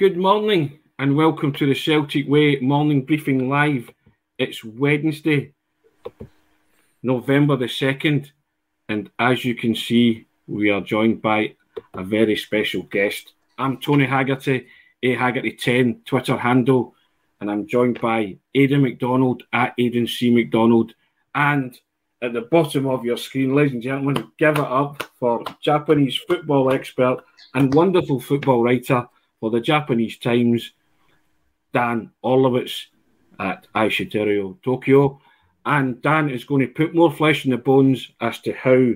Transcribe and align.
Good 0.00 0.16
morning 0.16 0.78
and 0.98 1.14
welcome 1.14 1.52
to 1.52 1.66
the 1.66 1.74
Celtic 1.74 2.26
Way 2.26 2.58
morning 2.60 3.04
briefing 3.04 3.50
live. 3.50 3.90
It's 4.38 4.64
Wednesday, 4.64 5.52
November 7.02 7.56
the 7.56 7.66
2nd, 7.66 8.30
and 8.88 9.10
as 9.18 9.44
you 9.44 9.54
can 9.54 9.74
see, 9.74 10.24
we 10.46 10.70
are 10.70 10.80
joined 10.80 11.20
by 11.20 11.54
a 11.92 12.02
very 12.02 12.34
special 12.34 12.84
guest. 12.84 13.34
I'm 13.58 13.76
Tony 13.76 14.06
Haggerty, 14.06 14.68
A 15.02 15.16
Haggerty10 15.16 16.06
Twitter 16.06 16.38
handle, 16.38 16.94
and 17.42 17.50
I'm 17.50 17.66
joined 17.66 18.00
by 18.00 18.38
Aidan 18.54 18.80
McDonald 18.80 19.42
at 19.52 19.74
Aidan 19.76 20.06
C. 20.06 20.34
McDonald. 20.34 20.94
And 21.34 21.78
at 22.22 22.32
the 22.32 22.48
bottom 22.50 22.86
of 22.86 23.04
your 23.04 23.18
screen, 23.18 23.54
ladies 23.54 23.74
and 23.74 23.82
gentlemen, 23.82 24.32
give 24.38 24.56
it 24.56 24.60
up 24.60 25.02
for 25.18 25.44
Japanese 25.60 26.16
football 26.16 26.72
expert 26.72 27.22
and 27.52 27.74
wonderful 27.74 28.18
football 28.18 28.62
writer 28.62 29.06
for 29.40 29.50
the 29.50 29.60
Japanese 29.60 30.18
Times, 30.18 30.72
Dan 31.72 32.10
Orlowitz 32.22 32.86
at 33.38 33.66
Aishiteru 33.74 34.62
Tokyo. 34.62 35.20
And 35.64 36.00
Dan 36.02 36.30
is 36.30 36.44
going 36.44 36.60
to 36.60 36.72
put 36.72 36.94
more 36.94 37.12
flesh 37.12 37.44
in 37.44 37.50
the 37.50 37.58
bones 37.58 38.10
as 38.20 38.38
to 38.40 38.52
how 38.52 38.94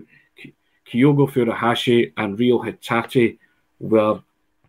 Kyogo 0.86 1.30
Furuhashi 1.30 2.12
and 2.16 2.38
Reo 2.38 2.62
Hatate 2.62 3.38
were 3.80 4.22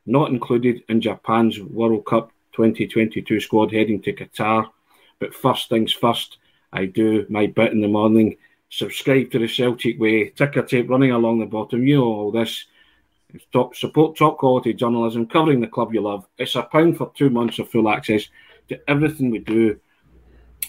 not 0.06 0.30
included 0.30 0.84
in 0.90 1.02
Japan's 1.02 1.60
World 1.60 2.06
Cup 2.06 2.32
2022 2.54 3.40
squad 3.40 3.72
heading 3.72 4.02
to 4.02 4.14
Qatar. 4.14 4.68
But 5.20 5.34
first 5.34 5.70
things 5.70 5.92
first, 5.92 6.38
I 6.74 6.86
do 6.86 7.26
my 7.30 7.48
bit 7.48 7.72
in 7.72 7.82
the 7.82 7.88
morning. 7.88 8.38
Subscribe 8.70 9.32
to 9.32 9.40
the 9.40 9.48
Celtic 9.48 10.00
Way, 10.00 10.30
ticker 10.30 10.64
tape 10.64 10.90
running 10.90 11.12
along 11.12 11.40
the 11.40 11.46
bottom. 11.46 11.88
You 11.88 11.98
know 11.98 12.04
all 12.04 12.32
this. 12.32 12.66
Top, 13.52 13.76
support 13.76 14.18
top 14.18 14.38
quality 14.38 14.74
journalism 14.74 15.28
covering 15.28 15.60
the 15.62 15.68
club 15.68 15.94
you 15.94 16.02
love. 16.02 16.26
It's 16.38 16.56
a 16.56 16.64
pound 16.64 16.98
for 16.98 17.12
two 17.16 17.30
months 17.30 17.60
of 17.60 17.70
full 17.70 17.90
access 17.90 18.28
to 18.70 18.80
everything 18.90 19.32
we 19.32 19.40
do 19.40 19.80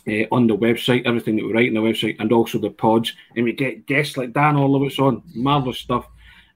uh, 0.09 0.25
on 0.33 0.47
the 0.47 0.57
website, 0.57 1.07
everything 1.07 1.37
that 1.37 1.45
we 1.45 1.53
write 1.53 1.69
on 1.69 1.75
the 1.75 1.81
website, 1.81 2.17
and 2.19 2.33
also 2.33 2.59
the 2.59 2.71
pods. 2.71 3.13
And 3.35 3.45
we 3.45 3.53
get 3.53 3.87
guests 3.87 4.17
like 4.17 4.33
Dan 4.33 4.57
Orlowitz 4.57 4.99
on. 4.99 5.23
Marvellous 5.35 5.79
stuff. 5.79 6.07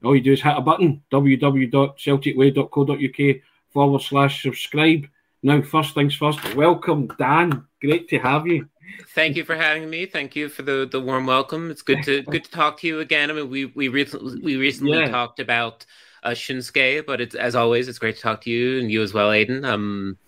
All 0.05 0.17
you 0.17 0.22
do 0.22 0.33
is 0.33 0.42
hit 0.42 0.56
a 0.56 0.61
button 0.61 1.02
www.celticway.co.uk 1.12 3.36
forward 3.72 4.02
slash 4.02 4.42
subscribe. 4.42 5.06
Now, 5.42 5.62
first 5.62 5.95
things 5.95 6.14
first, 6.14 6.55
welcome, 6.55 7.06
Dan. 7.19 7.64
Great 7.80 8.11
to 8.11 8.19
have 8.19 8.47
you. 8.47 8.69
Thank 9.14 9.36
you 9.36 9.44
for 9.44 9.56
having 9.56 9.88
me. 9.88 10.06
Thank 10.06 10.36
you 10.36 10.48
for 10.48 10.62
the, 10.62 10.88
the 10.91 11.00
warm 11.00 11.27
welcome. 11.27 11.70
It's 11.70 11.83
good 11.83 12.02
to 12.05 12.22
good 12.22 12.44
to 12.44 12.50
talk 12.50 12.78
to 12.80 12.86
you 12.86 13.00
again. 13.00 13.30
I 13.30 13.34
mean, 13.34 13.50
we 13.50 13.66
we 13.66 13.88
recently 13.88 14.41
we 14.41 14.56
recently 14.56 14.98
yeah. 14.98 15.10
talked 15.10 15.41
about 15.41 15.84
uh, 16.22 16.30
Shunsuke, 16.30 17.06
but 17.06 17.20
it's 17.20 17.34
as 17.34 17.55
always, 17.55 17.88
it's 17.88 17.98
great 17.98 18.16
to 18.16 18.22
talk 18.22 18.42
to 18.42 18.50
you 18.50 18.80
and 18.80 18.91
you 18.91 19.02
as 19.02 19.12
well, 19.12 19.30
Aidan. 19.30 19.64
Um, 19.64 20.18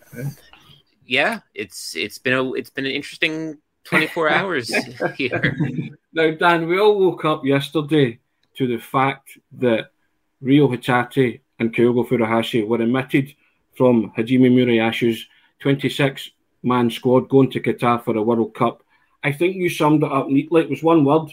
yeah, 1.05 1.39
it's 1.53 1.95
it's 1.95 2.17
been 2.17 2.33
a 2.33 2.53
it's 2.53 2.69
been 2.69 2.85
an 2.85 2.91
interesting 2.91 3.57
24 3.85 4.29
hours 4.37 4.73
here. 5.15 5.57
Now, 6.13 6.31
Dan, 6.31 6.67
we 6.67 6.79
all 6.79 6.99
woke 6.99 7.25
up 7.25 7.45
yesterday 7.45 8.19
to 8.57 8.67
the 8.67 8.77
fact 8.77 9.37
that 9.53 9.91
Reo 10.41 10.67
Hatate 10.67 11.41
and 11.59 11.73
Kyogo 11.73 12.07
Furuhashi 12.07 12.67
were 12.67 12.81
omitted 12.81 13.33
from 13.75 14.11
Hajime 14.17 14.51
Moriyasu's 14.51 15.25
26 15.59 16.31
man 16.63 16.89
squad 16.89 17.29
going 17.29 17.51
to 17.51 17.59
Qatar 17.59 18.03
for 18.03 18.15
a 18.15 18.21
World 18.21 18.53
Cup. 18.55 18.83
I 19.23 19.31
think 19.31 19.55
you 19.55 19.69
summed 19.69 20.03
it 20.03 20.11
up 20.11 20.27
neatly. 20.27 20.61
It 20.61 20.69
was 20.69 20.83
one 20.83 21.05
word. 21.05 21.29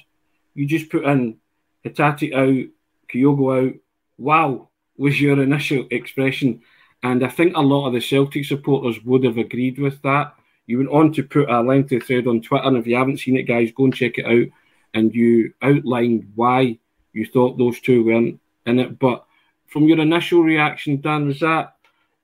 You 0.54 0.66
just 0.66 0.90
put 0.90 1.04
in 1.04 1.38
Hatate 1.84 2.34
out, 2.34 2.68
Kyogo 3.12 3.68
out. 3.68 3.74
Wow, 4.18 4.68
was 4.96 5.20
your 5.20 5.42
initial 5.42 5.86
expression. 5.90 6.62
And 7.02 7.24
I 7.24 7.28
think 7.28 7.56
a 7.56 7.60
lot 7.60 7.86
of 7.86 7.94
the 7.94 8.00
Celtic 8.00 8.44
supporters 8.44 9.02
would 9.04 9.24
have 9.24 9.38
agreed 9.38 9.78
with 9.78 10.02
that. 10.02 10.34
You 10.66 10.78
went 10.78 10.90
on 10.90 11.12
to 11.14 11.22
put 11.22 11.48
a 11.48 11.62
lengthy 11.62 11.98
thread 11.98 12.26
on 12.26 12.42
Twitter, 12.42 12.66
and 12.66 12.76
if 12.76 12.86
you 12.86 12.96
haven't 12.96 13.18
seen 13.18 13.36
it, 13.36 13.44
guys, 13.44 13.72
go 13.74 13.84
and 13.84 13.94
check 13.94 14.18
it 14.18 14.26
out. 14.26 14.48
And 14.92 15.14
you 15.14 15.54
outlined 15.62 16.32
why 16.34 16.78
you 17.12 17.26
thought 17.26 17.58
those 17.58 17.80
two 17.80 18.04
weren't 18.04 18.40
in 18.66 18.78
it. 18.78 18.98
But 18.98 19.24
from 19.66 19.84
your 19.84 20.00
initial 20.00 20.42
reaction, 20.42 21.00
Dan, 21.00 21.26
was 21.26 21.40
that 21.40 21.76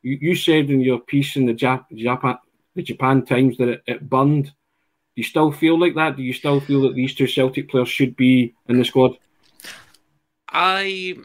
you, 0.03 0.19
you 0.21 0.34
said 0.34 0.71
in 0.71 0.81
your 0.81 1.00
piece 1.00 1.37
in 1.37 1.47
the 1.47 1.55
Jap, 1.55 1.87
Japan, 1.95 2.39
the 2.77 2.83
Japan 2.83 3.25
Times 3.25 3.57
that 3.57 3.69
it, 3.69 3.83
it 3.87 4.09
burned? 4.09 4.45
Do 4.45 4.53
you 5.17 5.25
still 5.25 5.51
feel 5.51 5.81
like 5.81 5.95
that? 5.95 6.17
Do 6.17 6.23
you 6.23 6.35
still 6.35 6.61
feel 6.61 6.83
that 6.83 6.95
these 6.95 7.15
two 7.15 7.27
Celtic 7.27 7.71
players 7.71 7.89
should 7.89 8.15
be 8.17 8.55
in 8.69 8.79
the 8.79 8.85
squad? 8.85 9.17
I 10.49 11.17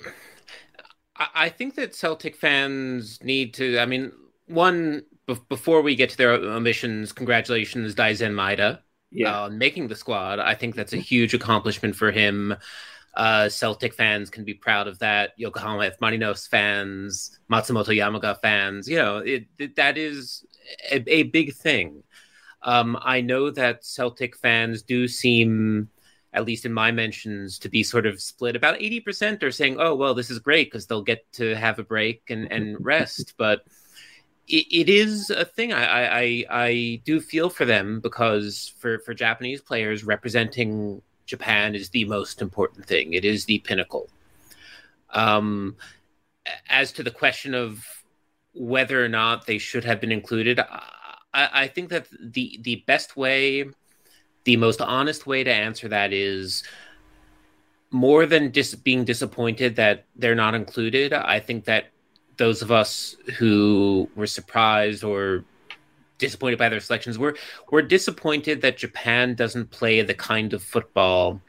I 1.36 1.50
think 1.50 1.76
that 1.76 1.94
Celtic 1.94 2.36
fans 2.36 3.22
need 3.22 3.54
to. 3.56 3.80
I 3.80 3.86
mean, 3.86 4.12
one 4.48 5.04
before 5.50 5.82
we 5.82 5.96
get 5.96 6.10
to 6.10 6.18
their 6.18 6.34
omissions, 6.34 7.12
congratulations, 7.12 7.96
Daizen 7.96 8.34
Maeda, 8.34 8.80
yeah. 9.12 9.44
uh, 9.44 9.50
making 9.50 9.88
the 9.88 9.96
squad. 9.96 10.40
I 10.40 10.56
think 10.56 10.76
that's 10.76 10.94
a 10.94 10.98
huge 10.98 11.34
accomplishment 11.34 11.96
for 11.96 12.12
him. 12.12 12.56
Uh, 13.14 13.50
Celtic 13.50 13.94
fans 13.94 14.30
can 14.30 14.46
be 14.46 14.54
proud 14.54 14.88
of 14.88 15.00
that. 15.00 15.32
Yokohama 15.38 15.86
F. 15.86 16.00
Marinos 16.00 16.48
fans, 16.48 17.40
Matsumoto 17.52 17.96
Yamaga 17.96 18.40
fans, 18.40 18.88
you 18.88 18.96
know, 18.96 19.18
it, 19.18 19.48
it, 19.60 19.76
that 19.76 19.98
is 19.98 20.46
a, 20.92 21.04
a 21.08 21.24
big 21.24 21.54
thing. 21.54 22.04
Um, 22.64 22.98
I 23.02 23.22
know 23.22 23.50
that 23.52 23.86
Celtic 23.86 24.38
fans 24.38 24.84
do 24.84 25.08
seem, 25.08 25.90
at 26.34 26.46
least 26.46 26.66
in 26.66 26.74
my 26.74 26.92
mentions, 26.92 27.58
to 27.60 27.70
be 27.70 27.84
sort 27.84 28.06
of 28.06 28.22
split. 28.22 28.56
About 28.56 28.80
80% 28.80 29.42
are 29.44 29.52
saying, 29.52 29.78
oh, 29.80 29.96
well, 29.96 30.14
this 30.14 30.30
is 30.30 30.40
great 30.40 30.68
because 30.68 30.86
they'll 30.86 31.02
get 31.02 31.32
to 31.34 31.56
have 31.56 31.80
a 31.80 31.84
break 31.84 32.24
and, 32.30 32.52
and 32.52 32.78
rest. 32.86 33.34
But 33.38 33.64
it, 34.48 34.68
it 34.72 34.90
is 34.90 35.30
a 35.30 35.46
thing. 35.46 35.74
I, 35.74 36.20
I, 36.20 36.46
I 36.50 37.02
do 37.04 37.20
feel 37.20 37.50
for 37.50 37.66
them 37.66 38.00
because 38.00 38.74
for, 38.78 39.00
for 39.00 39.14
Japanese 39.14 39.62
players, 39.62 40.04
representing 40.04 41.02
Japan 41.26 41.76
is 41.76 41.90
the 41.90 42.06
most 42.06 42.42
important 42.42 42.86
thing. 42.86 43.14
It 43.14 43.26
is 43.26 43.46
the 43.46 43.60
pinnacle. 43.60 44.10
Um, 45.10 45.76
as 46.70 46.92
to 46.94 47.04
the 47.04 47.12
question 47.12 47.54
of 47.54 47.86
whether 48.54 49.04
or 49.04 49.08
not 49.08 49.46
they 49.46 49.58
should 49.58 49.86
have 49.86 50.02
been 50.02 50.12
included, 50.12 50.60
I, 50.60 51.50
I 51.64 51.68
think 51.68 51.90
that 51.90 52.08
the 52.20 52.60
the 52.62 52.84
best 52.88 53.16
way, 53.16 53.66
the 54.44 54.58
most 54.58 54.82
honest 54.82 55.26
way 55.26 55.44
to 55.44 55.54
answer 55.54 55.88
that 55.88 56.14
is 56.14 56.64
more 57.92 58.26
than 58.26 58.52
just 58.52 58.84
being 58.84 59.04
disappointed 59.04 59.76
that 59.76 60.06
they're 60.16 60.36
not 60.36 60.56
included. 60.56 61.14
I 61.14 61.40
think 61.40 61.66
that 61.66 61.92
those 62.38 62.62
of 62.62 62.72
us 62.72 63.16
who 63.38 64.10
were 64.16 64.28
surprised 64.28 65.04
or 65.04 65.44
disappointed 66.22 66.60
by 66.60 66.70
their 66.70 66.80
selections. 66.80 67.20
We're 67.20 67.36
we're 67.72 67.82
disappointed 67.82 68.62
that 68.62 68.78
Japan 68.78 69.36
doesn't 69.36 69.72
play 69.72 70.02
the 70.02 70.14
kind 70.14 70.54
of 70.54 70.64
football 70.64 71.42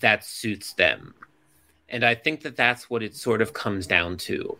that 0.00 0.24
suits 0.24 0.72
them, 0.74 1.14
and 1.88 2.04
I 2.04 2.14
think 2.14 2.42
that 2.42 2.56
that's 2.56 2.88
what 2.88 3.02
it 3.02 3.14
sort 3.14 3.42
of 3.42 3.52
comes 3.52 3.86
down 3.86 4.16
to. 4.28 4.56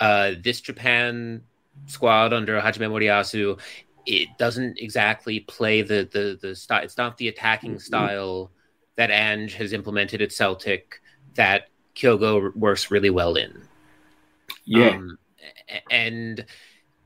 Uh, 0.00 0.32
this 0.42 0.60
Japan 0.60 1.42
squad 1.86 2.32
under 2.32 2.60
Hajime 2.60 2.90
Moriyasu, 2.90 3.58
it 4.06 4.28
doesn't 4.38 4.78
exactly 4.78 5.40
play 5.40 5.82
the 5.82 6.08
the 6.10 6.38
the 6.40 6.54
style. 6.54 6.82
It's 6.82 6.96
not 6.96 7.16
the 7.16 7.28
attacking 7.28 7.72
mm-hmm. 7.72 7.78
style 7.78 8.50
that 8.96 9.10
Ange 9.10 9.54
has 9.54 9.72
implemented 9.72 10.22
at 10.22 10.32
Celtic 10.32 11.00
that 11.34 11.68
Kyogo 11.94 12.54
works 12.56 12.90
really 12.90 13.10
well 13.10 13.34
in. 13.36 13.62
Yeah, 14.64 14.90
um, 14.90 15.18
and 15.90 16.40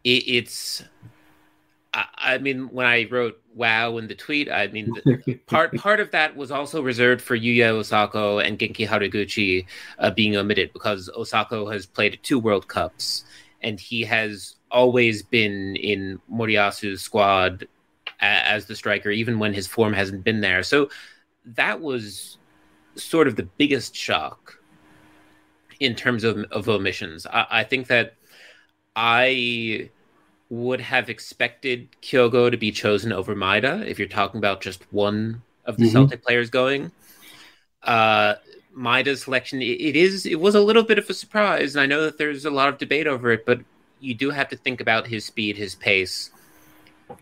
it, 0.05 0.09
it's 0.09 0.83
I, 1.93 2.05
I 2.17 2.39
mean, 2.39 2.69
when 2.69 2.87
I 2.87 3.07
wrote 3.11 3.42
"wow" 3.55 3.99
in 3.99 4.09
the 4.09 4.15
tweet, 4.15 4.51
I 4.51 4.69
mean, 4.69 4.93
part 5.47 5.75
part 5.77 6.01
of 6.01 6.11
that 6.13 6.37
was 6.37 6.51
also 6.51 6.83
reserved 6.83 7.21
for 7.21 7.37
Yuya 7.37 7.73
Osako 7.73 8.45
and 8.45 8.59
Genki 8.59 8.87
Haraguchi 8.87 9.67
uh, 9.99 10.11
being 10.11 10.37
omitted 10.37 10.73
because 10.73 11.11
Osako 11.17 11.73
has 11.73 11.87
played 11.87 12.19
two 12.23 12.39
World 12.39 12.69
Cups 12.69 13.25
and 13.63 13.79
he 13.79 14.03
has 14.03 14.57
always 14.71 15.23
been 15.23 15.77
in 15.77 16.21
Moriyasu's 16.33 17.03
squad 17.03 17.67
a- 18.21 18.25
as 18.25 18.67
the 18.67 18.75
striker, 18.75 19.11
even 19.11 19.39
when 19.39 19.55
his 19.55 19.67
form 19.67 19.93
hasn't 19.93 20.25
been 20.25 20.41
there. 20.41 20.63
So 20.63 20.91
that 21.45 21.81
was 21.81 22.39
sort 22.97 23.29
of 23.29 23.37
the 23.37 23.45
biggest 23.45 23.95
shock 23.95 24.59
in 25.81 25.95
terms 25.95 26.25
of, 26.25 26.39
of 26.51 26.69
omissions. 26.69 27.27
I, 27.27 27.47
I 27.51 27.65
think 27.65 27.89
that 27.89 28.15
I 28.95 29.91
would 30.53 30.83
have 30.83 31.09
expected 31.09 31.89
Kyogo 32.03 32.51
to 32.51 32.59
be 32.59 32.71
chosen 32.71 33.11
over 33.11 33.35
Maeda 33.35 33.87
if 33.87 33.99
you're 33.99 34.07
talking 34.07 34.37
about 34.37 34.61
just 34.61 34.85
one 34.93 35.41
of 35.65 35.79
the 35.79 35.85
mm-hmm. 35.85 35.93
Celtic 35.93 36.23
players 36.23 36.51
going. 36.51 36.93
Uh, 37.83 38.35
Maeda's 38.77 39.23
selection, 39.23 39.63
it, 39.63 39.81
it 39.81 39.97
is, 39.97 40.27
it 40.27 40.39
was 40.39 40.55
a 40.55 40.61
little 40.61 40.83
bit 40.83 40.99
of 40.99 41.09
a 41.09 41.15
surprise, 41.15 41.75
and 41.75 41.83
I 41.83 41.87
know 41.87 42.03
that 42.03 42.19
there's 42.19 42.45
a 42.45 42.51
lot 42.51 42.69
of 42.69 42.77
debate 42.77 43.07
over 43.07 43.33
it, 43.33 43.47
but 43.47 43.61
you 43.99 44.13
do 44.13 44.29
have 44.29 44.51
to 44.51 44.57
think 44.59 44.83
about 44.83 45.07
his 45.07 45.25
speed, 45.25 45.57
his 45.57 45.75
pace, 45.75 46.31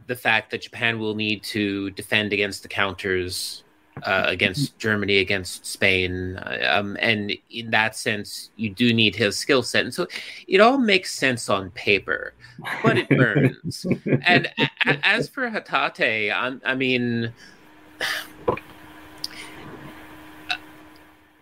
the 0.08 0.16
fact 0.16 0.50
that 0.50 0.62
Japan 0.62 0.98
will 0.98 1.14
need 1.14 1.44
to 1.44 1.90
defend 1.90 2.32
against 2.32 2.64
the 2.64 2.68
counters 2.68 3.62
uh, 4.02 4.24
against 4.26 4.78
Germany, 4.78 5.18
against 5.18 5.66
Spain, 5.66 6.40
um, 6.68 6.96
and 7.00 7.32
in 7.50 7.70
that 7.70 7.96
sense, 7.96 8.50
you 8.56 8.70
do 8.70 8.94
need 8.94 9.16
his 9.16 9.36
skill 9.36 9.62
set, 9.62 9.84
and 9.84 9.92
so 9.94 10.06
it 10.48 10.60
all 10.60 10.78
makes 10.78 11.12
sense 11.12 11.48
on 11.48 11.70
paper, 11.72 12.34
but 12.82 12.96
it 12.96 13.08
burns. 13.08 13.86
and 14.22 14.50
a- 14.58 15.06
as 15.06 15.28
for 15.28 15.50
Hatate, 15.50 16.34
I'm, 16.34 16.62
I 16.64 16.74
mean, 16.74 17.32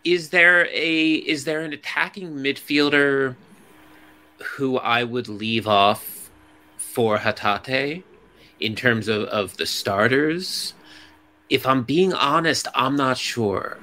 is 0.04 0.30
there 0.30 0.66
a 0.72 1.12
is 1.14 1.44
there 1.44 1.60
an 1.60 1.72
attacking 1.72 2.30
midfielder 2.34 3.36
who 4.42 4.78
I 4.78 5.04
would 5.04 5.28
leave 5.28 5.66
off 5.66 6.30
for 6.76 7.18
Hatate 7.18 8.02
in 8.60 8.74
terms 8.74 9.08
of, 9.08 9.24
of 9.24 9.56
the 9.56 9.66
starters? 9.66 10.74
If 11.50 11.66
I'm 11.66 11.82
being 11.82 12.12
honest, 12.12 12.68
I'm 12.74 12.96
not 12.96 13.16
sure. 13.18 13.78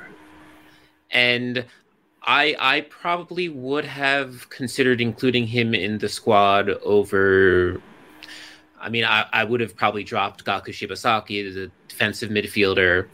And 1.11 1.65
I 2.23 2.55
I 2.59 2.81
probably 2.81 3.49
would 3.49 3.85
have 3.85 4.49
considered 4.49 5.01
including 5.01 5.47
him 5.47 5.73
in 5.73 5.97
the 5.97 6.09
squad 6.09 6.69
over 6.69 7.81
I 8.85 8.89
mean, 8.89 9.03
I, 9.03 9.25
I 9.33 9.43
would 9.43 9.61
have 9.61 9.75
probably 9.75 10.03
dropped 10.03 10.45
Gaku 10.45 10.71
Shibasaki, 10.71 11.51
the 11.51 11.71
defensive 11.87 12.29
midfielder. 12.29 13.07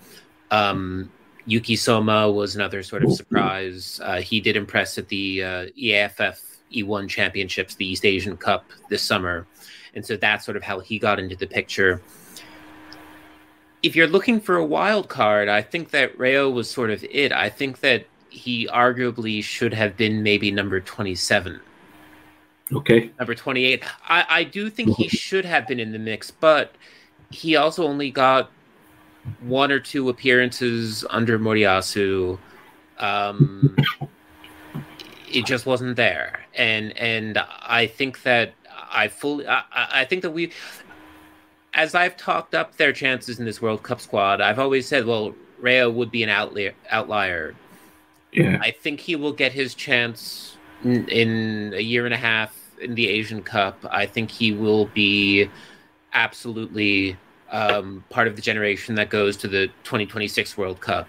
Um, 0.51 1.09
Yuki 1.45 1.77
Soma 1.77 2.29
was 2.29 2.57
another 2.57 2.83
sort 2.83 3.05
of 3.05 3.13
surprise. 3.13 4.01
Uh, 4.03 4.19
he 4.19 4.41
did 4.41 4.57
impress 4.57 4.97
at 4.97 5.07
the 5.07 5.41
uh, 5.41 5.65
EAFF 5.81 6.41
E1 6.73 7.07
Championships, 7.07 7.75
the 7.75 7.87
East 7.87 8.05
Asian 8.05 8.35
Cup 8.35 8.65
this 8.89 9.01
summer. 9.01 9.47
And 9.95 10.05
so 10.05 10.17
that's 10.17 10.43
sort 10.43 10.57
of 10.57 10.63
how 10.63 10.79
he 10.81 10.99
got 10.99 11.19
into 11.19 11.37
the 11.37 11.47
picture. 11.47 12.01
If 13.83 13.95
you're 13.95 14.07
looking 14.07 14.39
for 14.39 14.55
a 14.55 14.65
wild 14.65 15.09
card, 15.09 15.49
I 15.49 15.61
think 15.61 15.89
that 15.91 16.17
Reo 16.17 16.49
was 16.49 16.69
sort 16.69 16.91
of 16.91 17.03
it. 17.03 17.31
I 17.31 17.49
think 17.49 17.79
that 17.79 18.05
he 18.29 18.67
arguably 18.67 19.43
should 19.43 19.73
have 19.73 19.97
been 19.97 20.23
maybe 20.23 20.51
number 20.51 20.79
27. 20.79 21.59
Okay. 22.73 23.11
Number 23.19 23.35
28. 23.35 23.83
I, 24.07 24.25
I 24.29 24.43
do 24.43 24.69
think 24.69 24.95
he 24.95 25.07
should 25.09 25.45
have 25.45 25.67
been 25.67 25.79
in 25.79 25.91
the 25.91 25.99
mix, 25.99 26.31
but 26.31 26.75
he 27.29 27.55
also 27.55 27.85
only 27.85 28.11
got 28.11 28.51
one 29.41 29.71
or 29.71 29.79
two 29.79 30.09
appearances 30.09 31.05
under 31.09 31.37
Moriyasu. 31.37 32.37
Um, 32.99 33.75
it 35.29 35.45
just 35.45 35.65
wasn't 35.65 35.95
there, 35.95 36.41
and 36.55 36.95
and 36.97 37.37
I 37.61 37.87
think 37.87 38.23
that 38.23 38.53
I 38.91 39.07
fully 39.07 39.47
I, 39.47 39.63
I 39.71 40.05
think 40.05 40.21
that 40.21 40.31
we, 40.31 40.51
as 41.73 41.95
I've 41.95 42.17
talked 42.17 42.53
up 42.53 42.77
their 42.77 42.93
chances 42.93 43.39
in 43.39 43.45
this 43.45 43.61
World 43.61 43.83
Cup 43.83 44.01
squad, 44.01 44.41
I've 44.41 44.59
always 44.59 44.87
said, 44.87 45.05
well, 45.05 45.33
Reo 45.59 45.89
would 45.89 46.11
be 46.11 46.23
an 46.23 46.29
outlier. 46.29 46.73
Outlier. 46.89 47.55
Yeah. 48.31 48.59
I 48.61 48.71
think 48.71 48.99
he 48.99 49.15
will 49.15 49.33
get 49.33 49.51
his 49.51 49.73
chance 49.73 50.57
in, 50.83 51.07
in 51.07 51.73
a 51.73 51.81
year 51.81 52.05
and 52.05 52.13
a 52.13 52.17
half 52.17 52.57
in 52.81 52.95
the 52.95 53.07
Asian 53.07 53.41
Cup. 53.43 53.77
I 53.89 54.05
think 54.05 54.31
he 54.31 54.51
will 54.51 54.87
be 54.87 55.49
absolutely 56.13 57.17
um, 57.51 58.03
part 58.09 58.27
of 58.27 58.35
the 58.35 58.41
generation 58.41 58.95
that 58.95 59.09
goes 59.09 59.37
to 59.37 59.47
the 59.47 59.67
2026 59.83 60.57
World 60.57 60.81
Cup. 60.81 61.07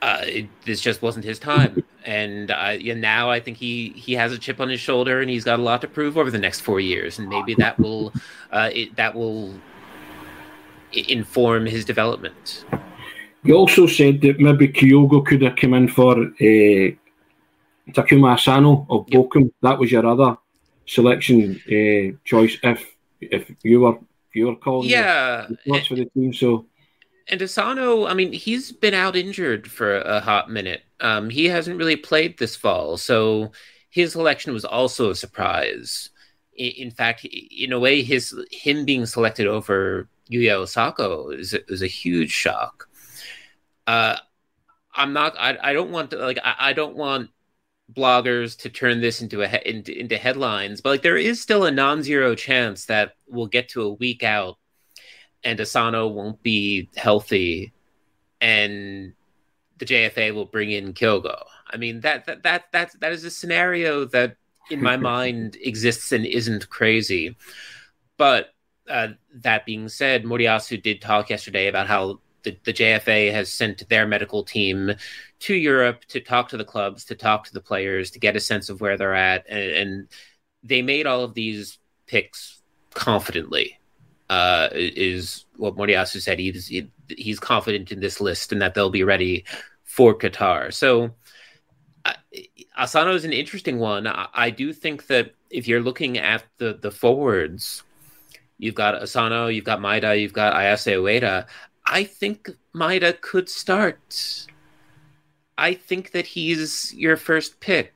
Uh, 0.00 0.20
it, 0.22 0.48
this 0.64 0.80
just 0.80 1.02
wasn't 1.02 1.24
his 1.24 1.40
time, 1.40 1.82
and 2.04 2.52
uh, 2.52 2.76
yeah, 2.78 2.94
now 2.94 3.30
I 3.30 3.40
think 3.40 3.56
he 3.56 3.88
he 3.90 4.14
has 4.14 4.32
a 4.32 4.38
chip 4.38 4.60
on 4.60 4.68
his 4.68 4.78
shoulder, 4.78 5.20
and 5.20 5.28
he's 5.28 5.44
got 5.44 5.58
a 5.58 5.62
lot 5.62 5.80
to 5.80 5.88
prove 5.88 6.16
over 6.16 6.30
the 6.30 6.38
next 6.38 6.60
four 6.60 6.78
years, 6.78 7.18
and 7.18 7.28
maybe 7.28 7.54
that 7.54 7.78
will 7.80 8.12
uh, 8.52 8.70
it, 8.72 8.94
that 8.94 9.14
will 9.14 9.54
inform 10.92 11.66
his 11.66 11.84
development. 11.84 12.64
You 13.42 13.56
also 13.56 13.86
said 13.86 14.20
that 14.22 14.40
maybe 14.40 14.68
Kyogo 14.68 15.24
could 15.24 15.42
have 15.42 15.56
come 15.56 15.74
in 15.74 15.88
for 15.88 16.12
uh, 16.16 16.90
Takuma 17.92 18.34
Asano 18.34 18.86
of 18.90 19.06
Bochum. 19.06 19.50
That 19.62 19.78
was 19.78 19.90
your 19.90 20.06
other 20.06 20.36
selection 20.86 21.60
uh, 21.66 22.16
choice 22.24 22.56
if 22.62 22.84
if 23.20 23.50
you 23.62 23.80
were 23.80 23.98
you 24.32 24.46
were 24.46 24.56
calling 24.56 24.88
yeah 24.88 25.46
and, 25.66 25.86
for 25.86 25.96
the 25.96 26.06
team. 26.06 26.32
So 26.32 26.66
and 27.28 27.42
Asano, 27.42 28.06
I 28.06 28.14
mean, 28.14 28.32
he's 28.32 28.72
been 28.72 28.94
out 28.94 29.16
injured 29.16 29.70
for 29.70 29.98
a 30.00 30.20
hot 30.20 30.50
minute. 30.50 30.82
Um, 31.00 31.30
he 31.30 31.46
hasn't 31.46 31.78
really 31.78 31.96
played 31.96 32.38
this 32.38 32.56
fall, 32.56 32.96
so 32.96 33.52
his 33.90 34.12
selection 34.12 34.52
was 34.52 34.64
also 34.64 35.10
a 35.10 35.14
surprise. 35.14 36.10
In, 36.56 36.72
in 36.72 36.90
fact, 36.90 37.24
in 37.24 37.72
a 37.72 37.78
way, 37.78 38.02
his 38.02 38.34
him 38.50 38.84
being 38.84 39.06
selected 39.06 39.46
over 39.46 40.08
Yuya 40.30 40.62
Osako 40.62 41.38
is, 41.38 41.54
is 41.68 41.82
a 41.82 41.86
huge 41.86 42.30
shock. 42.30 42.88
Uh, 43.86 44.16
I'm 44.94 45.12
not. 45.12 45.34
I, 45.38 45.56
I 45.62 45.72
don't 45.72 45.90
want 45.90 46.10
to 46.10 46.16
like. 46.16 46.38
I, 46.42 46.54
I 46.58 46.72
don't 46.72 46.96
want 46.96 47.30
bloggers 47.92 48.58
to 48.58 48.68
turn 48.68 49.00
this 49.00 49.22
into 49.22 49.42
a 49.42 49.68
into, 49.68 49.98
into 49.98 50.18
headlines, 50.18 50.80
but 50.80 50.90
like 50.90 51.02
there 51.02 51.16
is 51.16 51.40
still 51.40 51.64
a 51.64 51.70
non-zero 51.70 52.34
chance 52.34 52.86
that 52.86 53.12
we'll 53.26 53.46
get 53.46 53.68
to 53.70 53.82
a 53.82 53.92
week 53.92 54.22
out 54.22 54.58
and 55.44 55.60
Asano 55.60 56.06
won't 56.08 56.42
be 56.42 56.88
healthy 56.96 57.72
and 58.40 59.12
the 59.78 59.84
JFA 59.84 60.34
will 60.34 60.46
bring 60.46 60.70
in 60.70 60.92
Kyogo. 60.92 61.44
I 61.66 61.76
mean 61.76 62.00
that 62.00 62.26
that 62.26 62.42
that 62.42 62.72
that 62.72 63.00
that 63.00 63.12
is 63.12 63.24
a 63.24 63.30
scenario 63.30 64.04
that 64.06 64.36
in 64.70 64.82
my 64.82 64.96
mind 65.14 65.56
exists 65.60 66.12
and 66.12 66.26
isn't 66.26 66.68
crazy. 66.68 67.36
But 68.16 68.54
uh, 68.88 69.08
that 69.34 69.66
being 69.66 69.88
said, 69.88 70.24
Moriyasu 70.24 70.82
did 70.82 71.00
talk 71.00 71.30
yesterday 71.30 71.68
about 71.68 71.86
how 71.86 72.20
the, 72.42 72.56
the 72.64 72.72
JFA 72.72 73.32
has 73.32 73.52
sent 73.52 73.88
their 73.88 74.06
medical 74.06 74.42
team 74.42 74.92
to 75.40 75.54
Europe 75.54 76.04
to 76.06 76.20
talk 76.20 76.48
to 76.48 76.56
the 76.56 76.64
clubs, 76.64 77.04
to 77.04 77.14
talk 77.14 77.44
to 77.44 77.52
the 77.52 77.60
players, 77.60 78.10
to 78.12 78.18
get 78.18 78.36
a 78.36 78.40
sense 78.40 78.68
of 78.68 78.80
where 78.80 78.96
they're 78.96 79.14
at, 79.14 79.44
and, 79.48 79.70
and 79.70 80.08
they 80.62 80.82
made 80.82 81.06
all 81.06 81.22
of 81.22 81.34
these 81.34 81.78
picks 82.06 82.60
confidently. 82.94 83.77
Uh, 84.30 84.68
is 84.74 85.46
what 85.56 85.76
Moriyasu 85.76 86.20
said. 86.20 86.38
He's 86.38 86.70
he's 87.08 87.40
confident 87.40 87.90
in 87.90 88.00
this 88.00 88.20
list 88.20 88.52
and 88.52 88.60
that 88.60 88.74
they'll 88.74 88.90
be 88.90 89.02
ready 89.02 89.44
for 89.84 90.14
Qatar. 90.14 90.72
So 90.72 91.14
uh, 92.04 92.12
Asano 92.78 93.14
is 93.14 93.24
an 93.24 93.32
interesting 93.32 93.78
one. 93.78 94.06
I, 94.06 94.28
I, 94.34 94.50
do 94.50 94.74
think 94.74 95.06
that 95.06 95.34
if 95.48 95.66
you're 95.66 95.80
looking 95.80 96.18
at 96.18 96.44
the 96.58 96.78
the 96.80 96.90
forwards, 96.90 97.82
you've 98.58 98.74
got 98.74 98.94
Asano, 98.94 99.46
you've 99.46 99.64
got 99.64 99.80
Maeda, 99.80 100.20
you've 100.20 100.34
got 100.34 100.54
Ayase 100.54 100.92
Ueda. 100.92 101.46
I 101.86 102.04
think 102.04 102.50
Maeda 102.74 103.18
could 103.20 103.48
start. 103.48 104.46
I 105.56 105.74
think 105.74 106.12
that 106.12 106.26
he's 106.26 106.94
your 106.94 107.16
first 107.16 107.60
pick. 107.60 107.94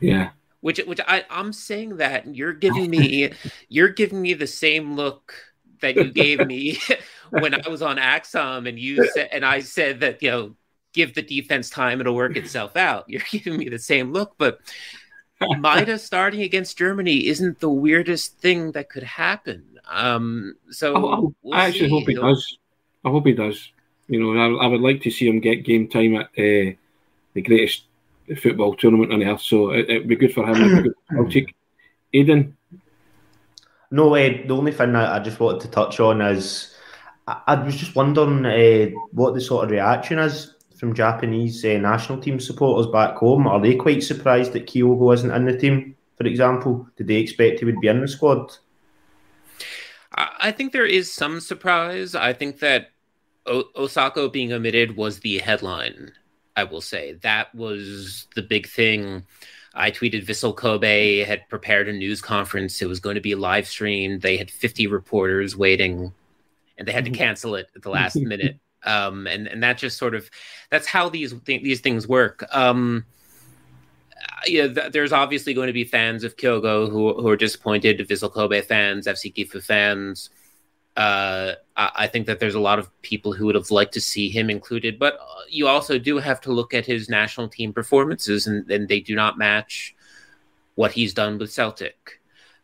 Yeah. 0.00 0.30
Which 0.62 0.78
which 0.78 1.00
I 1.06 1.24
I'm 1.28 1.52
saying 1.52 1.98
that 1.98 2.24
and 2.24 2.34
you're 2.34 2.52
giving 2.66 2.88
me 2.88 3.32
you're 3.68 3.88
giving 3.88 4.22
me 4.22 4.32
the 4.32 4.46
same 4.46 4.96
look 4.96 5.34
that 5.80 5.96
you 5.96 6.10
gave 6.10 6.46
me 6.46 6.78
when 7.30 7.54
I 7.54 7.68
was 7.68 7.82
on 7.82 7.96
Axom 7.98 8.68
and 8.68 8.78
you 8.78 9.06
said 9.10 9.28
and 9.32 9.44
I 9.44 9.60
said 9.60 10.00
that 10.00 10.22
you 10.22 10.30
know 10.30 10.56
give 10.94 11.14
the 11.14 11.22
defense 11.22 11.68
time 11.68 12.00
it'll 12.00 12.14
work 12.14 12.36
itself 12.36 12.76
out. 12.76 13.08
You're 13.08 13.22
giving 13.30 13.58
me 13.58 13.68
the 13.68 13.78
same 13.78 14.12
look 14.12 14.34
but 14.38 14.60
Maeda 15.42 15.98
starting 16.10 16.42
against 16.42 16.78
Germany 16.78 17.26
isn't 17.26 17.58
the 17.58 17.70
weirdest 17.70 18.38
thing 18.38 18.72
that 18.72 18.88
could 18.88 19.02
happen. 19.02 19.80
Um 19.90 20.54
so 20.70 20.94
I, 20.94 21.18
we'll 21.42 21.54
I 21.54 21.66
actually 21.66 21.88
see. 21.88 21.90
hope 21.90 22.06
he 22.06 22.14
does. 22.14 22.58
I 23.04 23.10
hope 23.10 23.26
he 23.26 23.32
does. 23.32 23.72
You 24.06 24.20
know, 24.20 24.38
I, 24.38 24.64
I 24.64 24.66
would 24.68 24.80
like 24.80 25.02
to 25.02 25.10
see 25.10 25.26
him 25.26 25.40
get 25.40 25.64
game 25.64 25.88
time 25.88 26.14
at 26.16 26.26
uh, 26.26 26.76
the 27.34 27.42
greatest 27.42 27.84
football 28.36 28.74
tournament 28.74 29.12
on 29.12 29.22
earth. 29.22 29.42
So 29.42 29.70
it, 29.70 29.88
would 29.88 30.08
be 30.08 30.16
good 30.16 30.34
for 30.34 30.46
him. 30.46 30.94
I'll 31.16 31.30
take 31.30 31.54
Aidan. 32.12 32.56
No, 33.90 34.14
uh, 34.14 34.46
the 34.46 34.56
only 34.56 34.72
thing 34.72 34.96
I, 34.96 35.16
I 35.16 35.18
just 35.20 35.38
wanted 35.38 35.60
to 35.62 35.68
touch 35.68 36.00
on 36.00 36.20
is 36.20 36.74
I, 37.26 37.42
I 37.46 37.54
was 37.62 37.76
just 37.76 37.94
wondering 37.94 38.46
uh, 38.46 38.90
what 39.12 39.34
the 39.34 39.40
sort 39.40 39.64
of 39.64 39.70
reaction 39.70 40.18
is 40.18 40.54
from 40.76 40.94
Japanese 40.94 41.64
uh, 41.64 41.78
national 41.78 42.20
team 42.20 42.40
supporters 42.40 42.90
back 42.90 43.16
home. 43.16 43.46
Are 43.46 43.60
they 43.60 43.76
quite 43.76 44.02
surprised 44.02 44.52
that 44.54 44.66
Kyogo 44.66 45.14
isn't 45.14 45.30
in 45.30 45.44
the 45.44 45.56
team? 45.56 45.96
For 46.16 46.26
example, 46.26 46.88
did 46.96 47.06
they 47.06 47.16
expect 47.16 47.60
he 47.60 47.64
would 47.64 47.80
be 47.80 47.88
in 47.88 48.00
the 48.00 48.08
squad? 48.08 48.52
I 50.14 50.52
think 50.52 50.72
there 50.72 50.86
is 50.86 51.12
some 51.12 51.40
surprise. 51.40 52.14
I 52.14 52.32
think 52.32 52.58
that 52.58 52.90
o- 53.46 53.68
Osako 53.76 54.30
being 54.30 54.52
omitted 54.52 54.96
was 54.96 55.20
the 55.20 55.38
headline. 55.38 56.12
I 56.56 56.64
will 56.64 56.80
say 56.80 57.14
that 57.22 57.54
was 57.54 58.26
the 58.34 58.42
big 58.42 58.68
thing. 58.68 59.24
I 59.74 59.90
tweeted 59.90 60.26
Vissel 60.26 60.54
Kobe 60.54 61.20
had 61.20 61.48
prepared 61.48 61.88
a 61.88 61.92
news 61.92 62.20
conference. 62.20 62.82
It 62.82 62.88
was 62.88 63.00
going 63.00 63.14
to 63.14 63.20
be 63.20 63.34
live 63.34 63.66
streamed. 63.66 64.20
They 64.20 64.36
had 64.36 64.50
50 64.50 64.86
reporters 64.86 65.56
waiting, 65.56 66.12
and 66.76 66.86
they 66.86 66.92
had 66.92 67.04
to 67.06 67.10
mm-hmm. 67.10 67.18
cancel 67.18 67.54
it 67.54 67.68
at 67.74 67.82
the 67.82 67.90
last 67.90 68.16
minute. 68.20 68.58
Um, 68.84 69.26
and 69.26 69.46
and 69.46 69.62
that 69.62 69.78
just 69.78 69.96
sort 69.96 70.14
of 70.14 70.28
that's 70.68 70.88
how 70.88 71.08
these 71.08 71.32
th- 71.44 71.62
these 71.62 71.80
things 71.80 72.06
work. 72.06 72.44
Um, 72.50 73.06
yeah, 74.46 74.66
th- 74.66 74.92
there's 74.92 75.12
obviously 75.12 75.54
going 75.54 75.68
to 75.68 75.72
be 75.72 75.84
fans 75.84 76.24
of 76.24 76.36
Kyogo 76.36 76.90
who 76.90 77.14
who 77.14 77.28
are 77.28 77.36
disappointed, 77.36 78.00
Vissel 78.00 78.32
Kobe 78.32 78.60
fans, 78.60 79.06
FC 79.06 79.32
Gifu 79.32 79.62
fans 79.62 80.30
Uh, 80.96 81.52
I 81.74 82.06
think 82.06 82.26
that 82.26 82.38
there's 82.38 82.54
a 82.54 82.60
lot 82.60 82.78
of 82.78 82.90
people 83.00 83.32
who 83.32 83.46
would 83.46 83.54
have 83.54 83.70
liked 83.70 83.94
to 83.94 84.00
see 84.00 84.28
him 84.28 84.50
included, 84.50 84.98
but 84.98 85.14
uh, 85.14 85.42
you 85.48 85.66
also 85.66 85.98
do 85.98 86.18
have 86.18 86.40
to 86.42 86.52
look 86.52 86.74
at 86.74 86.84
his 86.84 87.08
national 87.08 87.48
team 87.48 87.72
performances, 87.72 88.46
and, 88.46 88.70
and 88.70 88.88
they 88.88 89.00
do 89.00 89.14
not 89.14 89.38
match 89.38 89.94
what 90.74 90.92
he's 90.92 91.14
done 91.14 91.38
with 91.38 91.50
Celtic. 91.50 92.20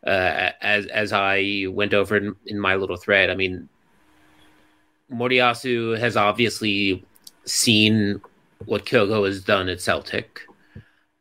Uh, 0.06 0.50
as 0.60 0.86
as 0.86 1.12
I 1.12 1.66
went 1.70 1.94
over 1.94 2.16
in, 2.16 2.36
in 2.46 2.60
my 2.60 2.76
little 2.76 2.98
thread, 2.98 3.30
I 3.30 3.34
mean, 3.34 3.68
Moriyasu 5.10 5.98
has 5.98 6.16
obviously 6.16 7.04
seen 7.46 8.20
what 8.66 8.84
Kyogo 8.84 9.26
has 9.26 9.42
done 9.42 9.68
at 9.68 9.80
Celtic. 9.80 10.42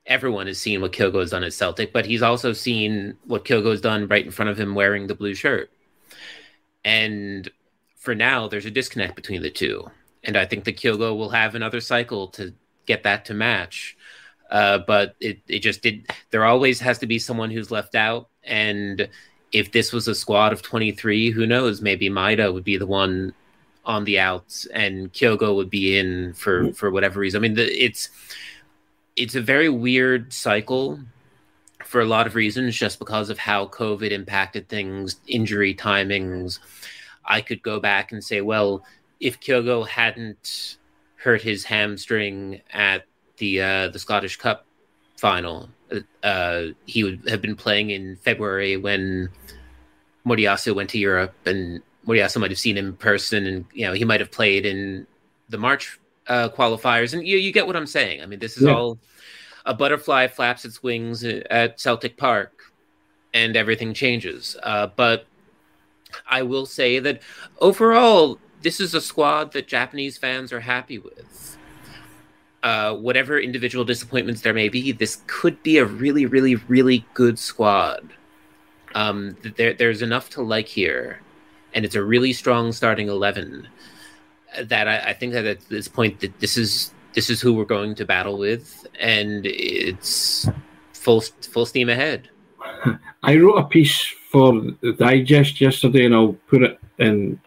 Everyone 0.06 0.48
has 0.48 0.60
seen 0.60 0.82
what 0.82 0.92
Kyogo 0.92 1.22
has 1.22 1.32
done 1.32 1.44
at 1.44 1.54
Celtic, 1.54 1.94
but 1.94 2.06
he's 2.06 2.22
also 2.22 2.54
seen 2.54 3.16
what 3.26 3.46
Kyogo 3.46 3.72
has 3.72 3.82
done 3.82 4.08
right 4.08 4.26
in 4.26 4.32
front 4.32 4.50
of 4.50 4.60
him 4.60 4.76
wearing 4.76 5.08
the 5.08 5.16
blue 5.16 5.34
shirt. 5.34 5.72
And 6.88 7.50
for 7.98 8.16
now, 8.16 8.48
there's 8.48 8.66
a 8.66 8.72
disconnect 8.72 9.18
between 9.18 9.42
the 9.42 9.50
two. 9.50 9.92
And 10.24 10.38
I 10.38 10.46
think 10.46 10.64
the 10.64 10.72
Kyogo 10.72 11.18
will 11.18 11.28
have 11.32 11.54
another 11.54 11.82
cycle 11.82 12.30
to 12.30 12.54
get 12.86 13.04
that 13.04 13.26
to 13.26 13.34
match. 13.34 13.98
Uh, 14.50 14.78
but 14.88 15.18
it, 15.20 15.42
it 15.50 15.60
just 15.60 15.82
did. 15.82 16.10
There 16.32 16.46
always 16.46 16.80
has 16.80 16.98
to 17.00 17.06
be 17.06 17.20
someone 17.20 17.52
who's 17.52 17.72
left 17.72 17.94
out. 17.94 18.30
And 18.46 19.10
if 19.52 19.74
this 19.74 19.92
was 19.92 20.08
a 20.08 20.16
squad 20.16 20.54
of 20.54 20.62
23, 20.62 21.30
who 21.30 21.46
knows? 21.46 21.82
Maybe 21.82 22.10
Maeda 22.10 22.54
would 22.54 22.64
be 22.64 22.78
the 22.78 22.88
one 22.88 23.34
on 23.84 24.06
the 24.06 24.20
outs 24.20 24.66
and 24.68 25.12
Kyogo 25.12 25.58
would 25.58 25.70
be 25.70 25.98
in 25.98 26.36
for, 26.36 26.72
for 26.72 26.90
whatever 26.90 27.20
reason. 27.20 27.40
I 27.40 27.42
mean, 27.42 27.56
the, 27.56 27.66
it's 27.66 28.10
it's 29.18 29.36
a 29.36 29.42
very 29.42 29.68
weird 29.68 30.32
cycle 30.32 31.00
for 31.84 32.02
a 32.02 32.06
lot 32.06 32.28
of 32.28 32.36
reasons, 32.36 32.76
just 32.76 33.00
because 33.00 33.30
of 33.30 33.38
how 33.38 33.68
COVID 33.68 34.12
impacted 34.12 34.68
things, 34.68 35.20
injury 35.28 35.74
timings. 35.74 36.60
I 37.26 37.42
could 37.42 37.62
go 37.62 37.80
back 37.80 38.12
and 38.12 38.24
say, 38.24 38.42
well, 38.42 38.84
if 39.20 39.40
Kyogo 39.40 39.88
hadn't 39.88 40.78
hurt 41.16 41.42
his 41.42 41.64
hamstring 41.64 42.62
at 42.72 43.06
the 43.38 43.62
uh, 43.62 43.88
the 43.90 44.00
Scottish 44.00 44.38
Cup 44.38 44.66
final, 45.18 45.70
uh, 46.24 46.64
he 46.86 47.04
would 47.04 47.28
have 47.30 47.42
been 47.42 47.56
playing 47.56 47.90
in 47.90 48.16
February 48.18 48.78
when 48.78 49.30
Moriyasu 50.26 50.76
went 50.76 50.90
to 50.92 51.00
Europe, 51.00 51.36
and 51.46 51.82
Moriyasu 52.06 52.40
might 52.40 52.52
have 52.52 52.60
seen 52.60 52.78
him 52.78 52.88
in 52.88 52.94
person, 52.98 53.46
and 53.46 53.66
you 53.74 53.86
know 53.86 53.94
he 53.94 54.06
might 54.06 54.20
have 54.20 54.32
played 54.32 54.66
in 54.66 55.08
the 55.50 55.58
March 55.58 56.00
uh, 56.28 56.50
qualifiers, 56.50 57.14
and 57.14 57.26
you 57.26 57.38
you 57.38 57.52
get 57.52 57.68
what 57.68 57.76
I'm 57.76 57.88
saying. 57.88 58.22
I 58.22 58.26
mean, 58.26 58.40
this 58.40 58.58
is 58.58 58.64
yeah. 58.64 58.74
all 58.74 58.98
a 59.68 59.74
butterfly 59.74 60.26
flaps 60.28 60.66
its 60.66 60.82
wings 60.82 61.24
at 61.24 61.80
Celtic 61.80 62.18
Park 62.18 62.74
and 63.34 63.56
everything 63.56 63.94
changes. 63.94 64.58
Uh, 64.64 64.88
but 64.96 65.28
I 66.28 66.42
will 66.42 66.66
say 66.66 67.00
that 67.00 67.22
overall, 67.60 68.40
this 68.62 68.80
is 68.80 68.96
a 68.96 69.02
squad 69.02 69.52
that 69.52 69.68
Japanese 69.68 70.18
fans 70.18 70.52
are 70.52 70.62
happy 70.62 70.98
with. 70.98 71.58
Uh, 72.64 72.96
whatever 72.96 73.40
individual 73.40 73.86
disappointments 73.86 74.42
there 74.42 74.54
may 74.54 74.68
be, 74.68 74.92
this 74.92 75.22
could 75.28 75.62
be 75.62 75.78
a 75.78 75.86
really, 75.86 76.26
really, 76.26 76.56
really 76.56 77.06
good 77.14 77.38
squad. 77.38 78.14
Um, 78.96 79.38
there, 79.58 79.74
there's 79.74 80.02
enough 80.02 80.30
to 80.32 80.42
like 80.42 80.68
here, 80.68 81.22
and 81.74 81.86
it's 81.86 81.96
a 81.96 82.04
really 82.04 82.34
strong 82.34 82.72
starting 82.72 83.10
eleven. 83.10 83.68
That 84.64 84.88
I, 84.88 85.10
I 85.10 85.14
think 85.14 85.34
that 85.34 85.46
at 85.46 85.62
this 85.70 85.88
point, 85.88 86.20
that 86.22 86.40
this 86.40 86.58
is 86.58 86.92
this 87.18 87.32
is 87.32 87.42
who 87.42 87.52
we're 87.52 87.66
going 87.66 87.96
to 87.96 88.06
battle 88.06 88.38
with, 88.38 88.86
and 89.00 89.44
it's 89.48 90.48
full 90.94 91.22
full 91.22 91.66
steam 91.66 91.90
ahead. 91.90 92.30
I 93.24 93.38
wrote 93.38 93.58
a 93.58 93.64
piece 93.64 94.06
for 94.32 94.62
the 94.82 94.94
digest 94.94 95.60
yesterday, 95.60 96.06
and 96.06 96.14
I'll 96.14 96.38
put 96.48 96.62
it 96.62 96.80
in 97.00 97.42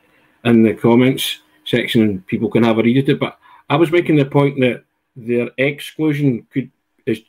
in 0.45 0.65
the 0.65 0.75
comments 0.75 1.39
section, 1.65 2.03
and 2.03 2.27
people 2.27 2.50
can 2.50 2.65
have 2.65 2.79
a 2.79 2.83
read 2.83 2.99
of 2.99 3.09
it. 3.11 3.21
But 3.21 3.39
I 3.69 3.77
was 3.77 3.93
making 3.93 4.17
the 4.17 4.25
point 4.25 4.59
that 4.59 4.83
their 5.15 5.50
exclusion 5.57 6.49
could 6.53 6.69
is 7.07 7.23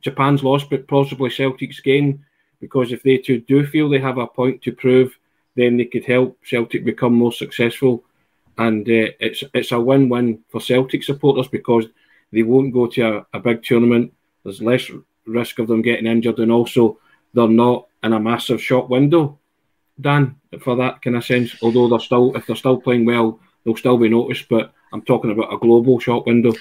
Japan's 0.00 0.44
loss, 0.44 0.62
but 0.62 0.86
possibly 0.86 1.28
Celtic's 1.28 1.80
gain, 1.80 2.24
because 2.60 2.92
if 2.92 3.02
they 3.02 3.16
two 3.16 3.40
do 3.40 3.66
feel 3.66 3.88
they 3.88 3.98
have 3.98 4.18
a 4.18 4.28
point 4.28 4.62
to 4.62 4.70
prove, 4.70 5.18
then 5.56 5.76
they 5.76 5.86
could 5.86 6.04
help 6.04 6.38
Celtic 6.44 6.84
become 6.84 7.14
more 7.14 7.32
successful 7.32 8.04
and 8.60 8.86
uh, 8.86 9.08
it's 9.18 9.42
it's 9.54 9.72
a 9.72 9.80
win-win 9.80 10.44
for 10.48 10.60
Celtic 10.60 11.02
supporters 11.02 11.48
because 11.48 11.86
they 12.30 12.42
won't 12.42 12.74
go 12.74 12.86
to 12.88 13.00
a, 13.02 13.26
a, 13.32 13.40
big 13.40 13.62
tournament. 13.62 14.12
There's 14.44 14.60
less 14.60 14.90
risk 15.26 15.58
of 15.58 15.66
them 15.66 15.82
getting 15.82 16.06
injured, 16.06 16.38
and 16.38 16.52
also 16.52 16.98
they're 17.32 17.48
not 17.48 17.86
in 18.04 18.12
a 18.12 18.20
massive 18.20 18.62
shop 18.62 18.90
window. 18.90 19.38
Dan, 19.98 20.36
for 20.60 20.76
that 20.76 21.00
kind 21.00 21.16
of 21.16 21.24
sense, 21.24 21.56
although 21.62 21.88
they're 21.88 21.98
still 22.00 22.36
if 22.36 22.46
they're 22.46 22.54
still 22.54 22.78
playing 22.78 23.06
well, 23.06 23.40
they'll 23.64 23.76
still 23.76 23.96
be 23.96 24.10
noticed. 24.10 24.46
But 24.50 24.74
I'm 24.92 25.02
talking 25.02 25.30
about 25.30 25.52
a 25.52 25.58
global 25.58 25.98
shop 25.98 26.26
window. 26.26 26.52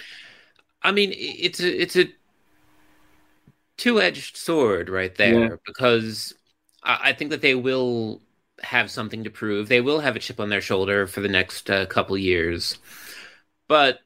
I 0.81 0.93
mean, 0.93 1.11
it's 1.13 1.59
a 1.59 1.81
it's 1.81 1.97
a 1.97 2.07
two-edged 3.75 4.37
sword 4.37 4.87
right 4.87 5.15
there 5.15 5.49
yeah. 5.49 5.55
because 5.65 6.33
I, 6.81 7.09
I 7.09 7.13
think 7.13 7.31
that 7.31 7.41
they 7.41 7.55
will 7.55 8.21
have 8.63 8.91
something 8.91 9.23
to 9.23 9.29
prove. 9.29 9.67
They 9.67 9.81
will 9.81 9.99
have 9.99 10.15
a 10.15 10.19
chip 10.19 10.39
on 10.39 10.49
their 10.49 10.61
shoulder 10.61 11.07
for 11.07 11.21
the 11.21 11.27
next 11.27 11.69
uh, 11.69 11.85
couple 11.85 12.17
years. 12.17 12.77
But 13.67 13.99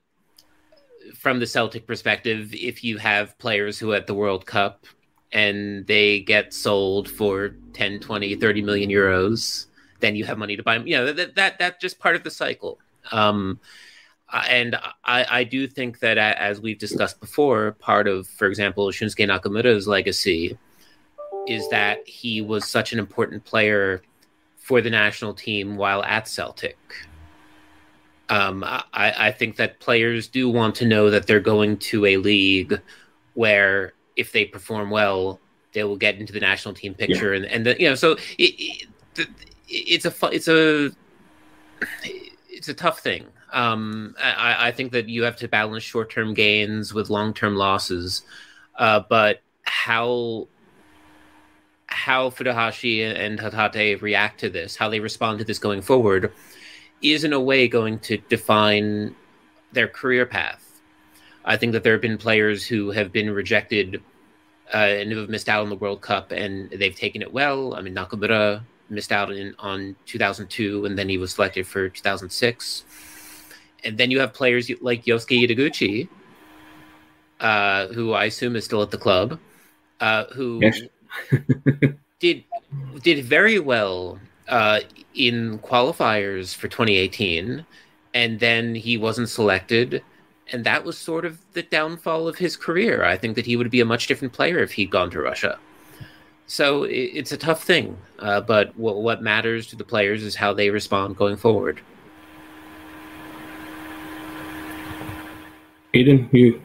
from 1.15 1.39
the 1.39 1.47
Celtic 1.47 1.87
perspective, 1.87 2.53
if 2.53 2.83
you 2.83 2.97
have 2.97 3.37
players 3.37 3.79
who 3.79 3.93
at 3.93 4.07
the 4.07 4.13
World 4.13 4.45
Cup 4.45 4.85
and 5.31 5.85
they 5.87 6.21
get 6.21 6.53
sold 6.53 7.09
for 7.09 7.55
10, 7.73 7.99
20, 7.99 8.35
30 8.35 8.61
million 8.61 8.89
euros, 8.89 9.67
then 9.99 10.15
you 10.15 10.25
have 10.25 10.37
money 10.37 10.55
to 10.55 10.63
buy 10.63 10.77
them. 10.77 10.87
You 10.87 10.97
know, 10.97 11.13
that, 11.13 11.35
that 11.35 11.59
that's 11.59 11.81
just 11.81 11.99
part 11.99 12.15
of 12.15 12.23
the 12.23 12.31
cycle. 12.31 12.79
Um, 13.11 13.59
and 14.31 14.75
I, 15.05 15.25
I 15.29 15.43
do 15.43 15.67
think 15.67 15.99
that, 15.99 16.17
as 16.17 16.59
we've 16.59 16.79
discussed 16.79 17.19
before, 17.19 17.73
part 17.73 18.07
of, 18.07 18.27
for 18.27 18.47
example, 18.47 18.87
Shunsuke 18.87 19.27
Nakamura's 19.27 19.87
legacy 19.87 20.57
is 21.47 21.69
that 21.69 22.07
he 22.07 22.41
was 22.41 22.67
such 22.67 22.93
an 22.93 22.99
important 22.99 23.43
player 23.45 24.01
for 24.63 24.79
the 24.79 24.89
national 24.89 25.33
team 25.33 25.75
while 25.75 26.01
at 26.03 26.25
Celtic. 26.25 26.77
Um, 28.29 28.63
I, 28.63 28.81
I 28.93 29.31
think 29.31 29.57
that 29.57 29.81
players 29.81 30.29
do 30.29 30.49
want 30.49 30.75
to 30.75 30.85
know 30.85 31.09
that 31.09 31.27
they're 31.27 31.41
going 31.41 31.77
to 31.77 32.05
a 32.05 32.15
league 32.15 32.79
where 33.33 33.93
if 34.15 34.31
they 34.31 34.45
perform 34.45 34.89
well, 34.89 35.41
they 35.73 35.83
will 35.83 35.97
get 35.97 36.15
into 36.15 36.31
the 36.31 36.39
national 36.39 36.73
team 36.73 36.93
picture, 36.93 37.33
yeah. 37.33 37.41
and 37.41 37.45
and 37.45 37.65
the, 37.65 37.79
you 37.79 37.89
know, 37.89 37.95
so 37.95 38.13
it, 38.37 38.87
it, 39.17 39.27
it's 39.67 40.05
a 40.05 40.13
it's 40.31 40.47
a 40.47 40.91
it's 42.49 42.69
a 42.69 42.73
tough 42.73 43.01
thing. 43.01 43.25
Um, 43.51 44.15
I, 44.17 44.69
I 44.69 44.71
think 44.71 44.93
that 44.93 45.09
you 45.09 45.23
have 45.23 45.35
to 45.37 45.47
balance 45.49 45.83
short 45.83 46.09
term 46.09 46.33
gains 46.33 46.93
with 46.93 47.09
long 47.09 47.33
term 47.33 47.55
losses, 47.55 48.21
uh, 48.79 49.01
but 49.09 49.41
how 49.63 50.47
how 52.03 52.29
Furuhashi 52.29 53.01
and 53.01 53.39
Hatate 53.39 54.01
react 54.01 54.41
to 54.41 54.49
this, 54.49 54.75
how 54.75 54.89
they 54.89 54.99
respond 54.99 55.39
to 55.39 55.45
this 55.45 55.57
going 55.57 55.81
forward, 55.81 56.33
is 57.01 57.23
in 57.23 57.31
a 57.31 57.39
way 57.39 57.65
going 57.69 57.97
to 57.99 58.17
define 58.27 59.15
their 59.71 59.87
career 59.87 60.25
path. 60.25 60.81
I 61.45 61.55
think 61.55 61.71
that 61.71 61.83
there 61.83 61.93
have 61.93 62.01
been 62.01 62.17
players 62.17 62.67
who 62.67 62.91
have 62.91 63.13
been 63.13 63.29
rejected 63.29 64.01
uh, 64.73 64.77
and 64.99 65.13
who 65.13 65.19
have 65.19 65.29
missed 65.29 65.47
out 65.47 65.63
on 65.63 65.69
the 65.69 65.77
World 65.77 66.01
Cup, 66.01 66.33
and 66.33 66.69
they've 66.71 66.95
taken 66.95 67.21
it 67.21 67.31
well. 67.31 67.73
I 67.73 67.81
mean, 67.81 67.95
Nakamura 67.95 68.61
missed 68.89 69.13
out 69.13 69.31
in, 69.31 69.55
on 69.59 69.95
2002, 70.05 70.85
and 70.85 70.97
then 70.97 71.07
he 71.07 71.17
was 71.17 71.31
selected 71.31 71.65
for 71.65 71.87
2006. 71.87 72.83
And 73.85 73.97
then 73.97 74.11
you 74.11 74.19
have 74.19 74.33
players 74.33 74.69
like 74.81 75.05
Yosuke 75.05 75.47
Ideguchi, 75.47 76.09
uh, 77.39 77.87
who 77.93 78.11
I 78.11 78.25
assume 78.25 78.57
is 78.57 78.65
still 78.65 78.81
at 78.81 78.91
the 78.91 78.97
club, 78.97 79.39
uh, 80.01 80.25
who 80.33 80.59
yes. 80.61 80.81
did 82.19 82.43
did 83.01 83.25
very 83.25 83.59
well 83.59 84.19
uh, 84.47 84.79
in 85.15 85.59
qualifiers 85.59 86.55
for 86.55 86.67
2018, 86.67 87.65
and 88.13 88.39
then 88.39 88.75
he 88.75 88.97
wasn't 88.97 89.29
selected, 89.29 90.03
and 90.51 90.63
that 90.65 90.83
was 90.83 90.97
sort 90.97 91.25
of 91.25 91.39
the 91.53 91.63
downfall 91.63 92.27
of 92.27 92.37
his 92.37 92.55
career. 92.55 93.03
I 93.03 93.17
think 93.17 93.35
that 93.35 93.45
he 93.45 93.55
would 93.55 93.71
be 93.71 93.81
a 93.81 93.85
much 93.85 94.07
different 94.07 94.33
player 94.33 94.59
if 94.59 94.71
he'd 94.71 94.89
gone 94.89 95.09
to 95.11 95.21
Russia. 95.21 95.59
So 96.45 96.83
it's 96.83 97.31
a 97.31 97.37
tough 97.37 97.63
thing, 97.63 97.97
uh, 98.19 98.41
but 98.41 98.77
what, 98.77 99.01
what 99.01 99.21
matters 99.21 99.67
to 99.67 99.75
the 99.75 99.83
players 99.83 100.23
is 100.23 100.35
how 100.35 100.53
they 100.53 100.69
respond 100.69 101.15
going 101.15 101.37
forward. 101.37 101.79
Aidan, 105.93 106.29
you. 106.31 106.61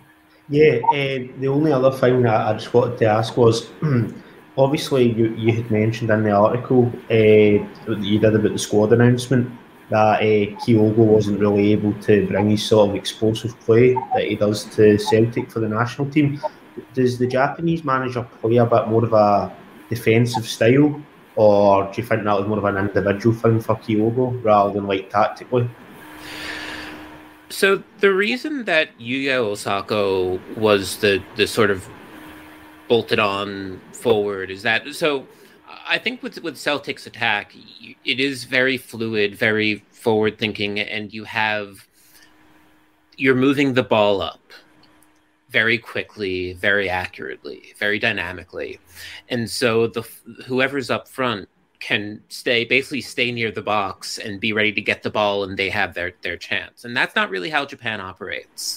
Yeah, 0.48 0.80
uh, 0.90 1.28
the 1.38 1.48
only 1.48 1.72
other 1.72 1.90
thing 1.90 2.22
that 2.22 2.46
I 2.46 2.52
just 2.54 2.72
wanted 2.72 2.98
to 2.98 3.06
ask 3.06 3.36
was 3.36 3.68
obviously 4.58 5.12
you, 5.12 5.32
you 5.36 5.52
had 5.52 5.70
mentioned 5.70 6.10
in 6.10 6.24
the 6.24 6.32
article 6.32 6.92
uh, 7.10 7.94
you 7.94 8.18
did 8.18 8.34
about 8.34 8.52
the 8.52 8.58
squad 8.58 8.92
announcement 8.92 9.50
that 9.88 10.20
uh, 10.20 10.60
Kyogo 10.60 10.96
wasn't 10.96 11.40
really 11.40 11.72
able 11.72 11.94
to 12.02 12.26
bring 12.26 12.50
his 12.50 12.62
sort 12.62 12.90
of 12.90 12.96
explosive 12.96 13.58
play 13.60 13.94
that 13.94 14.24
he 14.24 14.34
does 14.34 14.64
to 14.76 14.98
Celtic 14.98 15.50
for 15.50 15.60
the 15.60 15.68
national 15.68 16.10
team. 16.10 16.42
Does 16.92 17.18
the 17.18 17.26
Japanese 17.26 17.84
manager 17.84 18.22
play 18.40 18.56
a 18.56 18.66
bit 18.66 18.88
more 18.88 19.04
of 19.04 19.14
a 19.14 19.56
defensive 19.88 20.46
style, 20.46 21.00
or 21.36 21.84
do 21.84 22.02
you 22.02 22.06
think 22.06 22.24
that 22.24 22.38
was 22.38 22.46
more 22.46 22.58
of 22.58 22.64
an 22.64 22.76
individual 22.76 23.34
thing 23.34 23.60
for 23.60 23.76
Kyogo 23.76 24.44
rather 24.44 24.74
than 24.74 24.86
like 24.86 25.08
tactically? 25.08 25.70
So 27.48 27.82
the 28.00 28.12
reason 28.12 28.66
that 28.66 28.90
Yuya 28.98 29.40
Osako 29.40 30.38
was 30.58 30.98
the 30.98 31.22
the 31.36 31.46
sort 31.46 31.70
of 31.70 31.88
bolted 32.88 33.18
on 33.18 33.80
forward 33.92 34.50
is 34.50 34.62
that 34.62 34.94
so 34.94 35.26
I 35.86 35.98
think 35.98 36.22
with 36.22 36.42
with 36.42 36.56
Celtic's 36.56 37.06
attack, 37.06 37.54
it 38.04 38.20
is 38.20 38.44
very 38.44 38.76
fluid, 38.76 39.34
very 39.34 39.84
forward 39.90 40.38
thinking, 40.38 40.78
and 40.78 41.12
you 41.12 41.24
have 41.24 41.86
you're 43.16 43.34
moving 43.34 43.74
the 43.74 43.82
ball 43.82 44.20
up 44.20 44.52
very 45.50 45.78
quickly, 45.78 46.52
very 46.52 46.88
accurately, 46.88 47.74
very 47.78 47.98
dynamically, 47.98 48.78
and 49.28 49.50
so 49.50 49.86
the 49.86 50.06
whoever's 50.46 50.90
up 50.90 51.08
front 51.08 51.48
can 51.80 52.20
stay 52.28 52.64
basically 52.64 53.00
stay 53.00 53.30
near 53.30 53.50
the 53.50 53.62
box 53.62 54.18
and 54.18 54.40
be 54.40 54.52
ready 54.52 54.72
to 54.72 54.80
get 54.80 55.02
the 55.02 55.10
ball, 55.10 55.44
and 55.44 55.58
they 55.58 55.70
have 55.70 55.94
their 55.94 56.12
their 56.22 56.36
chance. 56.36 56.84
And 56.84 56.96
that's 56.96 57.14
not 57.16 57.30
really 57.30 57.50
how 57.50 57.64
Japan 57.64 58.00
operates. 58.00 58.76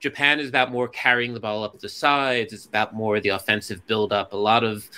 Japan 0.00 0.38
is 0.38 0.48
about 0.48 0.70
more 0.70 0.88
carrying 0.88 1.34
the 1.34 1.40
ball 1.40 1.64
up 1.64 1.78
the 1.78 1.88
sides. 1.88 2.52
It's 2.52 2.66
about 2.66 2.94
more 2.94 3.20
the 3.20 3.30
offensive 3.30 3.84
build 3.86 4.12
up. 4.12 4.32
A 4.32 4.36
lot 4.36 4.64
of 4.64 4.88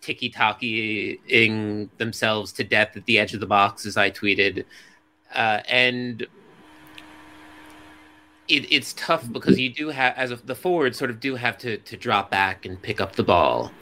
ticky 0.00 0.30
tackying 0.30 1.90
themselves 1.98 2.52
to 2.52 2.64
death 2.64 2.96
at 2.96 3.04
the 3.06 3.18
edge 3.18 3.34
of 3.34 3.40
the 3.40 3.46
box, 3.46 3.86
as 3.86 3.96
I 3.96 4.10
tweeted. 4.10 4.64
Uh, 5.34 5.60
and 5.68 6.22
it, 8.46 8.72
it's 8.72 8.94
tough 8.94 9.30
because 9.32 9.58
you 9.58 9.72
do 9.72 9.88
have, 9.88 10.14
as 10.16 10.30
a, 10.30 10.36
the 10.36 10.54
forward, 10.54 10.94
sort 10.94 11.10
of 11.10 11.20
do 11.20 11.34
have 11.34 11.58
to, 11.58 11.78
to 11.78 11.96
drop 11.96 12.30
back 12.30 12.64
and 12.64 12.80
pick 12.80 13.00
up 13.00 13.16
the 13.16 13.24
ball. 13.24 13.72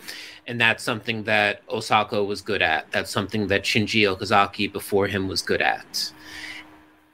And 0.48 0.60
that's 0.60 0.82
something 0.82 1.24
that 1.24 1.66
Osako 1.68 2.26
was 2.26 2.40
good 2.40 2.62
at. 2.62 2.90
That's 2.92 3.10
something 3.10 3.48
that 3.48 3.64
Shinji 3.64 4.02
Okazaki 4.16 4.72
before 4.72 5.08
him 5.08 5.28
was 5.28 5.42
good 5.42 5.60
at. 5.60 6.12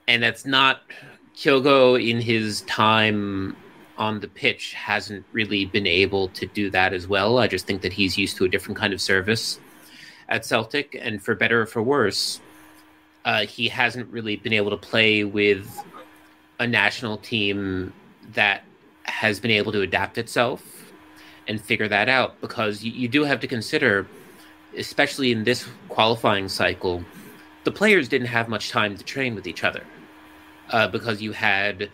And 0.07 0.21
that's 0.21 0.45
not 0.45 0.81
Kyogo 1.35 1.95
in 1.95 2.21
his 2.21 2.61
time 2.61 3.55
on 3.97 4.19
the 4.19 4.27
pitch 4.27 4.73
hasn't 4.73 5.25
really 5.31 5.65
been 5.65 5.87
able 5.87 6.29
to 6.29 6.45
do 6.45 6.69
that 6.69 6.93
as 6.93 7.07
well. 7.07 7.39
I 7.39 7.47
just 7.47 7.65
think 7.65 7.81
that 7.81 7.93
he's 7.93 8.17
used 8.17 8.37
to 8.37 8.45
a 8.45 8.49
different 8.49 8.77
kind 8.77 8.93
of 8.93 9.01
service 9.01 9.59
at 10.29 10.45
Celtic, 10.45 10.97
and 10.99 11.21
for 11.21 11.35
better 11.35 11.61
or 11.61 11.65
for 11.65 11.81
worse, 11.81 12.39
uh, 13.25 13.45
he 13.45 13.67
hasn't 13.67 14.11
really 14.11 14.35
been 14.35 14.53
able 14.53 14.71
to 14.71 14.77
play 14.77 15.23
with 15.23 15.83
a 16.59 16.67
national 16.67 17.17
team 17.17 17.93
that 18.33 18.63
has 19.03 19.39
been 19.39 19.51
able 19.51 19.71
to 19.71 19.81
adapt 19.81 20.17
itself 20.17 20.93
and 21.47 21.59
figure 21.59 21.87
that 21.87 22.07
out 22.07 22.39
because 22.41 22.83
you, 22.83 22.91
you 22.91 23.07
do 23.07 23.23
have 23.23 23.39
to 23.41 23.47
consider, 23.47 24.07
especially 24.77 25.31
in 25.31 25.43
this 25.43 25.67
qualifying 25.89 26.47
cycle, 26.47 27.03
the 27.63 27.71
players 27.71 28.07
didn't 28.07 28.27
have 28.27 28.47
much 28.47 28.69
time 28.69 28.95
to 28.97 29.03
train 29.03 29.35
with 29.35 29.45
each 29.45 29.63
other 29.63 29.83
uh, 30.73 30.87
because 30.87 31.21
you 31.21 31.31
had 31.31 31.89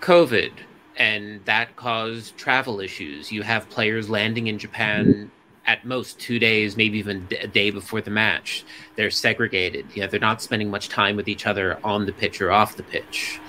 COVID 0.00 0.52
and 0.96 1.44
that 1.44 1.76
caused 1.76 2.36
travel 2.36 2.80
issues. 2.80 3.30
You 3.30 3.42
have 3.42 3.68
players 3.68 4.08
landing 4.08 4.46
in 4.46 4.58
Japan 4.58 5.30
at 5.66 5.84
most 5.84 6.18
two 6.20 6.38
days, 6.38 6.76
maybe 6.76 6.98
even 6.98 7.26
a 7.40 7.48
day 7.48 7.70
before 7.70 8.00
the 8.00 8.10
match. 8.10 8.64
They're 8.96 9.10
segregated. 9.10 9.86
You 9.94 10.02
know, 10.02 10.08
they're 10.08 10.20
not 10.20 10.40
spending 10.40 10.70
much 10.70 10.88
time 10.88 11.16
with 11.16 11.26
each 11.26 11.46
other 11.46 11.78
on 11.82 12.06
the 12.06 12.12
pitch 12.12 12.40
or 12.40 12.52
off 12.52 12.76
the 12.76 12.82
pitch. 12.84 13.40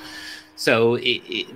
So 0.56 0.96
it, 0.96 1.22
it, 1.28 1.48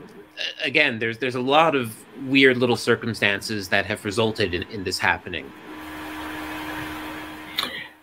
again, 0.63 0.99
there's 0.99 1.17
there's 1.17 1.35
a 1.35 1.41
lot 1.41 1.75
of 1.75 1.95
weird 2.27 2.57
little 2.57 2.75
circumstances 2.75 3.69
that 3.69 3.85
have 3.85 4.05
resulted 4.05 4.53
in, 4.53 4.63
in 4.63 4.83
this 4.83 4.99
happening. 4.99 5.51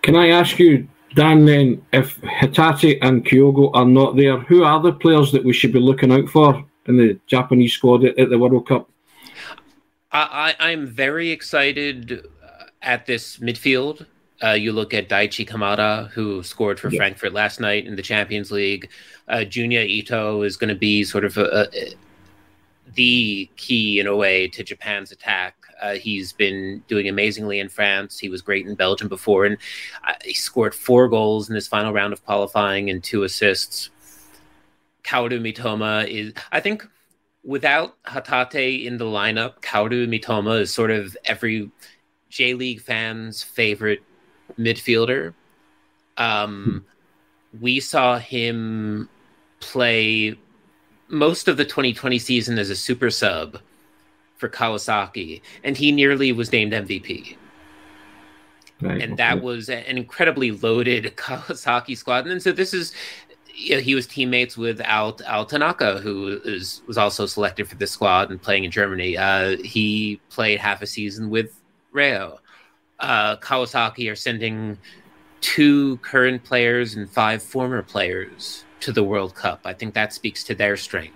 Can 0.02 0.16
I 0.16 0.28
ask 0.28 0.58
you, 0.58 0.88
Dan, 1.16 1.46
then, 1.46 1.82
if 1.94 2.20
Hatate 2.20 2.99
and 3.00 3.25
Kyogo 3.25 3.70
are 3.73 3.87
not 3.87 4.16
there, 4.16 4.38
who 4.38 4.64
are 4.64 4.82
the 4.82 4.92
players 4.92 5.32
that 5.32 5.42
we 5.42 5.54
should 5.54 5.73
be 5.73 5.80
looking 5.80 6.12
out 6.12 6.28
for 6.28 6.62
in 6.85 6.99
the 6.99 7.18
Japanese 7.26 7.73
squad 7.73 8.04
at, 8.04 8.18
at 8.18 8.28
the 8.28 8.38
World 8.38 8.68
Cup? 8.68 8.90
I, 10.12 10.54
I'm 10.61 10.87
very 10.87 11.30
excited 11.30 12.23
uh, 12.42 12.64
at 12.82 13.06
this 13.06 13.38
midfield. 13.38 14.04
Uh, 14.44 14.50
you 14.50 14.73
look 14.73 14.92
at 14.92 15.08
Daichi 15.08 15.49
Kamada, 15.49 16.11
who 16.11 16.42
scored 16.42 16.79
for 16.79 16.90
yeah. 16.90 16.98
Frankfurt 16.98 17.33
last 17.33 17.61
night 17.61 17.87
in 17.87 17.96
the 17.96 18.02
Champions 18.02 18.52
League. 18.52 18.90
Uh, 19.26 19.37
Junya 19.38 19.87
Ito 19.87 20.42
is 20.42 20.59
going 20.59 20.68
to 20.68 20.79
be 20.79 21.02
sort 21.02 21.24
of 21.24 21.38
a, 21.38 21.66
a, 21.72 21.94
the 22.92 23.48
key, 23.57 24.00
in 24.00 24.07
a 24.07 24.14
way, 24.14 24.48
to 24.48 24.62
Japan's 24.62 25.12
attack. 25.12 25.65
Uh, 25.80 25.94
he's 25.94 26.32
been 26.32 26.82
doing 26.88 27.08
amazingly 27.08 27.60
in 27.60 27.68
France. 27.68 28.18
He 28.18 28.28
was 28.28 28.42
great 28.42 28.66
in 28.66 28.74
Belgium 28.74 29.08
before, 29.08 29.44
and 29.44 29.58
uh, 30.06 30.14
he 30.24 30.34
scored 30.34 30.74
four 30.74 31.08
goals 31.08 31.48
in 31.48 31.54
his 31.54 31.68
final 31.68 31.92
round 31.92 32.12
of 32.12 32.24
qualifying 32.24 32.90
and 32.90 33.02
two 33.02 33.24
assists. 33.24 33.90
Kaoru 35.04 35.40
Mitoma 35.40 36.08
is, 36.08 36.32
I 36.50 36.60
think, 36.60 36.86
without 37.44 38.02
Hatate 38.04 38.84
in 38.84 38.98
the 38.98 39.04
lineup, 39.04 39.60
Kaoru 39.60 40.08
Mitoma 40.08 40.60
is 40.60 40.74
sort 40.74 40.90
of 40.90 41.16
every 41.24 41.70
J 42.28 42.54
League 42.54 42.80
fan's 42.80 43.42
favorite 43.42 44.02
midfielder. 44.58 45.32
Um, 46.16 46.84
we 47.60 47.80
saw 47.80 48.18
him 48.18 49.08
play 49.60 50.36
most 51.08 51.46
of 51.48 51.56
the 51.56 51.64
2020 51.64 52.18
season 52.18 52.58
as 52.58 52.68
a 52.68 52.76
super 52.76 53.10
sub 53.10 53.58
for 54.37 54.49
Kawasaki, 54.49 55.40
and 55.64 55.77
he 55.77 55.92
nearly 55.92 56.33
was 56.33 56.53
named 56.53 56.72
MVP. 56.72 57.37
Right, 58.83 59.01
and 59.01 59.16
that 59.16 59.42
was 59.42 59.70
an 59.70 59.96
incredibly 59.96 60.51
loaded 60.53 61.05
Kawasaki 61.16 61.96
squad. 61.96 62.27
And 62.27 62.42
so 62.42 62.53
this 62.53 62.75
is 62.75 62.92
you 63.57 63.77
know, 63.77 63.81
he 63.81 63.94
was 63.94 64.07
teammates 64.07 64.57
with 64.57 64.81
Ao, 64.83 65.16
Ao 65.27 65.44
Tanaka, 65.44 65.99
who 65.99 66.40
is, 66.44 66.83
was 66.87 66.99
also 66.99 67.25
selected 67.25 67.68
for 67.68 67.77
the 67.77 67.87
squad 67.87 68.31
and 68.31 68.40
playing 68.40 68.64
in 68.64 68.70
Germany. 68.70 69.16
Uh, 69.16 69.57
he 69.59 70.20
played 70.29 70.61
half 70.61 70.83
a 70.83 70.87
season 70.87 71.31
with 71.31 71.59
Reo. 71.90 72.38
Uh, 73.01 73.37
Kawasaki 73.37 74.11
are 74.12 74.16
sending 74.16 74.77
two 75.40 75.96
current 75.99 76.44
players 76.44 76.94
and 76.94 77.09
five 77.09 77.42
former 77.42 77.83
players 77.83 78.64
to 78.81 78.92
the 78.92 79.03
World 79.03 79.35
Cup. 79.35 79.61
I 79.64 79.72
think 79.72 79.94
that 79.94 80.12
speaks 80.12 80.44
to 80.44 80.55
their 80.55 80.77
strength. 80.77 81.14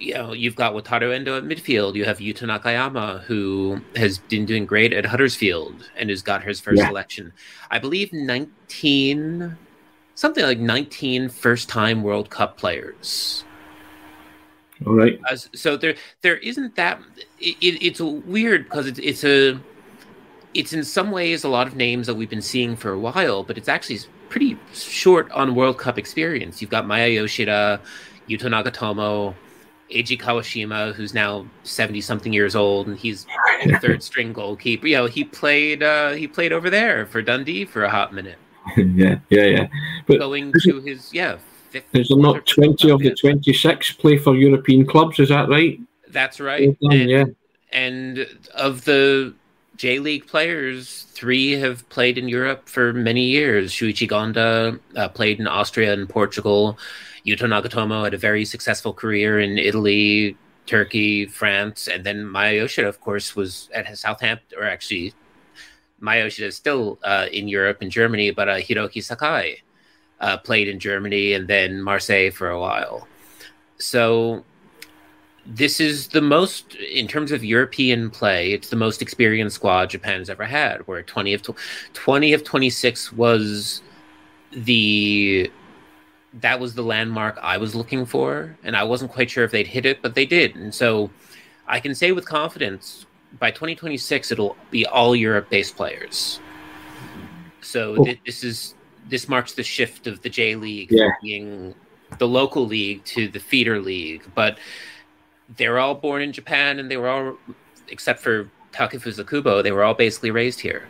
You 0.00 0.14
know, 0.14 0.32
you've 0.32 0.56
got 0.56 0.72
Wataru 0.72 1.14
Endo 1.14 1.36
at 1.36 1.44
midfield. 1.44 1.94
You 1.94 2.06
have 2.06 2.18
Yuta 2.18 2.44
Nakayama, 2.46 3.22
who 3.24 3.80
has 3.96 4.18
been 4.18 4.46
doing 4.46 4.64
great 4.64 4.92
at 4.92 5.04
Huddersfield 5.04 5.90
and 5.96 6.08
has 6.08 6.22
got 6.22 6.42
his 6.42 6.58
first 6.58 6.78
yeah. 6.78 6.88
selection. 6.88 7.32
I 7.70 7.78
believe 7.78 8.12
19 8.12 9.56
something 10.20 10.44
like 10.44 10.58
19 10.58 11.30
first 11.30 11.70
time 11.70 12.02
World 12.02 12.28
Cup 12.28 12.58
players. 12.58 13.42
All 14.86 14.94
right. 14.94 15.18
Uh, 15.30 15.36
so 15.36 15.76
there 15.76 15.94
there 16.20 16.36
isn't 16.36 16.76
that 16.76 17.00
it, 17.38 17.56
it's 17.60 18.00
weird 18.00 18.64
because 18.64 18.86
it's 18.86 18.98
it's 18.98 19.24
a 19.24 19.58
it's 20.52 20.72
in 20.72 20.84
some 20.84 21.10
ways 21.10 21.44
a 21.44 21.48
lot 21.48 21.66
of 21.66 21.74
names 21.74 22.06
that 22.06 22.14
we've 22.14 22.28
been 22.28 22.42
seeing 22.42 22.76
for 22.76 22.92
a 22.92 22.98
while, 22.98 23.42
but 23.42 23.56
it's 23.56 23.68
actually 23.68 24.00
pretty 24.28 24.58
short 24.74 25.30
on 25.32 25.54
World 25.54 25.78
Cup 25.78 25.98
experience. 25.98 26.60
You've 26.60 26.70
got 26.70 26.86
Maya 26.86 27.08
Yoshida, 27.08 27.80
Yuto 28.28 28.48
Nagatomo, 28.48 29.34
Eiji 29.92 30.20
Kawashima, 30.20 30.94
who's 30.94 31.14
now 31.14 31.46
seventy 31.64 32.00
something 32.00 32.32
years 32.32 32.54
old, 32.54 32.86
and 32.86 32.98
he's 32.98 33.26
third 33.80 34.02
string 34.02 34.32
goalkeeper. 34.32 34.86
You 34.86 34.96
know, 34.96 35.06
he 35.06 35.24
played 35.24 35.82
uh, 35.82 36.12
he 36.12 36.26
played 36.26 36.52
over 36.52 36.70
there 36.70 37.06
for 37.06 37.22
Dundee 37.22 37.64
for 37.64 37.84
a 37.84 37.90
hot 37.90 38.12
minute. 38.12 38.38
yeah, 38.76 39.18
yeah, 39.28 39.44
yeah. 39.44 39.66
But 40.06 40.18
going 40.18 40.52
to 40.62 40.80
his 40.80 41.12
yeah. 41.12 41.38
There's 41.92 42.10
not 42.10 42.46
twenty 42.46 42.90
of 42.90 43.00
the 43.00 43.14
twenty-six 43.14 43.92
play 43.92 44.16
for 44.18 44.34
European 44.34 44.86
clubs. 44.86 45.18
Is 45.18 45.28
that 45.28 45.48
right? 45.48 45.80
That's 46.08 46.40
right. 46.40 46.76
Done, 46.80 46.92
and, 46.92 47.10
yeah. 47.10 47.24
And 47.72 48.26
of 48.54 48.84
the 48.84 49.34
J 49.76 49.98
League 49.98 50.26
players, 50.26 51.06
three 51.12 51.52
have 51.52 51.88
played 51.88 52.18
in 52.18 52.28
Europe 52.28 52.68
for 52.68 52.92
many 52.92 53.24
years. 53.24 53.72
Shuichi 53.72 54.08
Gonda 54.08 54.78
uh, 54.96 55.08
played 55.08 55.40
in 55.40 55.46
Austria 55.46 55.92
and 55.92 56.08
Portugal. 56.08 56.78
Yuto 57.26 57.46
Nagatomo 57.46 58.04
had 58.04 58.14
a 58.14 58.18
very 58.18 58.44
successful 58.44 58.92
career 58.92 59.40
in 59.40 59.58
Italy, 59.58 60.36
Turkey, 60.66 61.26
France, 61.26 61.88
and 61.88 62.04
then 62.04 62.24
Maya 62.24 62.54
Yoshida, 62.54 62.88
of 62.88 63.00
course, 63.00 63.34
was 63.34 63.68
at 63.74 63.86
Southampton, 63.98 64.58
or 64.58 64.64
actually 64.64 65.12
Mayoshi 66.00 66.44
is 66.44 66.56
still 66.56 66.98
uh, 67.04 67.26
in 67.32 67.46
Europe 67.48 67.78
and 67.82 67.90
Germany, 67.90 68.30
but 68.30 68.48
uh, 68.48 68.56
Hiroki 68.56 69.02
Sakai 69.02 69.62
uh, 70.20 70.36
played 70.38 70.68
in 70.68 70.78
Germany 70.78 71.34
and 71.34 71.46
then 71.46 71.82
Marseille 71.82 72.30
for 72.30 72.48
a 72.48 72.58
while. 72.58 73.06
So 73.78 74.44
this 75.44 75.80
is 75.80 76.08
the 76.08 76.22
most, 76.22 76.74
in 76.74 77.08
terms 77.08 77.32
of 77.32 77.44
European 77.44 78.10
play, 78.10 78.52
it's 78.52 78.70
the 78.70 78.76
most 78.76 79.02
experienced 79.02 79.56
squad 79.56 79.90
Japan's 79.90 80.30
ever 80.30 80.44
had. 80.44 80.86
Where 80.86 81.02
twenty 81.02 81.34
of 81.34 81.42
twenty 81.92 82.32
of 82.32 82.44
twenty 82.44 82.70
six 82.70 83.12
was 83.12 83.82
the 84.52 85.50
that 86.34 86.60
was 86.60 86.74
the 86.74 86.82
landmark 86.82 87.38
I 87.42 87.56
was 87.56 87.74
looking 87.74 88.06
for, 88.06 88.56
and 88.62 88.76
I 88.76 88.84
wasn't 88.84 89.10
quite 89.10 89.30
sure 89.30 89.44
if 89.44 89.50
they'd 89.50 89.66
hit 89.66 89.84
it, 89.86 90.00
but 90.02 90.14
they 90.14 90.26
did, 90.26 90.56
and 90.56 90.74
so 90.74 91.10
I 91.66 91.80
can 91.80 91.94
say 91.94 92.12
with 92.12 92.26
confidence 92.26 93.06
by 93.38 93.50
2026 93.50 94.32
it'll 94.32 94.56
be 94.70 94.86
all 94.86 95.14
Europe 95.14 95.48
based 95.50 95.76
players. 95.76 96.40
So 97.60 98.02
th- 98.04 98.20
this 98.26 98.42
is 98.42 98.74
this 99.08 99.28
marks 99.28 99.52
the 99.52 99.62
shift 99.62 100.06
of 100.06 100.22
the 100.22 100.28
J 100.28 100.56
League 100.56 100.90
yeah. 100.90 101.10
being 101.22 101.74
the 102.18 102.26
local 102.26 102.66
league 102.66 103.04
to 103.04 103.28
the 103.28 103.38
feeder 103.40 103.80
league. 103.80 104.22
But 104.34 104.58
they're 105.56 105.78
all 105.78 105.94
born 105.94 106.22
in 106.22 106.32
Japan, 106.32 106.78
and 106.78 106.90
they 106.90 106.96
were 106.96 107.08
all, 107.08 107.36
except 107.88 108.20
for 108.20 108.50
Takefusa 108.72 109.28
Kubo, 109.28 109.62
they 109.62 109.72
were 109.72 109.82
all 109.82 109.94
basically 109.94 110.30
raised 110.30 110.60
here. 110.60 110.88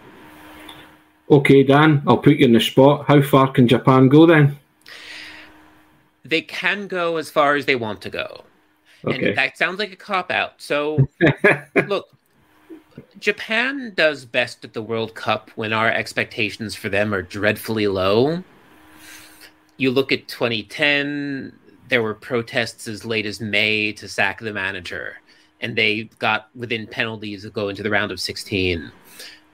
Okay, 1.31 1.63
Dan, 1.63 2.03
I'll 2.07 2.19
put 2.19 2.37
you 2.37 2.45
in 2.45 2.53
the 2.53 2.61
spot. 2.61 3.07
How 3.07 3.23
far 3.23 3.51
can 3.53 3.69
Japan 3.69 4.09
go 4.09 4.27
then? 4.27 4.59
They 6.31 6.41
can 6.43 6.87
go 6.87 7.17
as 7.17 7.29
far 7.29 7.57
as 7.57 7.67
they 7.67 7.75
want 7.75 8.01
to 8.03 8.11
go. 8.11 8.45
Okay. 9.05 9.31
And 9.31 9.37
that 9.37 9.59
sounds 9.59 9.81
like 9.81 9.93
a 9.93 9.97
cop 9.97 10.31
out. 10.31 10.53
So, 10.59 11.09
look, 11.87 12.09
Japan 13.19 13.93
does 13.97 14.25
best 14.25 14.65
at 14.65 14.73
the 14.73 14.83
World 14.83 15.15
Cup 15.15 15.51
when 15.57 15.73
our 15.73 15.91
expectations 15.91 16.77
for 16.77 16.89
them 16.89 17.13
are 17.13 17.23
dreadfully 17.23 17.89
low. 17.89 18.45
You 19.77 19.91
look 19.91 20.13
at 20.13 20.29
2010, 20.29 21.53
there 21.89 22.03
were 22.03 22.15
protests 22.15 22.87
as 22.87 23.05
late 23.05 23.27
as 23.27 23.41
May 23.41 23.93
to 23.95 24.07
sack 24.07 24.39
the 24.39 24.53
manager, 24.53 25.17
and 25.61 25.75
they 25.75 26.05
got 26.21 26.49
within 26.55 26.87
penalties 26.87 27.45
of 27.45 27.53
go 27.53 27.71
into 27.71 27.83
the 27.83 27.91
round 27.91 28.13
of 28.13 28.21
16. 28.21 28.93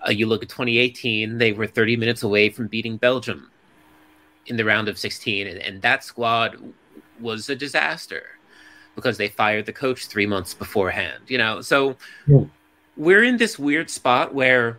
Uh, 0.06 0.10
you 0.10 0.26
look 0.26 0.42
at 0.42 0.50
2018, 0.50 1.38
they 1.38 1.52
were 1.52 1.66
30 1.66 1.96
minutes 1.96 2.22
away 2.22 2.50
from 2.50 2.66
beating 2.66 2.98
Belgium 2.98 3.50
in 4.46 4.56
the 4.56 4.64
round 4.64 4.88
of 4.88 4.98
16, 4.98 5.46
and, 5.46 5.58
and 5.58 5.82
that 5.82 6.04
squad 6.04 6.56
was 7.20 7.48
a 7.48 7.56
disaster 7.56 8.24
because 8.94 9.18
they 9.18 9.28
fired 9.28 9.66
the 9.66 9.72
coach 9.72 10.06
three 10.06 10.26
months 10.26 10.54
beforehand. 10.54 11.22
You 11.28 11.38
know, 11.38 11.60
so 11.60 11.96
yeah. 12.26 12.44
we're 12.96 13.24
in 13.24 13.36
this 13.36 13.58
weird 13.58 13.90
spot 13.90 14.34
where 14.34 14.78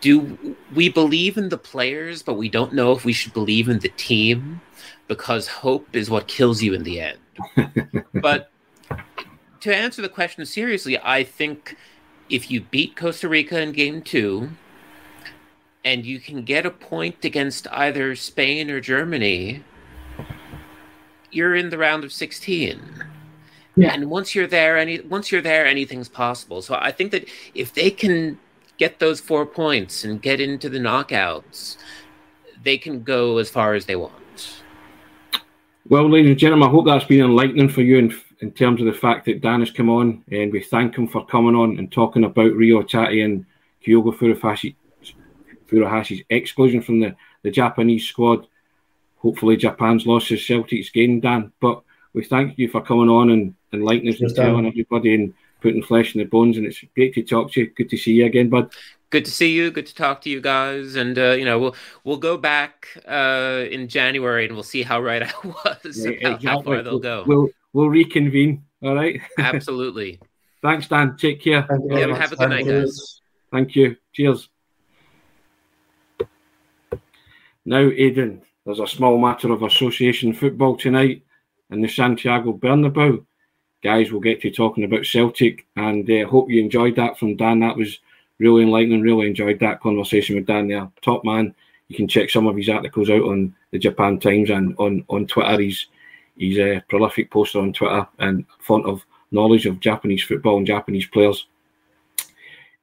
do 0.00 0.56
we 0.74 0.88
believe 0.88 1.36
in 1.38 1.48
the 1.48 1.58
players, 1.58 2.22
but 2.22 2.34
we 2.34 2.48
don't 2.48 2.72
know 2.72 2.92
if 2.92 3.04
we 3.04 3.12
should 3.12 3.32
believe 3.32 3.68
in 3.68 3.78
the 3.78 3.88
team 3.90 4.60
because 5.08 5.46
hope 5.46 5.88
is 5.94 6.10
what 6.10 6.28
kills 6.28 6.62
you 6.62 6.74
in 6.74 6.82
the 6.82 7.00
end. 7.00 7.18
but 8.14 8.50
to 9.60 9.74
answer 9.74 10.02
the 10.02 10.08
question 10.08 10.44
seriously, 10.44 10.98
I 11.02 11.24
think 11.24 11.76
if 12.28 12.50
you 12.50 12.60
beat 12.60 12.96
Costa 12.96 13.28
Rica 13.28 13.60
in 13.60 13.72
game 13.72 14.02
two 14.02 14.50
and 15.86 16.04
you 16.04 16.18
can 16.18 16.42
get 16.42 16.66
a 16.66 16.70
point 16.70 17.24
against 17.24 17.68
either 17.70 18.16
Spain 18.16 18.70
or 18.72 18.80
Germany, 18.80 19.62
you're 21.30 21.54
in 21.54 21.70
the 21.70 21.78
round 21.78 22.02
of 22.02 22.12
16. 22.12 23.04
Yeah. 23.76 23.92
And 23.94 24.10
once 24.10 24.34
you're 24.34 24.48
there, 24.48 24.76
any 24.76 25.00
once 25.02 25.30
you're 25.30 25.42
there, 25.42 25.64
anything's 25.64 26.08
possible. 26.08 26.60
So 26.60 26.74
I 26.74 26.90
think 26.90 27.12
that 27.12 27.28
if 27.54 27.72
they 27.72 27.90
can 27.90 28.36
get 28.78 28.98
those 28.98 29.20
four 29.20 29.46
points 29.46 30.02
and 30.02 30.20
get 30.20 30.40
into 30.40 30.68
the 30.68 30.78
knockouts, 30.78 31.76
they 32.64 32.78
can 32.78 33.04
go 33.04 33.38
as 33.38 33.48
far 33.48 33.74
as 33.74 33.86
they 33.86 33.94
want. 33.94 34.62
Well, 35.88 36.10
ladies 36.10 36.30
and 36.30 36.38
gentlemen, 36.38 36.68
I 36.68 36.72
hope 36.72 36.86
that's 36.86 37.04
been 37.04 37.24
enlightening 37.24 37.68
for 37.68 37.82
you 37.82 37.98
in, 37.98 38.20
in 38.40 38.50
terms 38.50 38.80
of 38.80 38.86
the 38.86 38.92
fact 38.92 39.24
that 39.26 39.40
Dan 39.40 39.60
has 39.60 39.70
come 39.70 39.88
on, 39.88 40.24
and 40.32 40.52
we 40.52 40.60
thank 40.60 40.96
him 40.96 41.06
for 41.06 41.24
coming 41.26 41.54
on 41.54 41.78
and 41.78 41.92
talking 41.92 42.24
about 42.24 42.54
Reo 42.54 42.82
Hatate 42.82 43.24
and 43.24 43.46
Kyogo 43.86 44.12
Furuhashi, 44.12 44.74
Furuhashi's 45.66 46.22
exclusion 46.30 46.82
from 46.82 47.00
the, 47.00 47.16
the 47.42 47.50
Japanese 47.50 48.06
squad. 48.06 48.46
Hopefully, 49.18 49.56
Japan's 49.56 50.06
loss 50.06 50.30
is 50.30 50.46
Celtic's 50.46 50.90
gain, 50.90 51.20
Dan. 51.20 51.52
But 51.60 51.82
we 52.12 52.24
thank 52.24 52.58
you 52.58 52.68
for 52.68 52.80
coming 52.80 53.08
on 53.08 53.30
and 53.30 53.54
enlightening 53.72 54.14
us 54.14 54.20
and 54.20 54.34
telling 54.34 54.66
everybody 54.66 55.14
and 55.14 55.34
putting 55.60 55.82
flesh 55.82 56.14
in 56.14 56.20
the 56.20 56.26
bones. 56.26 56.56
And 56.56 56.66
it's 56.66 56.82
great 56.94 57.14
to 57.14 57.22
talk 57.22 57.52
to 57.52 57.60
you. 57.60 57.70
Good 57.70 57.90
to 57.90 57.96
see 57.96 58.12
you 58.12 58.26
again, 58.26 58.48
bud 58.48 58.70
good 59.10 59.24
to 59.24 59.30
see 59.30 59.52
you. 59.52 59.70
Good 59.70 59.86
to 59.86 59.94
talk 59.94 60.20
to 60.22 60.30
you 60.30 60.40
guys. 60.40 60.96
And 60.96 61.18
uh, 61.18 61.32
you 61.32 61.44
know, 61.44 61.58
we'll 61.58 61.76
we'll 62.04 62.16
go 62.18 62.36
back 62.36 62.88
uh, 63.06 63.64
in 63.70 63.88
January 63.88 64.46
and 64.46 64.54
we'll 64.54 64.62
see 64.62 64.82
how 64.82 65.00
right 65.00 65.22
I 65.22 65.32
was. 65.44 66.04
Yeah, 66.04 66.10
exactly. 66.10 66.48
How 66.48 66.62
far 66.62 66.82
they'll 66.82 66.98
go. 66.98 67.24
We'll 67.26 67.48
we'll 67.72 67.90
reconvene. 67.90 68.64
All 68.82 68.94
right. 68.94 69.20
Absolutely. 69.38 70.20
Thanks, 70.62 70.88
Dan. 70.88 71.16
Take 71.16 71.42
care. 71.42 71.66
Yeah, 71.88 72.16
have 72.16 72.32
a 72.32 72.36
good 72.36 72.50
night, 72.50 72.66
guys. 72.66 73.20
Thank 73.52 73.76
you. 73.76 73.96
Cheers. 74.12 74.48
Now, 77.68 77.78
Aidan, 77.80 78.42
there's 78.64 78.78
a 78.78 78.86
small 78.86 79.18
matter 79.18 79.50
of 79.50 79.64
association 79.64 80.32
football 80.32 80.76
tonight 80.76 81.22
in 81.70 81.80
the 81.80 81.88
Santiago 81.88 82.52
Bernabeu. 82.52 83.26
Guys, 83.82 84.12
we'll 84.12 84.20
get 84.20 84.40
to 84.42 84.52
talking 84.52 84.84
about 84.84 85.04
Celtic, 85.04 85.66
and 85.74 86.08
uh, 86.08 86.28
hope 86.28 86.48
you 86.48 86.62
enjoyed 86.62 86.94
that 86.94 87.18
from 87.18 87.34
Dan. 87.34 87.58
That 87.58 87.76
was 87.76 87.98
really 88.38 88.62
enlightening. 88.62 89.02
Really 89.02 89.26
enjoyed 89.26 89.58
that 89.58 89.80
conversation 89.80 90.36
with 90.36 90.46
Dan 90.46 90.68
there. 90.68 90.88
Top 91.02 91.24
man. 91.24 91.52
You 91.88 91.96
can 91.96 92.06
check 92.06 92.30
some 92.30 92.46
of 92.46 92.56
his 92.56 92.68
articles 92.68 93.10
out 93.10 93.22
on 93.22 93.52
the 93.72 93.80
Japan 93.80 94.20
Times 94.20 94.50
and 94.50 94.76
on, 94.78 95.04
on 95.08 95.26
Twitter. 95.26 95.60
He's 95.60 95.88
he's 96.36 96.58
a 96.58 96.84
prolific 96.88 97.32
poster 97.32 97.58
on 97.58 97.72
Twitter 97.72 98.06
and 98.20 98.44
font 98.60 98.86
of 98.86 99.04
knowledge 99.32 99.66
of 99.66 99.80
Japanese 99.80 100.22
football 100.22 100.58
and 100.58 100.66
Japanese 100.68 101.06
players. 101.06 101.48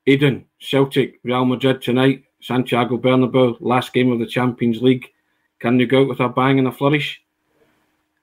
Aidan, 0.07 0.45
Celtic, 0.59 1.21
Real 1.23 1.45
Madrid 1.45 1.81
tonight, 1.81 2.25
Santiago 2.43 2.97
Bernabeu, 2.97 3.55
last 3.61 3.93
game 3.93 4.11
of 4.11 4.19
the 4.19 4.25
Champions 4.25 4.81
League. 4.81 5.09
Can 5.59 5.79
you 5.79 5.87
go 5.87 6.01
out 6.01 6.09
with 6.09 6.19
a 6.19 6.27
bang 6.27 6.59
and 6.59 6.67
a 6.67 6.73
flourish? 6.73 7.23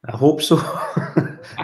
I 0.06 0.14
hope 0.14 0.42
so. 0.42 0.56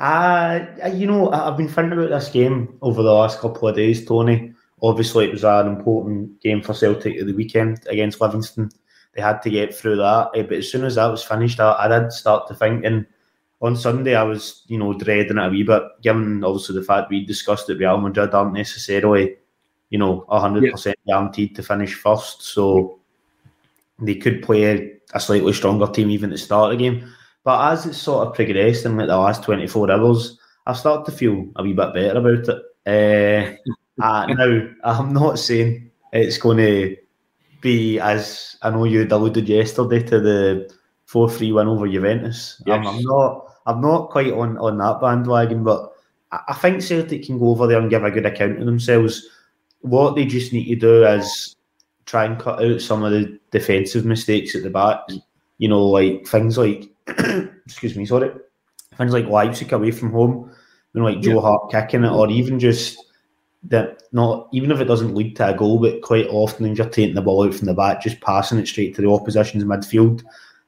uh, 0.00 0.66
you 0.92 1.06
know, 1.08 1.32
I've 1.32 1.56
been 1.56 1.68
thinking 1.68 1.98
about 1.98 2.10
this 2.10 2.28
game 2.28 2.78
over 2.82 3.02
the 3.02 3.12
last 3.12 3.40
couple 3.40 3.66
of 3.66 3.74
days, 3.74 4.06
Tony. 4.06 4.54
Obviously, 4.80 5.24
it 5.24 5.32
was 5.32 5.42
an 5.42 5.66
important 5.66 6.40
game 6.40 6.62
for 6.62 6.72
Celtic 6.72 7.18
at 7.18 7.26
the 7.26 7.32
weekend 7.32 7.84
against 7.88 8.20
Livingston. 8.20 8.70
They 9.14 9.22
had 9.22 9.42
to 9.42 9.50
get 9.50 9.74
through 9.74 9.96
that. 9.96 10.30
Eh, 10.36 10.42
but 10.42 10.58
as 10.58 10.70
soon 10.70 10.84
as 10.84 10.94
that 10.94 11.10
was 11.10 11.24
finished, 11.24 11.58
I, 11.58 11.74
I 11.80 11.88
did 11.88 12.12
start 12.12 12.46
to 12.46 12.54
think. 12.54 12.84
And 12.84 13.04
on 13.60 13.74
Sunday, 13.74 14.14
I 14.14 14.22
was, 14.22 14.62
you 14.68 14.78
know, 14.78 14.92
dreading 14.92 15.38
it 15.38 15.46
a 15.46 15.50
wee 15.50 15.64
bit, 15.64 15.82
given 16.00 16.44
obviously 16.44 16.76
the 16.76 16.84
fact 16.84 17.10
we 17.10 17.26
discussed 17.26 17.66
that 17.66 17.78
Real 17.78 17.98
Madrid 17.98 18.34
aren't 18.34 18.52
necessarily, 18.52 19.34
you 19.90 19.98
know, 19.98 20.24
100% 20.28 20.86
yeah. 20.86 20.92
guaranteed 21.06 21.56
to 21.56 21.62
finish 21.62 21.94
first. 21.94 22.42
So 22.42 22.98
they 23.98 24.14
could 24.14 24.42
play 24.42 24.98
a, 25.14 25.20
slightly 25.20 25.52
stronger 25.52 25.86
team 25.86 26.10
even 26.10 26.30
at 26.30 26.34
the 26.34 26.38
start 26.38 26.72
of 26.72 26.78
the 26.78 26.84
game. 26.84 27.12
But 27.44 27.72
as 27.72 27.86
it's 27.86 27.98
sort 27.98 28.26
of 28.26 28.34
progressed 28.34 28.84
in 28.84 28.96
like 28.96 29.06
the 29.06 29.16
last 29.16 29.42
24 29.42 29.90
hours, 29.90 30.38
I've 30.66 30.76
started 30.76 31.10
to 31.10 31.16
feel 31.16 31.46
a 31.56 31.62
wee 31.62 31.72
bit 31.72 31.94
better 31.94 32.18
about 32.18 32.48
it. 32.48 32.62
Uh, 32.88 33.52
uh, 34.02 34.24
now, 34.26 34.66
I'm 34.82 35.12
not 35.12 35.38
saying 35.38 35.90
it's 36.12 36.38
going 36.38 36.56
to 36.56 36.96
be 37.60 37.98
as 38.00 38.56
I 38.62 38.70
know 38.70 38.84
you 38.84 39.06
alluded 39.10 39.48
yesterday 39.48 40.02
to 40.04 40.20
the 40.20 40.74
4 41.06 41.30
3 41.30 41.52
win 41.52 41.68
over 41.68 41.88
Juventus. 41.88 42.62
Yes. 42.66 42.78
I'm, 42.78 42.86
I'm, 42.86 43.02
not 43.02 43.54
I'm 43.66 43.80
not 43.80 44.10
quite 44.10 44.32
on, 44.32 44.56
on 44.58 44.78
that 44.78 45.00
bandwagon, 45.00 45.64
but 45.64 45.92
I, 46.32 46.40
I 46.48 46.54
think 46.54 46.82
Celtic 46.82 47.24
can 47.24 47.38
go 47.38 47.50
over 47.50 47.66
there 47.66 47.78
and 47.78 47.90
give 47.90 48.04
a 48.04 48.10
good 48.10 48.26
account 48.26 48.58
of 48.58 48.66
themselves. 48.66 49.26
What 49.80 50.16
they 50.16 50.24
just 50.24 50.52
need 50.52 50.66
to 50.66 50.76
do 50.76 51.04
is 51.04 51.56
try 52.06 52.24
and 52.24 52.38
cut 52.38 52.62
out 52.62 52.80
some 52.80 53.04
of 53.04 53.12
the 53.12 53.38
defensive 53.50 54.04
mistakes 54.04 54.54
at 54.56 54.62
the 54.62 54.70
back. 54.70 55.00
You 55.58 55.68
know, 55.68 55.84
like 55.84 56.26
things 56.26 56.58
like 56.58 56.90
excuse 57.06 57.96
me, 57.96 58.06
sorry, 58.06 58.30
things 58.96 59.12
like 59.12 59.26
Leipzig 59.26 59.72
away 59.72 59.90
from 59.90 60.10
home, 60.10 60.50
you 60.92 61.00
know, 61.00 61.06
like 61.06 61.20
Joe 61.20 61.34
yeah. 61.34 61.40
Hart 61.40 61.70
kicking 61.70 62.04
it, 62.04 62.10
or 62.10 62.28
even 62.30 62.58
just 62.58 62.98
that 63.64 64.02
not 64.12 64.48
even 64.52 64.70
if 64.70 64.80
it 64.80 64.84
doesn't 64.86 65.14
lead 65.14 65.36
to 65.36 65.48
a 65.48 65.54
goal, 65.54 65.78
but 65.78 66.02
quite 66.02 66.26
often 66.28 66.74
you're 66.74 66.88
taking 66.88 67.14
the 67.14 67.22
ball 67.22 67.44
out 67.44 67.54
from 67.54 67.66
the 67.66 67.74
back, 67.74 68.02
just 68.02 68.20
passing 68.20 68.58
it 68.58 68.68
straight 68.68 68.94
to 68.94 69.02
the 69.02 69.10
opposition's 69.10 69.64
midfield. 69.64 70.22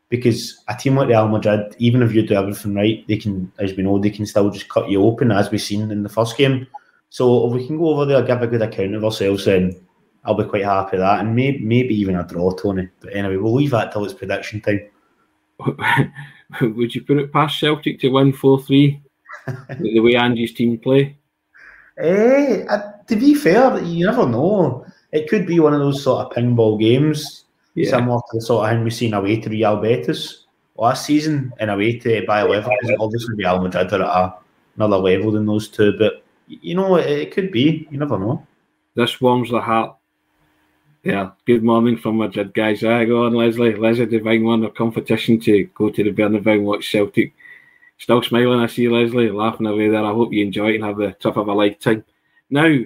Because 0.08 0.64
a 0.66 0.74
team 0.74 0.96
like 0.96 1.06
Real 1.06 1.28
Madrid, 1.28 1.76
even 1.78 2.02
if 2.02 2.12
you 2.12 2.26
do 2.26 2.34
everything 2.34 2.74
right, 2.74 3.06
they 3.06 3.16
can, 3.16 3.52
as 3.60 3.74
we 3.74 3.84
know, 3.84 3.96
they 3.96 4.10
can 4.10 4.26
still 4.26 4.50
just 4.50 4.68
cut 4.68 4.90
you 4.90 5.04
open, 5.04 5.30
as 5.30 5.52
we've 5.52 5.62
seen 5.62 5.88
in 5.88 6.02
the 6.02 6.08
first 6.08 6.36
game. 6.36 6.66
So 7.10 7.46
if 7.46 7.52
we 7.52 7.66
can 7.66 7.76
go 7.76 7.90
over 7.90 8.06
there, 8.06 8.22
give 8.22 8.40
a 8.40 8.46
good 8.46 8.62
account 8.62 8.94
of 8.94 9.04
ourselves, 9.04 9.44
then 9.44 9.78
I'll 10.24 10.34
be 10.34 10.44
quite 10.44 10.64
happy 10.64 10.92
with 10.92 11.00
that, 11.00 11.20
and 11.20 11.34
maybe 11.34 11.58
maybe 11.58 11.94
even 11.94 12.16
a 12.16 12.26
draw, 12.26 12.52
Tony. 12.52 12.88
But 13.00 13.14
anyway, 13.14 13.36
we'll 13.36 13.54
leave 13.54 13.70
that 13.70 13.92
till 13.92 14.04
it's 14.04 14.14
prediction 14.14 14.60
time. 14.60 14.88
would 16.60 16.94
you 16.94 17.02
put 17.02 17.18
it 17.18 17.32
past 17.32 17.58
Celtic 17.58 18.00
to 18.00 18.08
win 18.08 18.32
4 18.32 18.62
3 18.62 19.02
the 19.80 20.00
way 20.00 20.14
Ange's 20.14 20.54
team 20.54 20.78
play? 20.78 21.16
Eh, 21.98 22.64
uh, 22.68 22.92
to 23.06 23.16
be 23.16 23.34
fair, 23.34 23.78
you 23.82 24.06
never 24.06 24.26
know. 24.26 24.86
It 25.12 25.28
could 25.28 25.46
be 25.46 25.60
one 25.60 25.74
of 25.74 25.80
those 25.80 26.02
sort 26.02 26.26
of 26.26 26.32
pinball 26.32 26.78
games, 26.78 27.44
yeah. 27.74 27.90
similar 27.90 28.18
to 28.18 28.38
the 28.38 28.40
sort 28.40 28.64
of 28.64 28.70
thing 28.70 28.84
we've 28.84 28.94
seen 28.94 29.14
away 29.14 29.40
to 29.40 29.50
Real 29.50 29.76
Betis 29.76 30.46
last 30.76 31.04
season 31.04 31.52
and 31.58 31.70
away 31.70 31.98
to 31.98 32.08
Bayer 32.26 32.46
Leverkusen. 32.46 32.96
Obviously, 33.00 33.34
Real 33.36 33.60
Madrid 33.60 33.92
are 33.92 34.26
at 34.26 34.42
another 34.76 34.96
level 34.96 35.32
than 35.32 35.46
those 35.46 35.68
two, 35.68 35.92
but 35.98 36.19
you 36.62 36.74
know, 36.74 36.96
it, 36.96 37.30
could 37.30 37.52
be. 37.52 37.86
You 37.90 37.98
never 37.98 38.18
know. 38.18 38.46
This 38.94 39.20
warms 39.20 39.50
the 39.50 39.60
heart 39.60 39.96
yeah, 41.02 41.30
good 41.46 41.64
morning 41.64 41.96
from 41.96 42.18
Madrid, 42.18 42.52
guys. 42.52 42.84
I 42.84 43.06
go 43.06 43.24
on, 43.24 43.32
Leslie. 43.32 43.74
Leslie 43.74 44.04
Devine 44.04 44.44
won 44.44 44.64
a 44.64 44.70
competition 44.70 45.40
to 45.40 45.64
go 45.74 45.88
to 45.88 46.04
the 46.04 46.12
Bernabeu 46.12 46.56
and 46.56 46.66
watch 46.66 46.90
Celtic. 46.90 47.32
Still 47.96 48.22
smiling, 48.22 48.60
I 48.60 48.66
see 48.66 48.86
Leslie 48.86 49.30
laughing 49.30 49.66
away 49.66 49.88
there. 49.88 50.04
I 50.04 50.12
hope 50.12 50.30
you 50.30 50.44
enjoy 50.44 50.72
it 50.72 50.74
and 50.76 50.84
have 50.84 50.98
the 50.98 51.12
trip 51.12 51.38
of 51.38 51.48
a 51.48 51.54
lifetime. 51.54 52.04
Now, 52.50 52.80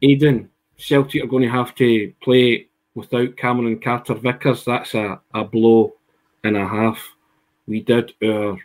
Aidan, 0.00 0.48
Celtic 0.78 1.22
are 1.22 1.26
going 1.26 1.42
to 1.42 1.50
have 1.50 1.74
to 1.74 2.14
play 2.22 2.68
without 2.94 3.36
Cameron 3.36 3.78
Carter 3.78 4.14
Vickers, 4.14 4.64
that's 4.64 4.94
a, 4.94 5.20
a 5.34 5.44
blow 5.44 5.94
and 6.44 6.56
a 6.56 6.66
half. 6.66 6.98
We 7.66 7.80
did 7.80 8.14
our 8.24 8.56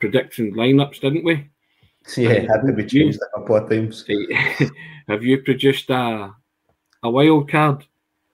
prediction 0.00 0.54
lineups, 0.54 1.00
didn't 1.00 1.24
we? 1.24 1.50
Yeah, 2.16 2.40
had 2.40 2.66
to 2.66 2.72
be 2.72 2.84
changed 2.84 3.20
a 3.22 3.38
couple 3.38 3.56
of 3.56 3.68
times. 3.68 4.04
Have 5.08 5.22
you 5.22 5.42
produced 5.42 5.90
a 5.90 6.34
a 7.02 7.10
wild 7.10 7.50
card, 7.50 7.84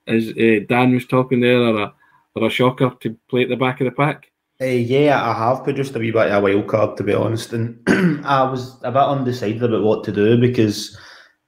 as 0.07 0.29
uh, 0.29 0.61
Dan 0.69 0.95
was 0.95 1.07
talking 1.07 1.41
there, 1.41 1.61
or 1.61 1.83
a, 1.83 1.95
or 2.35 2.47
a 2.47 2.51
shocker 2.51 2.91
to 3.01 3.17
play 3.29 3.43
at 3.43 3.49
the 3.49 3.57
back 3.57 3.81
of 3.81 3.87
the 3.87 3.91
pack? 3.91 4.31
Uh, 4.61 4.67
yeah, 4.67 5.23
I 5.23 5.33
have 5.33 5.65
produced 5.65 5.95
a 5.95 5.99
wee 5.99 6.11
bit 6.11 6.31
of 6.31 6.43
a 6.43 6.45
wild 6.45 6.67
card 6.67 6.97
to 6.97 7.05
be 7.05 7.15
honest, 7.15 7.53
and 7.53 7.81
I 8.25 8.43
was 8.43 8.77
a 8.83 8.91
bit 8.91 9.03
undecided 9.03 9.63
about 9.63 9.83
what 9.83 10.05
to 10.05 10.13
do 10.13 10.39
because, 10.39 10.99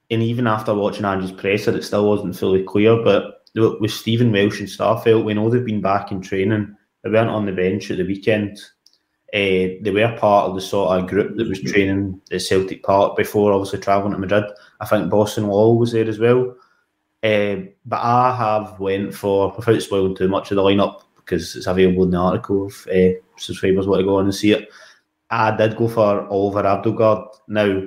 and 0.09 0.23
even 0.23 0.47
after 0.47 0.73
watching 0.73 1.05
Andrew's 1.05 1.31
presser, 1.31 1.75
it 1.75 1.83
still 1.83 2.07
wasn't 2.07 2.37
fully 2.37 2.63
clear. 2.63 3.03
But 3.03 3.41
with 3.55 3.91
Stephen 3.91 4.31
Welsh 4.31 4.59
and 4.59 4.69
Starfelt, 4.69 5.25
we 5.25 5.33
know 5.33 5.49
they've 5.49 5.65
been 5.65 5.81
back 5.81 6.11
in 6.11 6.21
training. 6.21 6.75
They 7.03 7.09
weren't 7.09 7.29
on 7.29 7.45
the 7.45 7.51
bench 7.51 7.91
at 7.91 7.97
the 7.97 8.05
weekend. 8.05 8.59
Uh, 9.33 9.79
they 9.81 9.91
were 9.91 10.17
part 10.17 10.49
of 10.49 10.55
the 10.55 10.61
sort 10.61 10.99
of 10.99 11.07
group 11.07 11.37
that 11.37 11.47
was 11.47 11.61
training 11.61 12.19
at 12.31 12.41
Celtic 12.41 12.83
Park 12.83 13.15
before 13.15 13.53
obviously 13.53 13.79
travelling 13.79 14.11
to 14.11 14.19
Madrid. 14.19 14.43
I 14.81 14.85
think 14.85 15.09
Bosun 15.09 15.45
Lawal 15.45 15.77
was 15.77 15.93
there 15.93 16.07
as 16.07 16.19
well. 16.19 16.55
Uh, 17.23 17.67
but 17.85 18.01
I 18.01 18.35
have 18.35 18.79
went 18.79 19.13
for, 19.13 19.53
without 19.55 19.81
spoiling 19.81 20.15
too 20.15 20.27
much 20.27 20.51
of 20.51 20.55
the 20.55 20.63
lineup, 20.63 21.03
because 21.15 21.55
it's 21.55 21.67
available 21.67 22.03
in 22.03 22.11
the 22.11 22.17
article 22.17 22.67
if 22.67 22.87
uh, 22.87 23.19
subscribers 23.37 23.87
want 23.87 24.01
to 24.01 24.05
go 24.05 24.17
on 24.17 24.25
and 24.25 24.35
see 24.35 24.51
it. 24.51 24.69
I 25.29 25.55
did 25.55 25.77
go 25.77 25.87
for 25.87 26.27
Oliver 26.27 26.63
Abildgaard. 26.63 27.27
Now, 27.47 27.83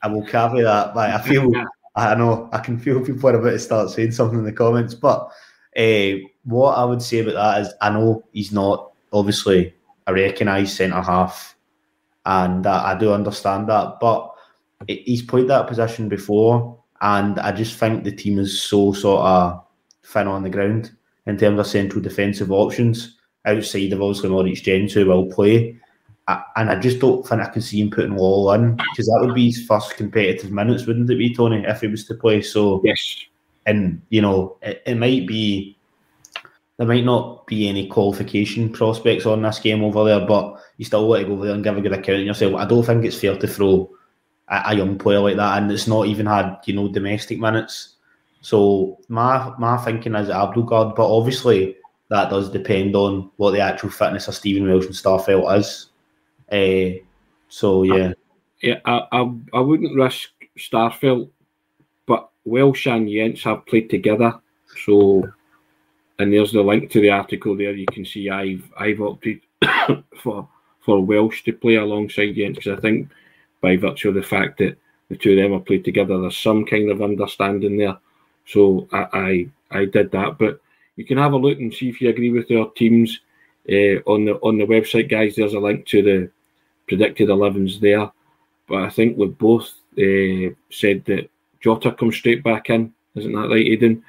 I 0.00 0.08
will 0.08 0.24
caveat 0.24 0.64
that, 0.64 0.94
but 0.94 1.10
I 1.10 1.20
feel, 1.20 1.50
I 1.96 2.14
know, 2.14 2.48
I 2.52 2.60
can 2.60 2.78
feel 2.78 3.04
people 3.04 3.28
are 3.28 3.36
about 3.36 3.50
to 3.50 3.58
start 3.58 3.90
saying 3.90 4.12
something 4.12 4.38
in 4.38 4.44
the 4.44 4.52
comments, 4.52 4.94
but 4.94 5.28
uh, 5.76 6.12
what 6.44 6.78
I 6.78 6.84
would 6.84 7.02
say 7.02 7.18
about 7.18 7.34
that 7.34 7.60
is 7.60 7.74
I 7.82 7.90
know 7.90 8.24
he's 8.32 8.52
not 8.52 8.92
obviously 9.12 9.74
a 10.06 10.12
recognised 10.12 10.76
centre 10.76 11.00
half, 11.00 11.56
and 12.26 12.66
uh, 12.66 12.82
I 12.84 12.98
do 12.98 13.12
understand 13.12 13.68
that, 13.68 13.98
but 14.00 14.32
he's 14.86 15.22
played 15.22 15.48
that 15.48 15.66
position 15.66 16.08
before, 16.08 16.78
and 17.00 17.38
I 17.40 17.52
just 17.52 17.78
think 17.78 18.04
the 18.04 18.12
team 18.12 18.38
is 18.38 18.60
so 18.60 18.92
sort 18.92 19.24
of 19.24 19.64
thin 20.04 20.28
on 20.28 20.42
the 20.42 20.50
ground 20.50 20.92
in 21.26 21.36
terms 21.36 21.58
of 21.58 21.66
central 21.66 22.02
defensive 22.02 22.50
options 22.50 23.16
outside 23.44 23.92
of 23.92 24.02
obviously 24.02 24.30
Moritz 24.30 24.60
Jenz 24.60 24.92
who 24.92 25.06
will 25.06 25.26
play. 25.26 25.78
I, 26.28 26.42
and 26.56 26.70
I 26.70 26.78
just 26.78 27.00
don't 27.00 27.26
think 27.26 27.40
I 27.40 27.48
can 27.48 27.62
see 27.62 27.80
him 27.80 27.90
putting 27.90 28.14
Wall 28.14 28.52
in 28.52 28.76
because 28.76 29.06
that 29.06 29.18
would 29.22 29.34
be 29.34 29.46
his 29.46 29.66
first 29.66 29.96
competitive 29.96 30.52
minutes, 30.52 30.86
wouldn't 30.86 31.10
it 31.10 31.18
be, 31.18 31.34
Tony, 31.34 31.64
if 31.66 31.80
he 31.80 31.88
was 31.88 32.04
to 32.06 32.14
play? 32.14 32.42
So 32.42 32.80
yes, 32.84 33.24
and 33.66 34.00
you 34.10 34.22
know 34.22 34.56
it, 34.62 34.82
it 34.86 34.94
might 34.96 35.26
be 35.26 35.76
there 36.82 36.88
might 36.88 37.04
not 37.04 37.46
be 37.46 37.68
any 37.68 37.86
qualification 37.86 38.68
prospects 38.68 39.24
on 39.24 39.42
this 39.42 39.60
game 39.60 39.84
over 39.84 40.02
there, 40.02 40.26
but 40.26 40.60
you 40.78 40.84
still 40.84 41.08
want 41.08 41.22
to 41.22 41.28
go 41.28 41.34
over 41.34 41.44
there 41.44 41.54
and 41.54 41.62
give 41.62 41.76
a 41.76 41.80
good 41.80 41.92
account 41.92 42.18
of 42.18 42.26
yourself. 42.26 42.56
I 42.56 42.64
don't 42.64 42.82
think 42.82 43.04
it's 43.04 43.20
fair 43.20 43.38
to 43.38 43.46
throw 43.46 43.88
a, 44.48 44.62
a 44.66 44.74
young 44.74 44.98
player 44.98 45.20
like 45.20 45.36
that, 45.36 45.62
and 45.62 45.70
it's 45.70 45.86
not 45.86 46.08
even 46.08 46.26
had 46.26 46.58
you 46.64 46.74
know 46.74 46.88
domestic 46.88 47.38
minutes. 47.38 47.94
So 48.40 48.98
my 49.06 49.52
my 49.60 49.76
thinking 49.76 50.16
is 50.16 50.28
Abildgaard, 50.28 50.96
but 50.96 51.06
obviously 51.06 51.76
that 52.08 52.30
does 52.30 52.50
depend 52.50 52.96
on 52.96 53.30
what 53.36 53.52
the 53.52 53.60
actual 53.60 53.90
fitness 53.90 54.26
of 54.26 54.34
Stephen 54.34 54.68
Welsh 54.68 54.86
and 54.86 54.94
Starfelt 54.94 55.56
is. 55.58 55.86
Uh, 56.50 56.98
so 57.48 57.84
yeah, 57.84 58.12
yeah, 58.60 58.80
I, 58.84 59.06
I 59.12 59.32
I 59.54 59.60
wouldn't 59.60 59.96
risk 59.96 60.30
Starfelt, 60.58 61.30
but 62.06 62.28
Welsh 62.44 62.88
and 62.88 63.08
Jenz 63.08 63.44
have 63.44 63.66
played 63.66 63.88
together, 63.88 64.34
so 64.84 65.32
and 66.22 66.32
there's 66.32 66.52
the 66.52 66.62
link 66.62 66.88
to 66.90 67.00
the 67.00 67.10
article 67.10 67.56
there. 67.56 67.72
You 67.72 67.86
can 67.86 68.04
see 68.04 68.30
I've 68.30 68.62
I've 68.76 69.00
opted 69.00 69.40
for 70.22 70.48
for 70.80 71.04
Welsh 71.04 71.42
to 71.44 71.52
play 71.52 71.74
alongside 71.74 72.36
Jenz 72.36 72.56
because 72.56 72.78
I 72.78 72.80
think 72.80 73.08
by 73.60 73.76
virtue 73.76 74.08
of 74.08 74.14
the 74.14 74.22
fact 74.22 74.58
that 74.58 74.78
the 75.08 75.16
two 75.16 75.32
of 75.32 75.36
them 75.36 75.52
have 75.52 75.66
played 75.66 75.84
together, 75.84 76.20
there's 76.20 76.36
some 76.36 76.64
kind 76.64 76.90
of 76.90 77.02
understanding 77.02 77.76
there. 77.76 77.98
So 78.46 78.88
I, 78.92 79.48
I, 79.70 79.80
I 79.80 79.84
did 79.84 80.10
that, 80.12 80.38
but 80.38 80.60
you 80.96 81.04
can 81.04 81.18
have 81.18 81.32
a 81.32 81.36
look 81.36 81.58
and 81.58 81.72
see 81.72 81.88
if 81.88 82.00
you 82.00 82.08
agree 82.08 82.30
with 82.30 82.50
our 82.50 82.70
teams 82.70 83.20
uh, 83.68 83.98
on 84.06 84.24
the 84.24 84.38
on 84.42 84.58
the 84.58 84.64
website, 84.64 85.10
guys. 85.10 85.34
There's 85.34 85.54
a 85.54 85.60
link 85.60 85.86
to 85.86 86.02
the 86.02 86.30
predicted 86.88 87.28
11s 87.30 87.80
there, 87.80 88.10
but 88.68 88.82
I 88.82 88.90
think 88.90 89.16
we've 89.16 89.36
both 89.36 89.72
uh, 89.98 90.54
said 90.70 91.04
that 91.06 91.28
Jota 91.60 91.92
comes 91.92 92.16
straight 92.16 92.42
back 92.44 92.70
in. 92.70 92.92
Isn't 93.16 93.32
that 93.32 93.48
right, 93.48 93.66
Aidan? 93.66 94.04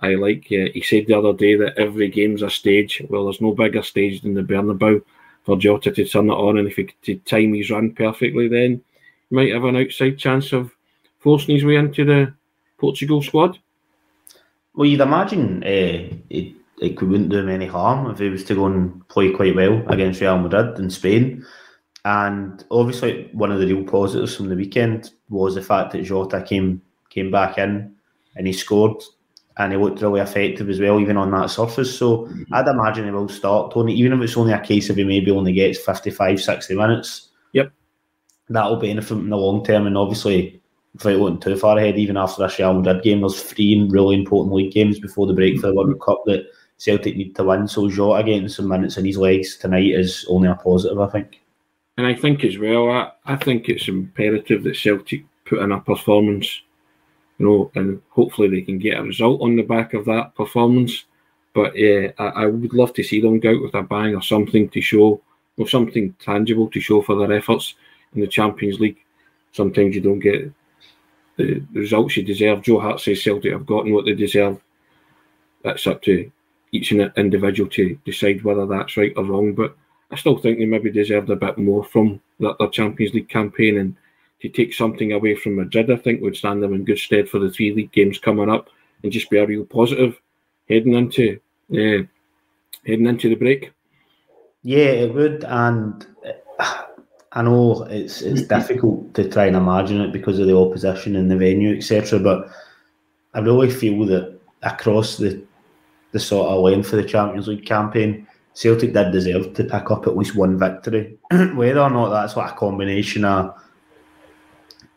I 0.00 0.14
like. 0.14 0.46
Uh, 0.46 0.70
he 0.74 0.82
said 0.82 1.06
the 1.06 1.18
other 1.18 1.32
day 1.32 1.56
that 1.56 1.78
every 1.78 2.08
game's 2.08 2.42
a 2.42 2.50
stage. 2.50 3.02
Well, 3.08 3.24
there's 3.24 3.40
no 3.40 3.52
bigger 3.52 3.82
stage 3.82 4.22
than 4.22 4.34
the 4.34 4.42
Bernabeu 4.42 5.02
for 5.44 5.56
Jota 5.56 5.92
to 5.92 6.04
turn 6.04 6.30
it 6.30 6.32
on, 6.32 6.58
and 6.58 6.68
if 6.68 6.76
he 6.76 6.84
could 6.84 7.24
time 7.26 7.54
his 7.54 7.70
run 7.70 7.92
perfectly, 7.92 8.48
then 8.48 8.82
he 9.28 9.36
might 9.36 9.52
have 9.52 9.64
an 9.64 9.76
outside 9.76 10.18
chance 10.18 10.52
of 10.52 10.72
forcing 11.20 11.54
his 11.54 11.64
way 11.64 11.76
into 11.76 12.04
the 12.04 12.34
Portugal 12.78 13.22
squad. 13.22 13.58
Well, 14.74 14.86
you'd 14.86 15.00
imagine 15.00 15.62
uh, 15.62 16.16
it, 16.30 16.54
it 16.80 17.00
wouldn't 17.00 17.30
do 17.30 17.38
him 17.38 17.48
any 17.48 17.66
harm 17.66 18.10
if 18.10 18.18
he 18.18 18.28
was 18.28 18.44
to 18.44 18.54
go 18.54 18.66
and 18.66 19.06
play 19.08 19.30
quite 19.30 19.54
well 19.54 19.82
against 19.88 20.20
Real 20.20 20.38
Madrid 20.38 20.78
in 20.78 20.90
Spain. 20.90 21.44
And 22.04 22.62
obviously, 22.70 23.30
one 23.32 23.52
of 23.52 23.60
the 23.60 23.66
real 23.66 23.84
positives 23.84 24.36
from 24.36 24.48
the 24.48 24.56
weekend 24.56 25.12
was 25.30 25.54
the 25.54 25.62
fact 25.62 25.92
that 25.92 26.02
Jota 26.02 26.42
came 26.42 26.82
came 27.08 27.30
back 27.30 27.58
in 27.58 27.94
and 28.36 28.46
he 28.46 28.52
scored 28.52 29.02
and 29.56 29.72
he 29.72 29.78
looked 29.78 30.02
really 30.02 30.20
effective 30.20 30.68
as 30.68 30.80
well, 30.80 30.98
even 30.98 31.16
on 31.16 31.30
that 31.30 31.50
surface. 31.50 31.96
So 31.96 32.26
mm-hmm. 32.26 32.52
I'd 32.52 32.66
imagine 32.66 33.04
he 33.04 33.10
will 33.10 33.28
start, 33.28 33.72
Tony, 33.72 33.94
even 33.94 34.12
if 34.12 34.20
it's 34.20 34.36
only 34.36 34.52
a 34.52 34.60
case 34.60 34.90
of 34.90 34.96
he 34.96 35.04
maybe 35.04 35.30
only 35.30 35.52
gets 35.52 35.78
55, 35.78 36.40
60 36.40 36.74
minutes. 36.74 37.28
Yep. 37.52 37.72
That'll 38.48 38.76
be 38.76 38.90
him 38.90 38.98
in 38.98 39.30
the 39.30 39.36
long 39.36 39.64
term. 39.64 39.86
And 39.86 39.96
obviously, 39.96 40.60
without 40.94 41.18
looking 41.18 41.40
too 41.40 41.56
far 41.56 41.78
ahead, 41.78 41.98
even 41.98 42.16
after 42.16 42.42
this 42.42 42.58
Real 42.58 42.74
Madrid 42.74 43.02
game, 43.04 43.20
there's 43.20 43.40
three 43.40 43.86
really 43.90 44.16
important 44.16 44.54
league 44.54 44.72
games 44.72 44.98
before 44.98 45.26
the 45.26 45.34
break 45.34 45.60
for 45.60 45.68
the 45.68 45.74
World 45.74 46.00
Cup 46.00 46.22
that 46.26 46.46
Celtic 46.78 47.16
need 47.16 47.36
to 47.36 47.44
win. 47.44 47.68
So 47.68 47.88
Jota 47.88 48.24
getting 48.24 48.48
some 48.48 48.68
minutes 48.68 48.96
in 48.96 49.04
his 49.04 49.16
legs 49.16 49.56
tonight 49.56 49.90
is 49.90 50.26
only 50.28 50.48
a 50.48 50.56
positive, 50.56 51.00
I 51.00 51.08
think. 51.08 51.40
And 51.96 52.06
I 52.06 52.14
think 52.14 52.44
as 52.44 52.58
well, 52.58 52.90
I, 52.90 53.12
I 53.24 53.36
think 53.36 53.68
it's 53.68 53.86
imperative 53.86 54.64
that 54.64 54.76
Celtic 54.76 55.24
put 55.44 55.60
in 55.60 55.70
a 55.70 55.80
performance, 55.80 56.62
you 57.38 57.46
know, 57.46 57.70
and 57.74 58.00
hopefully 58.10 58.48
they 58.48 58.62
can 58.62 58.78
get 58.78 58.98
a 58.98 59.02
result 59.02 59.40
on 59.42 59.56
the 59.56 59.62
back 59.62 59.94
of 59.94 60.04
that 60.06 60.34
performance. 60.34 61.04
But 61.52 61.76
yeah, 61.76 62.12
I, 62.18 62.26
I 62.26 62.46
would 62.46 62.74
love 62.74 62.92
to 62.94 63.02
see 63.02 63.20
them 63.20 63.40
go 63.40 63.50
out 63.50 63.62
with 63.62 63.74
a 63.74 63.82
bang 63.82 64.14
or 64.14 64.22
something 64.22 64.68
to 64.70 64.80
show, 64.80 65.20
or 65.56 65.68
something 65.68 66.14
tangible 66.18 66.68
to 66.70 66.80
show 66.80 67.02
for 67.02 67.16
their 67.16 67.36
efforts 67.36 67.74
in 68.14 68.20
the 68.20 68.26
Champions 68.26 68.80
League. 68.80 68.98
Sometimes 69.52 69.94
you 69.94 70.00
don't 70.00 70.18
get 70.18 70.52
the, 71.36 71.60
the 71.72 71.80
results 71.80 72.16
you 72.16 72.24
deserve. 72.24 72.62
Joe 72.62 72.80
Hart 72.80 73.00
says 73.00 73.22
Celtic 73.22 73.52
have 73.52 73.66
gotten 73.66 73.92
what 73.92 74.04
they 74.04 74.14
deserve. 74.14 74.60
That's 75.62 75.86
up 75.86 76.02
to 76.02 76.30
each 76.72 76.92
individual 76.92 77.70
to 77.70 77.98
decide 78.04 78.42
whether 78.42 78.66
that's 78.66 78.96
right 78.96 79.12
or 79.16 79.24
wrong. 79.24 79.54
But 79.54 79.76
I 80.10 80.16
still 80.16 80.38
think 80.38 80.58
they 80.58 80.66
maybe 80.66 80.90
deserved 80.90 81.30
a 81.30 81.36
bit 81.36 81.56
more 81.56 81.84
from 81.84 82.20
that, 82.40 82.58
their 82.58 82.68
Champions 82.68 83.14
League 83.14 83.28
campaign. 83.28 83.78
And 83.78 83.96
to 84.44 84.50
take 84.50 84.74
something 84.74 85.10
away 85.12 85.34
from 85.34 85.56
Madrid, 85.56 85.90
I 85.90 85.96
think 85.96 86.20
would 86.20 86.36
stand 86.36 86.62
them 86.62 86.74
in 86.74 86.84
good 86.84 86.98
stead 86.98 87.30
for 87.30 87.38
the 87.38 87.50
three 87.50 87.72
league 87.72 87.92
games 87.92 88.18
coming 88.18 88.50
up 88.50 88.68
and 89.02 89.10
just 89.10 89.30
be 89.30 89.38
a 89.38 89.46
real 89.46 89.64
positive 89.64 90.20
heading 90.68 90.92
into 90.92 91.40
uh, 91.72 92.04
heading 92.86 93.06
into 93.06 93.30
the 93.30 93.36
break. 93.36 93.72
Yeah, 94.62 94.90
it 95.04 95.14
would, 95.14 95.44
and 95.44 96.06
I 97.32 97.40
know 97.40 97.84
it's 97.84 98.20
it's 98.20 98.42
difficult 98.56 99.14
to 99.14 99.30
try 99.30 99.46
and 99.46 99.56
imagine 99.56 100.02
it 100.02 100.12
because 100.12 100.38
of 100.38 100.46
the 100.46 100.58
opposition 100.58 101.16
and 101.16 101.30
the 101.30 101.38
venue, 101.38 101.74
etc. 101.74 102.18
But 102.18 102.50
I 103.32 103.40
really 103.40 103.70
feel 103.70 104.04
that 104.06 104.38
across 104.62 105.16
the 105.16 105.42
the 106.12 106.20
sort 106.20 106.50
of 106.50 106.60
length 106.60 106.92
of 106.92 107.02
the 107.02 107.08
Champions 107.08 107.48
League 107.48 107.64
campaign, 107.64 108.26
Celtic 108.52 108.92
did 108.92 109.10
deserve 109.10 109.54
to 109.54 109.64
pick 109.64 109.90
up 109.90 110.06
at 110.06 110.18
least 110.18 110.36
one 110.36 110.58
victory. 110.58 111.18
Whether 111.30 111.80
or 111.80 111.88
not 111.88 112.10
that's 112.10 112.36
what 112.36 112.52
a 112.52 112.54
combination 112.54 113.24
of 113.24 113.58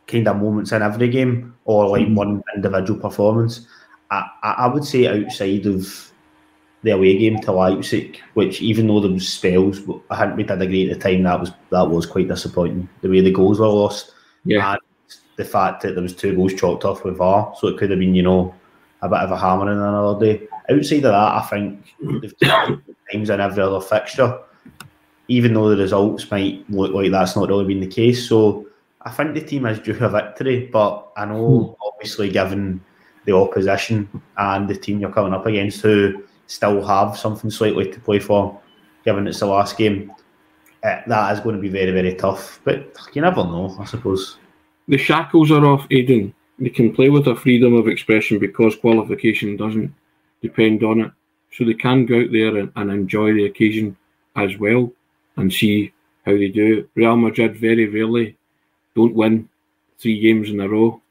kind 0.08 0.28
of 0.28 0.38
moments 0.38 0.72
in 0.72 0.82
every 0.82 1.10
game 1.10 1.54
or 1.66 1.90
like 1.90 2.08
hmm. 2.08 2.16
one 2.16 2.44
individual 2.56 3.00
performance, 3.00 3.68
I, 4.10 4.26
I 4.44 4.68
would 4.68 4.86
say 4.86 5.08
outside 5.08 5.66
of 5.66 6.12
the 6.84 6.92
away 6.92 7.18
game 7.18 7.40
to 7.42 7.52
Leipzig, 7.52 8.20
which 8.34 8.62
even 8.62 8.88
though 8.88 9.02
there 9.02 9.12
was 9.12 9.28
spells, 9.28 9.82
I 10.10 10.16
hadn't 10.16 10.38
we 10.38 10.44
did 10.44 10.62
agree 10.62 10.90
at 10.90 10.98
the 10.98 11.10
time 11.10 11.24
that 11.24 11.40
was 11.40 11.52
that 11.72 11.90
was 11.90 12.06
quite 12.06 12.28
disappointing. 12.28 12.88
The 13.02 13.10
way 13.10 13.22
the 13.22 13.32
goals 13.32 13.60
were 13.60 13.68
lost, 13.68 14.14
yeah, 14.46 14.74
and 14.74 14.80
the 15.36 15.46
fact 15.46 15.84
that 15.84 15.94
there 15.94 16.04
was 16.04 16.16
two 16.16 16.36
goals 16.36 16.54
chalked 16.54 16.86
off 16.86 17.04
with 17.04 17.18
VAR, 17.18 17.54
so 17.60 17.68
it 17.68 17.78
could 17.78 17.90
have 17.90 18.00
been 18.00 18.16
you 18.16 18.24
know 18.24 18.56
a 19.02 19.10
bit 19.10 19.20
of 19.20 19.32
a 19.32 19.38
hammering 19.38 19.78
another 19.78 20.26
day. 20.26 20.48
Outside 20.70 20.98
of 20.98 21.02
that, 21.04 21.14
I 21.14 21.48
think 21.50 21.94
hmm. 22.00 22.20
they've 22.20 22.40
times 23.12 23.30
in 23.30 23.42
every 23.42 23.64
other 23.64 23.82
fixture, 23.82 24.40
even 25.28 25.54
though 25.54 25.70
the 25.70 25.82
results 25.82 26.30
might 26.32 26.70
look 26.70 26.94
like 26.94 27.12
that's 27.12 27.36
not 27.36 27.50
really 27.50 27.66
been 27.66 27.80
the 27.82 27.88
case. 27.88 28.28
So 28.28 28.68
I 29.08 29.10
think 29.10 29.36
the 29.36 29.42
team 29.42 29.66
is 29.66 29.80
due 29.80 29.98
a 30.02 30.10
victory, 30.10 30.68
but 30.68 31.14
I 31.16 31.24
know 31.24 31.76
hmm. 31.78 31.88
obviously 31.88 32.30
given 32.30 32.82
the 33.24 33.34
opposition 33.34 34.10
and 34.36 34.68
the 34.68 34.76
team 34.76 35.00
you're 35.00 35.14
coming 35.14 35.34
up 35.34 35.46
against 35.46 35.82
who 35.82 36.26
still 36.48 36.86
have 36.86 37.18
something 37.18 37.50
slightly 37.50 37.90
to 37.90 38.00
play 38.02 38.20
for, 38.20 38.60
given 39.06 39.26
it's 39.26 39.40
the 39.40 39.46
last 39.46 39.78
game. 39.78 40.12
Uh, 40.84 41.00
that 41.08 41.34
is 41.34 41.40
going 41.40 41.56
to 41.56 41.62
be 41.62 41.70
very, 41.70 41.92
very 41.92 42.16
tough. 42.16 42.60
But 42.66 42.98
you 43.14 43.22
never 43.22 43.46
know, 43.46 43.78
I 43.80 43.86
suppose. 43.86 44.38
The 44.90 44.98
shackles 44.98 45.52
are 45.52 45.66
off, 45.66 45.88
Aidan. 45.90 46.34
They 46.60 46.70
can 46.70 46.94
play 46.94 47.10
with 47.10 47.28
a 47.28 47.36
freedom 47.36 47.76
of 47.76 47.88
expression 47.88 48.40
because 48.40 48.76
qualification 48.76 49.56
doesn't 49.56 49.94
depend 50.42 50.84
on 50.84 51.00
it. 51.00 51.12
So 51.54 51.64
they 51.64 51.76
can 51.76 52.06
go 52.06 52.20
out 52.20 52.32
there 52.34 52.58
and, 52.58 52.72
and 52.76 52.92
enjoy 52.92 53.34
the 53.34 53.46
occasion 53.46 53.96
as 54.36 54.58
well 54.58 54.92
and 55.38 55.52
see 55.52 55.94
how 56.26 56.34
they 56.34 56.50
do. 56.50 56.90
Real 56.96 57.16
Madrid 57.16 57.56
very 57.56 57.88
rarely 57.88 58.37
don't 58.98 59.14
win 59.14 59.48
three 60.00 60.20
games 60.20 60.50
in 60.50 60.60
a 60.60 60.68
row, 60.68 61.02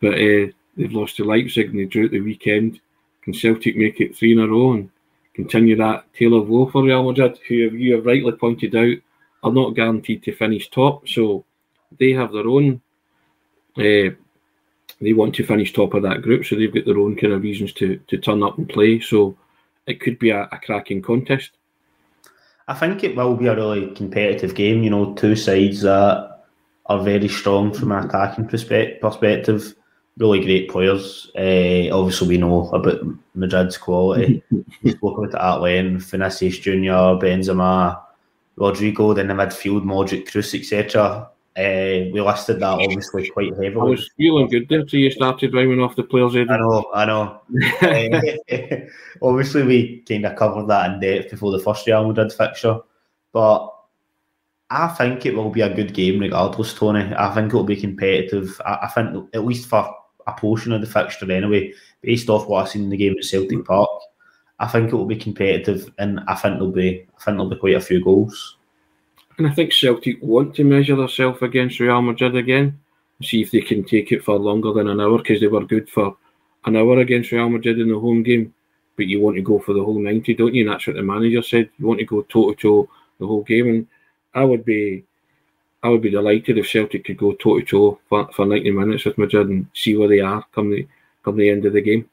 but 0.00 0.14
uh, 0.14 0.46
they've 0.76 0.92
lost 0.92 1.16
to 1.16 1.24
Leipzig 1.24 1.70
and 1.70 1.78
they 1.78 1.84
drew 1.84 2.06
at 2.06 2.10
the 2.10 2.20
weekend. 2.20 2.80
Can 3.22 3.34
Celtic 3.34 3.76
make 3.76 4.00
it 4.00 4.16
three 4.16 4.32
in 4.32 4.38
a 4.38 4.48
row 4.48 4.72
and 4.72 4.90
continue 5.34 5.76
that 5.76 6.12
tale 6.14 6.34
of 6.34 6.48
woe 6.48 6.66
for 6.66 6.82
Real 6.82 7.04
Madrid, 7.04 7.38
who 7.46 7.54
you 7.54 7.94
have 7.94 8.06
rightly 8.06 8.32
pointed 8.32 8.74
out 8.74 8.96
are 9.44 9.52
not 9.52 9.76
guaranteed 9.76 10.22
to 10.24 10.34
finish 10.34 10.70
top, 10.70 11.06
so 11.06 11.44
they 11.98 12.12
have 12.12 12.32
their 12.32 12.48
own. 12.48 12.80
Uh, 13.76 14.10
they 15.00 15.12
want 15.12 15.34
to 15.36 15.46
finish 15.46 15.72
top 15.72 15.94
of 15.94 16.02
that 16.02 16.22
group, 16.22 16.44
so 16.44 16.56
they've 16.56 16.74
got 16.74 16.86
their 16.86 16.98
own 16.98 17.14
kind 17.14 17.32
of 17.34 17.42
reasons 17.42 17.72
to 17.74 17.98
to 18.08 18.18
turn 18.18 18.42
up 18.42 18.58
and 18.58 18.68
play. 18.68 18.98
So 18.98 19.36
it 19.86 20.00
could 20.00 20.18
be 20.18 20.30
a, 20.30 20.48
a 20.50 20.58
cracking 20.58 21.02
contest. 21.02 21.50
I 22.66 22.74
think 22.74 23.04
it 23.04 23.16
will 23.16 23.36
be 23.36 23.46
a 23.46 23.54
really 23.54 23.94
competitive 23.94 24.54
game. 24.54 24.82
You 24.82 24.90
know, 24.90 25.14
two 25.14 25.36
sides 25.36 25.82
that 25.82 26.27
are 26.88 27.02
very 27.02 27.28
strong 27.28 27.72
from 27.72 27.92
an 27.92 28.06
attacking 28.06 28.48
perspective. 28.48 29.74
Really 30.16 30.40
great 30.44 30.70
players. 30.70 31.30
Uh, 31.36 31.94
obviously, 31.94 32.28
we 32.28 32.38
know 32.38 32.68
about 32.70 33.00
Madrid's 33.34 33.76
quality. 33.76 34.42
we 34.82 34.90
spoke 34.90 35.18
about 35.18 35.30
it 35.30 35.36
at 35.36 35.60
length. 35.60 36.10
Vinicius 36.10 36.58
Junior, 36.58 36.92
Benzema, 36.92 38.00
Rodrygo, 38.58 39.14
then 39.14 39.28
the 39.28 39.34
midfield, 39.34 39.84
Modric, 39.84 40.26
Kroos, 40.26 40.58
etc. 40.58 41.28
Uh, 41.56 42.10
we 42.12 42.20
listed 42.20 42.60
that 42.60 42.78
obviously 42.80 43.28
quite 43.30 43.50
heavily. 43.50 43.80
I 43.80 43.90
was 43.90 44.10
feeling 44.16 44.48
good 44.48 44.68
there 44.68 44.84
till 44.84 45.00
you 45.00 45.10
started 45.10 45.52
rhyming 45.52 45.80
off 45.80 45.96
the 45.96 46.04
players. 46.04 46.36
I 46.36 46.44
know, 46.44 46.90
I 46.94 47.04
know. 47.04 47.40
uh, 47.82 48.76
obviously, 49.22 49.62
we 49.64 50.04
kind 50.08 50.26
of 50.26 50.36
covered 50.36 50.68
that 50.68 50.92
in 50.92 51.00
depth 51.00 51.30
before 51.30 51.52
the 51.52 51.58
first 51.58 51.86
Real 51.86 52.06
Madrid 52.06 52.32
fixture, 52.32 52.78
but 53.32 53.74
I 54.70 54.88
think 54.88 55.24
it 55.24 55.34
will 55.34 55.50
be 55.50 55.62
a 55.62 55.74
good 55.74 55.94
game 55.94 56.20
regardless, 56.20 56.74
Tony. 56.74 57.12
I 57.16 57.34
think 57.34 57.52
it 57.52 57.56
will 57.56 57.64
be 57.64 57.76
competitive. 57.76 58.60
I, 58.66 58.78
I 58.82 58.88
think 58.88 59.28
at 59.34 59.44
least 59.44 59.68
for 59.68 59.94
a 60.26 60.32
portion 60.32 60.72
of 60.72 60.82
the 60.82 60.86
fixture 60.86 61.30
anyway, 61.30 61.72
based 62.02 62.28
off 62.28 62.46
what 62.46 62.62
I've 62.62 62.68
seen 62.68 62.84
in 62.84 62.90
the 62.90 62.96
game 62.96 63.14
at 63.16 63.24
Celtic 63.24 63.64
Park, 63.64 63.88
I 64.60 64.66
think 64.66 64.92
it 64.92 64.96
will 64.96 65.06
be 65.06 65.16
competitive, 65.16 65.90
and 65.98 66.20
I 66.28 66.34
think 66.34 66.54
there'll 66.54 66.72
be 66.72 67.06
I 67.18 67.24
think 67.24 67.36
there'll 67.36 67.48
be 67.48 67.56
quite 67.56 67.76
a 67.76 67.80
few 67.80 68.02
goals. 68.02 68.56
And 69.38 69.46
I 69.46 69.54
think 69.54 69.72
Celtic 69.72 70.20
want 70.20 70.54
to 70.56 70.64
measure 70.64 70.96
themselves 70.96 71.40
against 71.42 71.78
Real 71.78 72.02
Madrid 72.02 72.36
again, 72.36 72.78
see 73.22 73.40
if 73.40 73.52
they 73.52 73.60
can 73.60 73.84
take 73.84 74.10
it 74.10 74.24
for 74.24 74.36
longer 74.36 74.72
than 74.72 74.88
an 74.88 75.00
hour 75.00 75.18
because 75.18 75.40
they 75.40 75.46
were 75.46 75.64
good 75.64 75.88
for 75.88 76.16
an 76.64 76.76
hour 76.76 76.98
against 76.98 77.30
Real 77.30 77.48
Madrid 77.48 77.78
in 77.78 77.88
the 77.88 77.98
home 77.98 78.24
game. 78.24 78.52
But 78.96 79.06
you 79.06 79.20
want 79.20 79.36
to 79.36 79.42
go 79.42 79.60
for 79.60 79.74
the 79.74 79.84
whole 79.84 80.00
90, 80.00 80.34
don't 80.34 80.54
you? 80.54 80.64
And 80.64 80.72
that's 80.72 80.88
what 80.88 80.96
the 80.96 81.02
manager 81.02 81.40
said. 81.40 81.70
You 81.78 81.86
want 81.86 82.00
to 82.00 82.04
go 82.04 82.22
toe 82.22 82.52
to 82.52 82.60
toe 82.60 82.88
the 83.20 83.26
whole 83.28 83.44
game. 83.44 83.68
And 83.68 83.86
I 84.34 84.44
would 84.44 84.64
be 84.64 85.04
I 85.82 85.88
would 85.88 86.02
be 86.02 86.10
delighted 86.10 86.58
if 86.58 86.68
Celtic 86.68 87.04
could 87.04 87.18
go 87.18 87.32
toe 87.32 87.60
to 87.60 87.64
toe 87.64 88.00
for, 88.08 88.28
for 88.32 88.46
90 88.46 88.70
minutes 88.72 89.04
with 89.04 89.18
Madrid 89.18 89.48
and 89.48 89.66
see 89.74 89.96
where 89.96 90.08
they 90.08 90.20
are 90.20 90.44
come 90.54 90.70
the 90.70 90.86
come 91.24 91.36
the 91.36 91.50
end 91.50 91.64
of 91.66 91.72
the 91.72 91.80
game. 91.80 92.08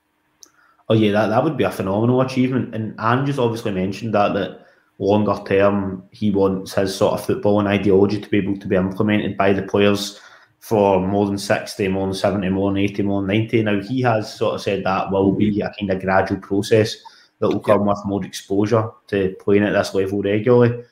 Oh 0.88 0.94
yeah, 0.94 1.12
that, 1.14 1.28
that 1.28 1.44
would 1.44 1.58
be 1.58 1.64
a 1.64 1.72
phenomenal 1.72 2.22
achievement. 2.22 2.76
And 2.76 3.00
Ange's 3.00 3.40
obviously 3.40 3.72
mentioned 3.72 4.14
that 4.14 4.34
that 4.34 4.66
longer 5.00 5.42
term, 5.48 6.04
he 6.12 6.32
wants 6.32 6.74
his 6.74 6.96
sort 6.96 7.14
of 7.14 7.26
football 7.26 7.60
and 7.60 7.68
ideology 7.68 8.22
to 8.22 8.30
be 8.30 8.38
able 8.38 8.58
to 8.58 8.68
be 8.68 8.76
implemented 8.76 9.36
by 9.36 9.52
the 9.52 9.64
players 9.64 10.20
for 10.60 11.06
more 11.06 11.26
than 11.26 11.38
60, 11.38 11.88
more 11.90 12.08
than 12.08 12.16
70, 12.16 12.50
more 12.50 12.72
than 12.72 12.78
80, 12.78 13.04
more 13.04 13.22
than 13.22 13.28
90. 13.28 13.64
Now, 13.64 13.82
he 13.82 14.02
has 14.02 14.34
sort 14.34 14.56
of 14.56 14.62
said 14.62 14.84
that 14.84 15.12
will 15.12 15.32
be 15.32 15.62
a 15.62 15.72
kind 15.78 15.92
of 15.92 16.02
gradual 16.02 16.40
process 16.40 16.96
that 17.40 17.50
will 17.50 17.60
come 17.60 17.86
with 17.86 18.00
more 18.06 18.26
exposure 18.26 18.90
to 19.08 19.36
playing 19.40 19.64
at 19.64 19.74
this 19.74 19.94
level 19.94 20.22
regularly. 20.22 20.84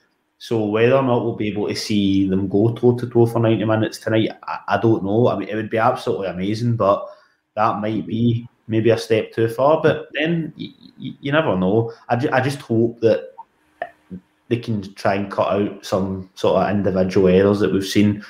So 0.44 0.66
whether 0.66 0.98
or 0.98 1.04
not 1.04 1.24
we'll 1.24 1.38
be 1.38 1.48
able 1.48 1.70
to 1.70 1.76
see 1.76 2.28
them 2.28 2.50
go 2.50 2.74
toe 2.74 2.98
to 2.98 3.08
toe 3.08 3.26
for 3.26 3.40
90 3.40 3.64
minutes 3.64 3.98
tonight, 3.98 4.30
I, 4.46 4.60
I, 4.68 4.78
don't 4.78 5.02
know. 5.02 5.30
I 5.30 5.38
mean, 5.38 5.48
it 5.48 5.56
would 5.56 5.70
be 5.70 5.78
absolutely 5.78 6.28
amazing, 6.28 6.76
but 6.76 7.08
that 7.56 7.80
might 7.80 8.06
be 8.06 8.46
maybe 8.68 8.90
a 8.90 8.98
step 8.98 9.32
too 9.32 9.48
far. 9.48 9.82
But 9.82 10.10
then 10.12 10.52
you, 10.58 11.14
you, 11.22 11.32
never 11.32 11.56
know. 11.56 11.94
I, 12.10 12.18
ju- 12.18 12.30
I 12.34 12.42
just 12.42 12.60
hope 12.60 13.00
that 13.00 13.30
they 14.50 14.58
can 14.58 14.94
try 14.96 15.14
and 15.16 15.32
cut 15.32 15.48
out 15.48 15.86
some 15.86 16.30
sort 16.34 16.62
of 16.62 16.76
individual 16.76 17.30
errors 17.30 17.62
that 17.62 17.72
we've 17.72 17.88
seen. 17.88 18.22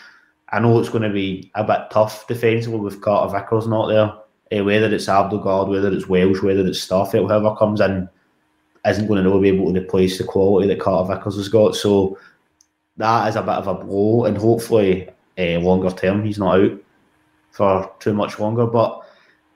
I 0.49 0.59
know 0.59 0.79
it's 0.79 0.89
going 0.89 1.01
to 1.01 1.09
be 1.09 1.49
a 1.55 1.63
bit 1.63 1.89
tough 1.89 2.27
defensively 2.27 2.79
with 2.79 3.01
Carter 3.01 3.35
Vickers 3.35 3.65
not 3.65 3.87
there. 3.87 4.13
Uh, 4.55 4.63
whether 4.63 4.93
it's 4.93 5.07
Abildgaard, 5.07 5.67
whether 5.67 5.91
it's 5.91 6.07
Welsh, 6.07 6.43
whether 6.43 6.63
it's 6.63 6.85
Starfelt, 6.85 7.25
whoever 7.25 7.55
comes 7.55 7.81
in 7.81 8.07
isn't 8.85 9.07
going 9.07 9.23
to 9.23 9.39
be 9.39 9.49
able 9.49 9.73
to 9.73 9.79
replace 9.79 10.17
the 10.17 10.23
quality 10.23 10.67
that 10.67 10.79
Carter 10.79 11.15
Vickers 11.15 11.35
has 11.37 11.49
got. 11.49 11.75
So 11.75 12.17
that 12.97 13.27
is 13.29 13.35
a 13.35 13.41
bit 13.41 13.55
of 13.55 13.67
a 13.67 13.73
blow, 13.73 14.25
and 14.25 14.37
hopefully, 14.37 15.09
uh, 15.37 15.59
longer 15.59 15.89
term, 15.89 16.23
he's 16.23 16.39
not 16.39 16.59
out 16.59 16.83
for 17.51 17.91
too 17.99 18.13
much 18.13 18.39
longer. 18.39 18.65
But 18.65 19.01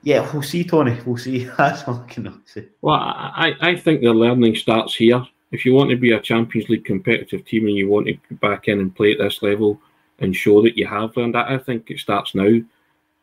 yeah, 0.03 0.29
we'll 0.31 0.43
see, 0.43 0.63
Tony. 0.63 0.97
We'll 1.05 1.17
see. 1.17 1.43
That's 1.57 1.83
all 1.83 2.03
I 2.07 2.11
can 2.11 2.41
say. 2.45 2.67
Well, 2.81 2.95
I, 2.95 3.53
I 3.61 3.75
think 3.75 4.01
the 4.01 4.13
learning 4.13 4.55
starts 4.55 4.95
here 4.95 5.25
if 5.51 5.65
you 5.65 5.73
want 5.73 5.89
to 5.89 5.95
be 5.95 6.11
a 6.11 6.19
Champions 6.19 6.69
League 6.69 6.85
competitive 6.85 7.45
team 7.45 7.67
and 7.67 7.75
you 7.75 7.87
want 7.87 8.07
to 8.07 8.13
get 8.13 8.39
back 8.41 8.67
in 8.67 8.79
and 8.79 8.95
play 8.95 9.13
at 9.13 9.19
this 9.19 9.41
level 9.41 9.79
and 10.19 10.35
show 10.35 10.61
that 10.61 10.77
you 10.77 10.85
have 10.87 11.15
learned 11.15 11.35
that, 11.35 11.49
I 11.49 11.57
think 11.57 11.89
it 11.89 11.99
starts 11.99 12.35
now. 12.35 12.59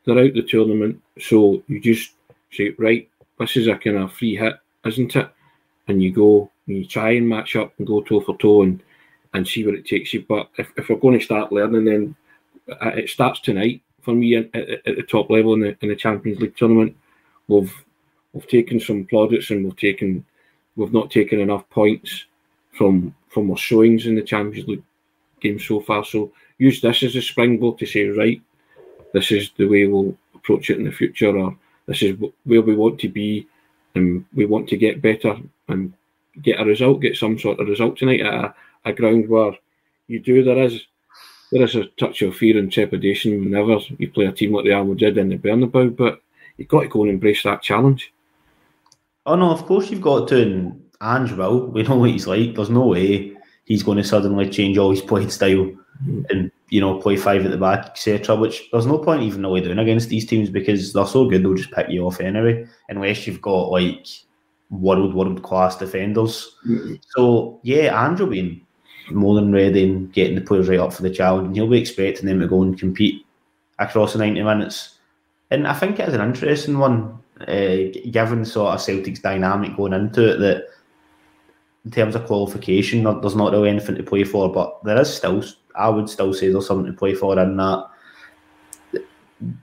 They're 0.05 0.19
out 0.19 0.35
the 0.35 0.43
tournament, 0.43 1.01
so 1.19 1.63
you 1.67 1.81
just 1.81 2.13
say, 2.53 2.75
right, 2.79 3.09
this 3.39 3.57
is 3.57 3.67
a 3.67 3.77
kind 3.77 3.99
of 3.99 4.13
free 4.13 4.37
hit, 4.37 4.55
isn't 4.87 5.17
it? 5.17 5.31
And 5.89 6.03
you 6.03 6.13
go 6.13 6.51
and 6.67 6.79
you 6.79 6.87
try 6.87 7.11
and 7.11 7.29
match 7.29 7.57
up 7.57 7.73
and 7.79 7.87
go 7.87 8.01
toe 8.03 8.21
for 8.21 8.37
toe 8.39 8.63
and, 8.63 8.83
and 9.35 9.47
see 9.47 9.65
where 9.65 9.75
it 9.75 9.87
takes 9.87 10.15
you. 10.15 10.25
But 10.27 10.49
if, 10.57 10.73
if 10.77 10.89
we're 10.89 10.97
going 10.97 11.19
to 11.19 11.25
start 11.25 11.53
learning, 11.53 11.85
then 11.85 12.17
it 12.67 13.11
starts 13.11 13.41
tonight 13.41 13.83
for 14.01 14.15
me 14.15 14.37
at, 14.37 14.55
at, 14.55 14.87
at 14.87 14.97
the 14.97 15.03
top 15.03 15.31
level 15.31 15.55
in 15.55 15.61
the, 15.61 15.77
in 15.81 15.89
the 15.89 15.97
Champions 15.97 16.41
League 16.41 16.57
tournament. 16.57 16.97
We've 17.49 17.75
we've 18.33 18.49
taken 18.49 18.81
some 18.81 19.05
plaudits 19.05 19.51
and 19.51 19.65
we've 19.65 19.77
taken 19.77 20.25
we've 20.77 20.93
not 20.93 21.11
taken 21.11 21.41
enough 21.41 21.69
points 21.71 22.25
from 22.73 23.15
from 23.29 23.51
our 23.51 23.57
showings 23.57 24.07
in 24.07 24.15
the 24.15 24.23
Champions 24.23 24.69
League 24.69 24.83
game 25.41 25.59
so 25.59 25.81
far. 25.81 26.05
So 26.05 26.33
use 26.59 26.81
this 26.81 27.03
as 27.03 27.17
a 27.17 27.23
springboard 27.23 27.79
to 27.79 27.87
say, 27.87 28.09
right, 28.09 28.41
this 29.13 29.31
is 29.31 29.51
the 29.57 29.67
way 29.67 29.87
we'll 29.87 30.17
approach 30.35 30.71
it 30.71 30.79
in 30.79 30.85
the 30.85 30.93
future, 30.93 31.37
or 31.37 31.57
this 31.87 32.03
is 32.03 32.17
where 32.45 32.63
we 32.63 32.75
want 32.75 32.99
to 33.01 33.09
be, 33.09 33.47
and 33.95 34.25
we 34.35 34.47
want 34.47 34.69
to 34.69 34.77
get 34.77 35.03
better 35.03 35.37
and 35.69 35.93
get 36.43 36.61
a 36.61 36.65
result, 36.65 37.01
get 37.01 37.17
some 37.17 37.39
sort 37.39 37.61
of 37.61 37.69
result 37.69 37.97
tonight 37.97 38.21
at 38.21 38.35
a, 38.35 38.55
a 38.87 38.93
ground 38.93 39.29
where 39.29 39.53
you 40.09 40.21
do 40.21 40.43
there 40.43 40.59
is 40.59 40.87
there 41.53 41.63
is 41.63 41.77
a 41.77 41.85
touch 41.99 42.23
of 42.23 42.35
fear 42.37 42.59
and 42.59 42.73
trepidation 42.73 43.45
whenever 43.45 43.79
you 43.99 44.11
play 44.11 44.27
a 44.27 44.33
team 44.33 44.53
like 44.53 44.65
Real 44.65 44.85
Madrid 44.85 45.19
in 45.19 45.29
the 45.29 45.37
Bernabeu, 45.37 45.97
but 45.97 46.21
you've 46.57 46.69
got 46.69 46.81
to 46.81 46.89
go 46.89 47.03
and 47.03 47.11
embrace 47.11 47.45
that 47.45 47.63
challenge. 47.63 48.13
Oh 49.27 49.37
no, 49.37 49.51
of 49.51 49.65
course 49.65 49.91
you've 49.91 50.01
got 50.01 50.29
to, 50.29 50.43
and 50.43 50.85
Ange 51.01 51.33
will. 51.33 51.67
We 51.69 51.83
know 51.83 51.97
what 51.97 52.11
he's 52.11 52.27
like. 52.27 52.55
There's 52.55 52.71
no 52.71 52.87
way 52.87 53.37
he's 53.65 53.83
going 53.83 53.99
to 53.99 54.05
suddenly 54.05 54.51
change 54.51 54.79
all 54.79 54.91
his 54.91 55.01
playing 55.01 55.31
style 55.31 55.71
mm. 56.05 56.31
and 56.31 56.51
you 56.71 56.81
know 56.81 56.99
play 56.99 57.17
five 57.17 57.45
at 57.45 57.51
the 57.51 57.57
back, 57.57 57.87
etc. 57.87 58.37
Which 58.37 58.69
there's 58.71 58.87
no 58.87 58.99
point 58.99 59.23
even 59.23 59.43
really 59.43 59.61
doing 59.61 59.79
against 59.79 60.09
these 60.09 60.27
teams 60.27 60.51
because 60.51 60.93
they're 60.93 61.07
so 61.07 61.29
good 61.29 61.43
they'll 61.43 61.55
just 61.55 61.73
pick 61.73 61.89
you 61.89 62.07
off 62.07 62.21
anyway, 62.21 62.67
unless 62.89 63.27
you've 63.27 63.43
got 63.43 63.71
like 63.71 64.07
world 64.71 65.15
world 65.15 65.43
class 65.43 65.77
defenders. 65.77 66.57
Mm-hmm. 66.67 66.95
So 67.11 67.61
yeah, 67.63 68.07
Ange 68.07 68.29
being 68.29 68.67
be 69.09 69.15
more 69.15 69.35
than 69.35 69.53
ready 69.53 69.85
and 69.85 70.13
getting 70.13 70.35
the 70.35 70.41
players 70.41 70.69
right 70.69 70.81
up 70.81 70.93
for 70.93 71.03
the 71.03 71.11
challenge, 71.11 71.47
and 71.47 71.57
he'll 71.57 71.69
be 71.69 71.81
expecting 71.81 72.27
them 72.27 72.41
to 72.41 72.49
go 72.49 72.63
and 72.63 72.79
compete 72.79 73.25
across 73.79 74.13
the 74.13 74.19
ninety 74.19 74.43
minutes. 74.43 74.99
And 75.51 75.69
I 75.69 75.75
think 75.75 76.01
it 76.01 76.09
is 76.09 76.15
an 76.15 76.23
interesting 76.23 76.79
one 76.79 77.19
uh, 77.41 77.77
given 78.11 78.45
sort 78.45 78.75
of 78.75 78.81
Celtic's 78.81 79.21
dynamic 79.21 79.77
going 79.77 79.93
into 79.93 80.33
it, 80.33 80.39
that 80.39 80.69
in 81.85 81.91
terms 81.91 82.15
of 82.15 82.27
qualification, 82.27 83.05
there's 83.21 83.37
not 83.37 83.53
really 83.53 83.69
anything 83.69 83.95
to 83.97 84.03
play 84.03 84.25
for, 84.25 84.51
but 84.51 84.83
there 84.85 85.01
is 85.01 85.15
still, 85.15 85.45
I 85.75 85.89
would 85.89 86.09
still 86.09 86.33
say 86.33 86.51
there's 86.51 86.67
something 86.67 86.91
to 86.93 86.99
play 86.99 87.15
for 87.15 87.39
in 87.39 87.57
that. 87.57 87.89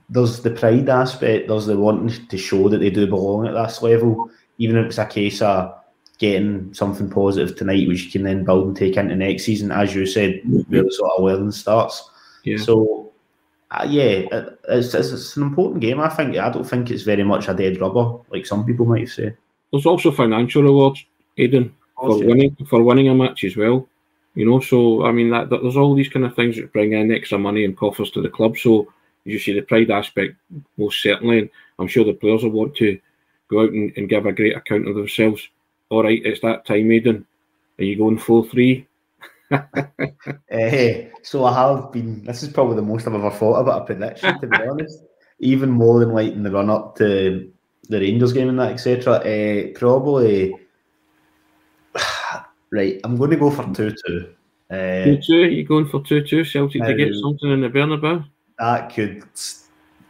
There's 0.08 0.40
the 0.40 0.50
pride 0.50 0.88
aspect, 0.88 1.48
there's 1.48 1.66
the 1.66 1.76
wanting 1.76 2.26
to 2.26 2.38
show 2.38 2.68
that 2.68 2.78
they 2.78 2.90
do 2.90 3.06
belong 3.06 3.46
at 3.46 3.54
this 3.54 3.82
level, 3.82 4.30
even 4.58 4.76
if 4.76 4.86
it's 4.86 4.98
a 4.98 5.06
case 5.06 5.42
of 5.42 5.74
getting 6.18 6.72
something 6.72 7.10
positive 7.10 7.56
tonight, 7.56 7.88
which 7.88 8.04
you 8.04 8.10
can 8.10 8.22
then 8.22 8.44
build 8.44 8.68
and 8.68 8.76
take 8.76 8.96
into 8.96 9.16
next 9.16 9.44
season, 9.44 9.72
as 9.72 9.94
you 9.94 10.06
said, 10.06 10.40
where 10.68 10.84
the 10.84 10.92
sort 10.92 11.10
of 11.16 11.24
learning 11.24 11.50
starts. 11.50 12.08
Yeah. 12.44 12.58
So 12.58 13.12
uh, 13.72 13.86
yeah, 13.88 14.26
it's, 14.68 14.92
it's, 14.94 15.10
it's, 15.12 15.36
an 15.36 15.44
important 15.44 15.80
game. 15.80 15.98
I 15.98 16.10
think. 16.10 16.36
I 16.36 16.50
don't 16.50 16.64
think 16.64 16.90
it's 16.90 17.04
very 17.04 17.24
much 17.24 17.48
a 17.48 17.54
dead 17.54 17.80
rubber 17.80 18.18
like 18.30 18.44
some 18.44 18.66
people 18.66 18.84
might 18.84 19.08
say. 19.08 19.34
There's 19.72 19.86
also 19.86 20.10
financial 20.10 20.62
rewards, 20.62 21.04
Aidan, 21.38 21.74
for 21.96 22.18
winning 22.18 22.54
for 22.68 22.82
winning 22.82 23.08
a 23.08 23.14
match 23.14 23.44
as 23.44 23.56
well. 23.56 23.88
You 24.34 24.46
know, 24.46 24.60
so 24.60 25.04
I 25.04 25.12
mean 25.12 25.30
that, 25.30 25.50
that, 25.50 25.62
there's 25.62 25.76
all 25.76 25.94
these 25.94 26.08
kind 26.08 26.24
of 26.24 26.34
things 26.34 26.56
that 26.56 26.72
bring 26.72 26.92
in 26.92 27.12
extra 27.12 27.38
money 27.38 27.64
and 27.64 27.76
coffers 27.76 28.10
to 28.12 28.22
the 28.22 28.30
club. 28.30 28.56
So 28.56 28.92
you 29.24 29.38
see 29.38 29.52
the 29.52 29.60
pride 29.60 29.90
aspect 29.90 30.36
most 30.76 31.02
certainly, 31.02 31.38
and 31.40 31.50
I'm 31.78 31.88
sure 31.88 32.04
the 32.04 32.14
players 32.14 32.42
will 32.42 32.50
want 32.50 32.74
to 32.76 32.98
go 33.48 33.62
out 33.62 33.70
and, 33.70 33.92
and 33.96 34.08
give 34.08 34.26
a 34.26 34.32
great 34.32 34.56
account 34.56 34.88
of 34.88 34.94
themselves. 34.94 35.46
All 35.90 36.02
right, 36.02 36.22
it's 36.24 36.40
that 36.40 36.64
time, 36.64 36.90
Aidan. 36.90 37.26
Are 37.78 37.84
you 37.84 37.96
going 37.96 38.18
full 38.18 38.44
three? 38.44 38.86
uh, 39.52 39.60
so 41.22 41.44
I 41.44 41.52
have 41.54 41.92
been. 41.92 42.24
This 42.24 42.42
is 42.42 42.48
probably 42.48 42.76
the 42.76 42.82
most 42.82 43.06
I've 43.06 43.14
ever 43.14 43.30
thought 43.30 43.60
about 43.60 43.82
a 43.82 43.84
prediction, 43.84 44.40
to 44.40 44.46
be 44.46 44.56
honest. 44.68 45.00
Even 45.40 45.70
more 45.70 46.00
than 46.00 46.14
like 46.14 46.32
in 46.32 46.42
the 46.42 46.50
run 46.50 46.70
up 46.70 46.96
to 46.96 47.52
the 47.88 48.00
Rangers 48.00 48.32
game 48.32 48.48
and 48.48 48.58
that, 48.58 48.72
etc. 48.72 49.14
Uh, 49.14 49.18
eh, 49.24 49.72
probably. 49.74 50.54
Right, 52.72 53.00
I'm 53.04 53.16
going 53.16 53.30
to 53.30 53.36
go 53.36 53.50
for 53.50 53.64
two 53.74 53.94
two. 54.06 54.34
Uh, 54.70 55.04
two 55.04 55.20
two. 55.24 55.44
You 55.44 55.64
going 55.64 55.86
for 55.86 56.02
two 56.02 56.22
two? 56.24 56.44
Celtic 56.44 56.82
to 56.82 56.94
get 56.94 57.14
something 57.14 57.50
in 57.50 57.60
the 57.60 57.68
Bernabeu. 57.68 58.24
That 58.58 58.92
could 58.92 59.22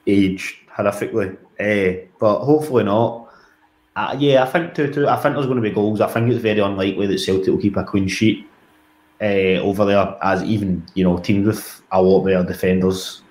age 0.06 0.64
horrifically, 0.74 1.36
uh, 1.60 2.06
but 2.18 2.44
hopefully 2.44 2.84
not. 2.84 3.28
Uh, 3.94 4.16
yeah, 4.18 4.42
I 4.42 4.46
think 4.46 4.74
two 4.74 4.92
two. 4.92 5.08
I 5.08 5.16
think 5.16 5.34
there's 5.34 5.46
going 5.46 5.62
to 5.62 5.68
be 5.68 5.74
goals. 5.74 6.00
I 6.00 6.08
think 6.08 6.30
it's 6.30 6.40
very 6.40 6.60
unlikely 6.60 7.06
that 7.08 7.18
Celtic 7.18 7.48
will 7.48 7.58
keep 7.58 7.76
a 7.76 7.84
clean 7.84 8.08
sheet 8.08 8.46
uh, 9.20 9.60
over 9.60 9.84
there, 9.84 10.16
as 10.22 10.42
even 10.44 10.86
you 10.94 11.04
know 11.04 11.18
teams 11.18 11.46
with 11.46 11.82
a 11.92 12.00
lot 12.00 12.24
better 12.24 12.44
defenders 12.44 13.22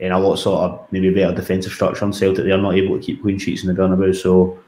and 0.00 0.12
a 0.12 0.18
lot 0.18 0.36
sort 0.36 0.62
of 0.62 0.86
maybe 0.92 1.10
better 1.10 1.34
defensive 1.34 1.72
structure 1.72 2.04
on 2.04 2.12
Celtic, 2.12 2.44
they're 2.44 2.58
not 2.58 2.74
able 2.74 2.98
to 2.98 3.02
keep 3.02 3.22
clean 3.22 3.38
sheets 3.38 3.64
in 3.64 3.74
the 3.74 3.80
Bernabeu. 3.80 4.14
So 4.14 4.58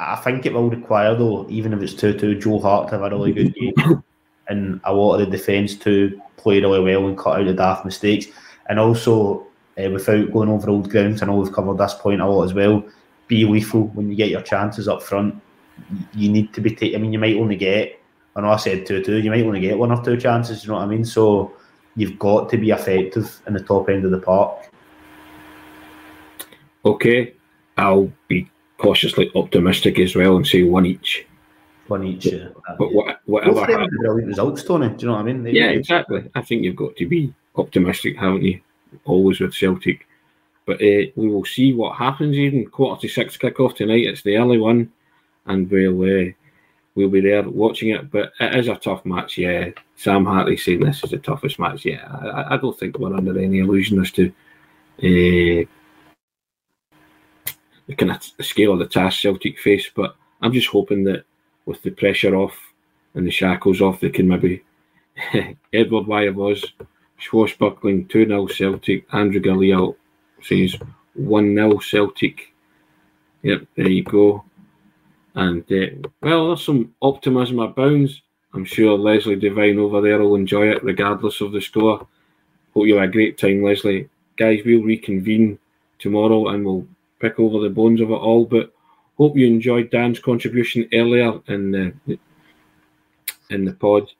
I 0.00 0.16
think 0.16 0.44
it 0.44 0.52
will 0.52 0.70
require 0.70 1.14
though, 1.14 1.46
even 1.48 1.72
if 1.72 1.82
it's 1.82 1.94
two 1.94 2.18
two, 2.18 2.38
Joe 2.38 2.58
Hart 2.58 2.88
to 2.88 2.98
have 2.98 3.02
a 3.02 3.10
really 3.10 3.32
good 3.32 3.54
game 3.76 4.02
and 4.48 4.80
a 4.84 4.92
lot 4.92 5.14
of 5.14 5.20
the 5.20 5.36
defence 5.36 5.74
to 5.76 6.20
play 6.36 6.60
really 6.60 6.80
well 6.80 7.06
and 7.06 7.16
cut 7.16 7.38
out 7.38 7.46
the 7.46 7.54
daft 7.54 7.84
mistakes, 7.84 8.26
and 8.68 8.78
also 8.78 9.46
uh, 9.82 9.90
without 9.90 10.32
going 10.32 10.48
over 10.48 10.70
old 10.70 10.90
grounds. 10.90 11.22
I 11.22 11.26
know 11.26 11.36
we've 11.36 11.52
covered 11.52 11.78
this 11.78 11.94
point 11.94 12.20
a 12.20 12.28
lot 12.28 12.44
as 12.44 12.54
well. 12.54 12.84
Be 13.28 13.44
lethal 13.44 13.86
when 13.88 14.10
you 14.10 14.16
get 14.16 14.30
your 14.30 14.42
chances 14.42 14.88
up 14.88 15.02
front. 15.02 15.40
You 16.12 16.30
need 16.30 16.52
to 16.54 16.60
be. 16.60 16.94
I 16.94 16.98
mean, 16.98 17.12
you 17.12 17.18
might 17.18 17.36
only 17.36 17.56
get 17.56 17.98
I 18.34 18.40
know 18.40 18.50
I 18.50 18.56
said 18.56 18.86
two 18.86 19.02
two. 19.02 19.18
You 19.18 19.30
might 19.30 19.44
only 19.44 19.60
get 19.60 19.78
one 19.78 19.92
or 19.92 20.02
two 20.02 20.16
chances. 20.16 20.64
You 20.64 20.70
know 20.70 20.76
what 20.76 20.84
I 20.84 20.86
mean? 20.86 21.04
So 21.04 21.52
you've 21.96 22.18
got 22.18 22.48
to 22.50 22.56
be 22.56 22.70
effective 22.70 23.40
in 23.46 23.52
the 23.52 23.60
top 23.60 23.88
end 23.88 24.04
of 24.04 24.10
the 24.10 24.18
park. 24.18 24.70
Okay, 26.84 27.34
I'll 27.76 28.10
be 28.28 28.50
cautiously 28.82 29.30
optimistic 29.34 29.98
as 30.00 30.16
well 30.16 30.36
and 30.36 30.46
say 30.46 30.64
one 30.64 30.86
each. 30.86 31.24
One 31.86 32.04
each, 32.04 32.26
yeah. 32.26 32.48
But 32.78 32.92
what, 32.92 33.20
whatever. 33.26 33.86
Brilliant 34.00 34.28
results, 34.28 34.62
Tony. 34.64 34.88
Do 34.88 34.96
you 34.98 35.06
know 35.06 35.14
what 35.14 35.20
I 35.20 35.24
mean? 35.24 35.42
They, 35.42 35.52
yeah, 35.52 35.70
exactly. 35.70 36.28
I 36.34 36.42
think 36.42 36.62
you've 36.62 36.76
got 36.76 36.96
to 36.96 37.06
be 37.06 37.32
optimistic, 37.56 38.16
haven't 38.18 38.42
you? 38.42 38.60
Always 39.04 39.40
with 39.40 39.54
Celtic. 39.54 40.06
But 40.64 40.76
uh, 40.76 41.10
we 41.16 41.28
will 41.28 41.44
see 41.44 41.72
what 41.72 41.96
happens. 41.96 42.36
Even 42.36 42.66
quarter 42.66 43.02
to 43.02 43.08
six 43.08 43.36
kick-off 43.36 43.74
tonight. 43.74 44.06
It's 44.06 44.22
the 44.22 44.36
early 44.36 44.58
one, 44.58 44.92
and 45.46 45.70
we'll 45.70 46.02
uh, 46.02 46.30
we'll 46.94 47.10
be 47.10 47.20
there 47.20 47.42
watching 47.42 47.90
it. 47.90 48.10
But 48.10 48.32
it 48.38 48.54
is 48.54 48.68
a 48.68 48.76
tough 48.76 49.04
match, 49.04 49.38
yeah. 49.38 49.70
Sam 49.96 50.24
Hartley 50.24 50.56
saying 50.56 50.80
this 50.80 51.02
is 51.02 51.10
the 51.10 51.18
toughest 51.18 51.58
match, 51.58 51.84
yeah. 51.84 52.06
I, 52.08 52.54
I 52.54 52.56
don't 52.58 52.78
think 52.78 52.98
we're 52.98 53.14
under 53.14 53.38
any 53.38 53.58
illusion 53.58 54.00
as 54.00 54.12
to 54.12 54.32
uh, 55.02 55.66
the 57.86 57.94
kind 57.94 58.10
of 58.10 58.22
scale 58.44 58.72
of 58.72 58.78
the 58.78 58.86
task 58.86 59.20
Celtic 59.20 59.58
face. 59.58 59.90
But 59.94 60.16
I'm 60.40 60.52
just 60.52 60.68
hoping 60.68 61.04
that 61.04 61.24
with 61.66 61.82
the 61.82 61.90
pressure 61.90 62.34
off 62.34 62.56
and 63.14 63.26
the 63.26 63.30
shackles 63.30 63.80
off, 63.80 64.00
they 64.00 64.10
can 64.10 64.28
maybe 64.28 64.62
Edward 65.72 66.06
Wyevos, 66.06 66.64
swashbuckling 67.20 68.06
2 68.08 68.26
0 68.26 68.46
Celtic. 68.48 69.06
Andrew 69.12 69.40
Galea 69.40 69.94
says 70.42 70.76
1 71.14 71.54
0 71.54 71.78
Celtic. 71.78 72.52
Yep, 73.42 73.62
there 73.76 73.88
you 73.88 74.04
go. 74.04 74.44
And 75.34 75.64
uh, 75.72 76.08
well, 76.20 76.48
there's 76.48 76.64
some 76.64 76.94
optimism 77.00 77.58
abounds. 77.58 78.22
I'm 78.54 78.64
sure 78.64 78.98
Leslie 78.98 79.36
Devine 79.36 79.78
over 79.78 80.00
there 80.00 80.18
will 80.18 80.34
enjoy 80.34 80.68
it 80.68 80.84
regardless 80.84 81.40
of 81.40 81.52
the 81.52 81.60
score. 81.60 82.06
Hope 82.74 82.86
you 82.86 82.96
have 82.96 83.08
a 83.08 83.12
great 83.12 83.38
time, 83.38 83.62
Leslie. 83.62 84.08
Guys, 84.36 84.60
we'll 84.64 84.82
reconvene 84.82 85.58
tomorrow 85.98 86.48
and 86.48 86.64
we'll 86.64 86.86
pick 87.22 87.38
over 87.40 87.60
the 87.60 87.70
bones 87.70 88.00
of 88.02 88.10
it 88.10 88.14
all. 88.14 88.44
But 88.44 88.74
hope 89.16 89.36
you 89.36 89.46
enjoyed 89.46 89.90
Dan's 89.90 90.18
contribution 90.18 90.88
earlier 90.92 91.40
in 91.48 91.70
the 91.70 92.18
in 93.50 93.64
the 93.64 93.72
pod 93.72 94.10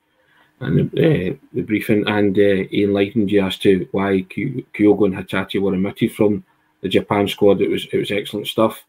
and 0.60 0.90
the, 0.92 1.30
uh, 1.30 1.34
the 1.52 1.62
briefing, 1.62 2.06
and 2.06 2.38
uh, 2.38 2.68
he 2.70 2.84
enlightened 2.84 3.30
you 3.30 3.44
as 3.44 3.58
to 3.58 3.88
why 3.90 4.24
Kyogo 4.30 5.06
and 5.06 5.14
Hatate 5.14 5.60
were 5.60 5.74
omitted 5.74 6.12
from 6.12 6.44
the 6.82 6.88
Japan 6.88 7.26
squad. 7.26 7.60
It 7.60 7.70
was 7.70 7.86
it 7.92 7.98
was 7.98 8.10
excellent 8.10 8.46
stuff. 8.46 8.84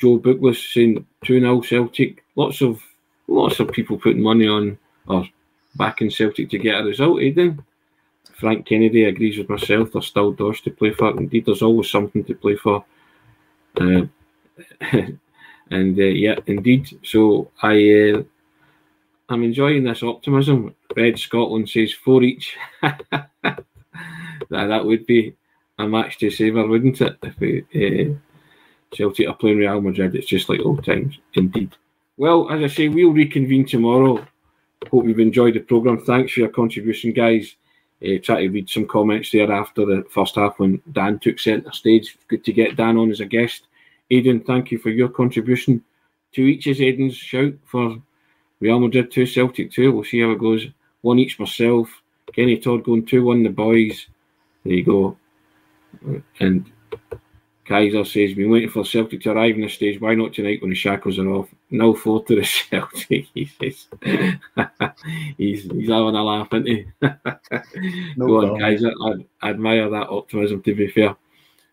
Joe 0.00 0.18
Bookless 0.18 0.72
saying 0.72 1.06
2 1.24 1.40
0 1.40 1.60
Celtic. 1.60 2.24
Lots 2.36 2.62
of 2.62 2.82
lots 3.28 3.60
of 3.60 3.72
people 3.72 3.98
putting 3.98 4.22
money 4.22 4.48
on 4.48 4.78
or 5.06 5.26
backing 5.76 6.10
Celtic 6.10 6.50
to 6.50 6.58
get 6.58 6.80
a 6.80 6.84
result, 6.84 7.20
Aidan. 7.20 7.62
Frank 8.32 8.66
Kennedy 8.66 9.04
agrees 9.04 9.38
with 9.38 9.48
myself. 9.48 9.92
There's 9.92 10.06
still 10.06 10.32
doors 10.32 10.60
to 10.62 10.70
play 10.70 10.90
for. 10.90 11.10
Indeed, 11.10 11.46
there's 11.46 11.62
always 11.62 11.90
something 11.90 12.24
to 12.24 12.34
play 12.34 12.56
for. 12.56 12.84
Uh, 13.76 14.06
and 15.70 15.98
uh, 15.98 16.02
yeah, 16.02 16.36
indeed. 16.46 16.98
So 17.02 17.50
I, 17.62 18.12
uh, 18.12 18.22
I'm 19.28 19.42
enjoying 19.42 19.84
this 19.84 20.02
optimism. 20.02 20.74
Red 20.96 21.18
Scotland 21.18 21.68
says 21.68 21.92
four 21.92 22.22
each. 22.22 22.56
that 22.82 23.58
that 24.50 24.84
would 24.84 25.06
be 25.06 25.34
a 25.78 25.86
match 25.86 26.18
to 26.18 26.30
savour, 26.30 26.66
wouldn't 26.66 27.00
it? 27.00 27.18
If 27.22 27.40
we, 27.40 27.64
uh, 27.74 28.14
Celtic 28.94 29.28
are 29.28 29.34
playing 29.34 29.58
Real 29.58 29.80
Madrid. 29.80 30.14
It's 30.14 30.26
just 30.26 30.48
like 30.48 30.60
old 30.60 30.84
times, 30.84 31.18
indeed. 31.34 31.74
Well, 32.16 32.50
as 32.50 32.62
I 32.62 32.72
say, 32.72 32.88
we'll 32.88 33.10
reconvene 33.10 33.66
tomorrow. 33.66 34.24
Hope 34.90 35.06
you've 35.06 35.18
enjoyed 35.18 35.54
the 35.54 35.60
programme. 35.60 36.04
Thanks 36.04 36.32
for 36.32 36.40
your 36.40 36.50
contribution, 36.50 37.12
guys. 37.12 37.56
Uh, 38.04 38.18
try 38.22 38.42
to 38.42 38.48
read 38.48 38.68
some 38.68 38.86
comments 38.86 39.30
there 39.30 39.50
after 39.50 39.86
the 39.86 40.04
first 40.10 40.34
half 40.34 40.58
when 40.58 40.82
Dan 40.92 41.18
took 41.18 41.38
centre 41.38 41.72
stage. 41.72 42.18
Good 42.28 42.44
to 42.44 42.52
get 42.52 42.76
Dan 42.76 42.98
on 42.98 43.10
as 43.10 43.20
a 43.20 43.24
guest. 43.24 43.66
Aidan, 44.10 44.40
thank 44.40 44.70
you 44.70 44.78
for 44.78 44.90
your 44.90 45.08
contribution. 45.08 45.82
To 46.32 46.42
each 46.42 46.66
is 46.66 46.80
Aidan's 46.80 47.16
shout 47.16 47.54
for 47.64 47.96
Real 48.60 48.80
Madrid 48.80 49.10
2, 49.10 49.24
Celtic 49.26 49.70
2. 49.70 49.92
We'll 49.92 50.04
see 50.04 50.20
how 50.20 50.32
it 50.32 50.38
goes. 50.38 50.66
One 51.00 51.18
each 51.18 51.38
myself. 51.38 51.88
Kenny 52.34 52.58
Todd 52.58 52.84
going 52.84 53.06
2 53.06 53.24
1 53.24 53.42
the 53.42 53.48
boys. 53.50 54.06
There 54.64 54.74
you 54.74 54.84
go. 54.84 55.16
And 56.40 56.70
Kaiser 57.64 58.04
says, 58.04 58.34
been 58.34 58.50
waiting 58.50 58.68
for 58.68 58.84
Celtic 58.84 59.22
to 59.22 59.30
arrive 59.30 59.54
in 59.54 59.62
the 59.62 59.68
stage. 59.68 60.00
Why 60.00 60.14
not 60.14 60.34
tonight 60.34 60.60
when 60.60 60.70
the 60.70 60.76
shackles 60.76 61.18
are 61.18 61.28
off? 61.28 61.48
No 61.70 61.94
four 61.94 62.22
to 62.24 62.36
the 62.36 62.44
Celtic. 62.70 63.26
he 63.34 63.46
says. 63.46 63.86
he's, 65.38 65.64
he's 65.64 65.88
having 65.88 66.14
a 66.14 66.22
laugh, 66.22 66.48
isn't 66.52 66.66
he? 66.66 66.86
no 68.16 68.26
Go 68.26 68.52
on, 68.52 68.60
Kaiser. 68.60 68.92
I, 69.02 69.14
I 69.40 69.50
admire 69.50 69.88
that 69.88 70.08
optimism, 70.08 70.62
to 70.62 70.74
be 70.74 70.88
fair. 70.88 71.16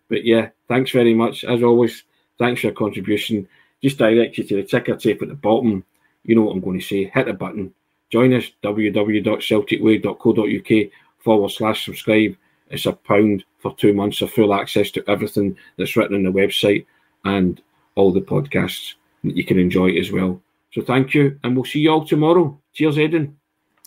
But 0.07 0.23
yeah, 0.23 0.49
thanks 0.67 0.91
very 0.91 1.13
much. 1.13 1.43
As 1.43 1.61
always, 1.61 2.03
thanks 2.37 2.61
for 2.61 2.67
your 2.67 2.75
contribution. 2.75 3.47
Just 3.81 3.97
direct 3.97 4.37
you 4.37 4.45
to 4.45 4.55
the 4.57 4.63
ticker 4.63 4.95
tape 4.95 5.21
at 5.21 5.27
the 5.27 5.35
bottom. 5.35 5.83
You 6.23 6.35
know 6.35 6.43
what 6.43 6.53
I'm 6.53 6.61
going 6.61 6.79
to 6.79 6.85
say. 6.85 7.05
Hit 7.05 7.25
the 7.25 7.33
button. 7.33 7.73
Join 8.11 8.33
us, 8.33 8.49
www.celticway.co.uk 8.63 10.91
forward 11.19 11.51
slash 11.51 11.85
subscribe. 11.85 12.35
It's 12.71 12.85
a 12.85 12.93
pound 12.93 13.43
for 13.59 13.75
two 13.75 13.93
months 13.93 14.21
of 14.21 14.31
full 14.31 14.53
access 14.53 14.91
to 14.91 15.03
everything 15.09 15.57
that's 15.77 15.95
written 15.95 16.15
on 16.15 16.23
the 16.23 16.31
website 16.31 16.85
and 17.25 17.61
all 17.95 18.11
the 18.11 18.21
podcasts 18.21 18.95
that 19.23 19.35
you 19.35 19.43
can 19.43 19.59
enjoy 19.59 19.91
as 19.97 20.11
well. 20.11 20.41
So 20.73 20.81
thank 20.81 21.13
you, 21.13 21.37
and 21.43 21.55
we'll 21.55 21.65
see 21.65 21.79
you 21.79 21.91
all 21.91 22.05
tomorrow. 22.05 22.57
Cheers, 22.73 22.97
Aidan. 22.97 23.37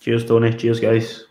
Cheers, 0.01 0.27
Tony. 0.27 0.53
Cheers, 0.53 0.81
guys. 0.81 1.25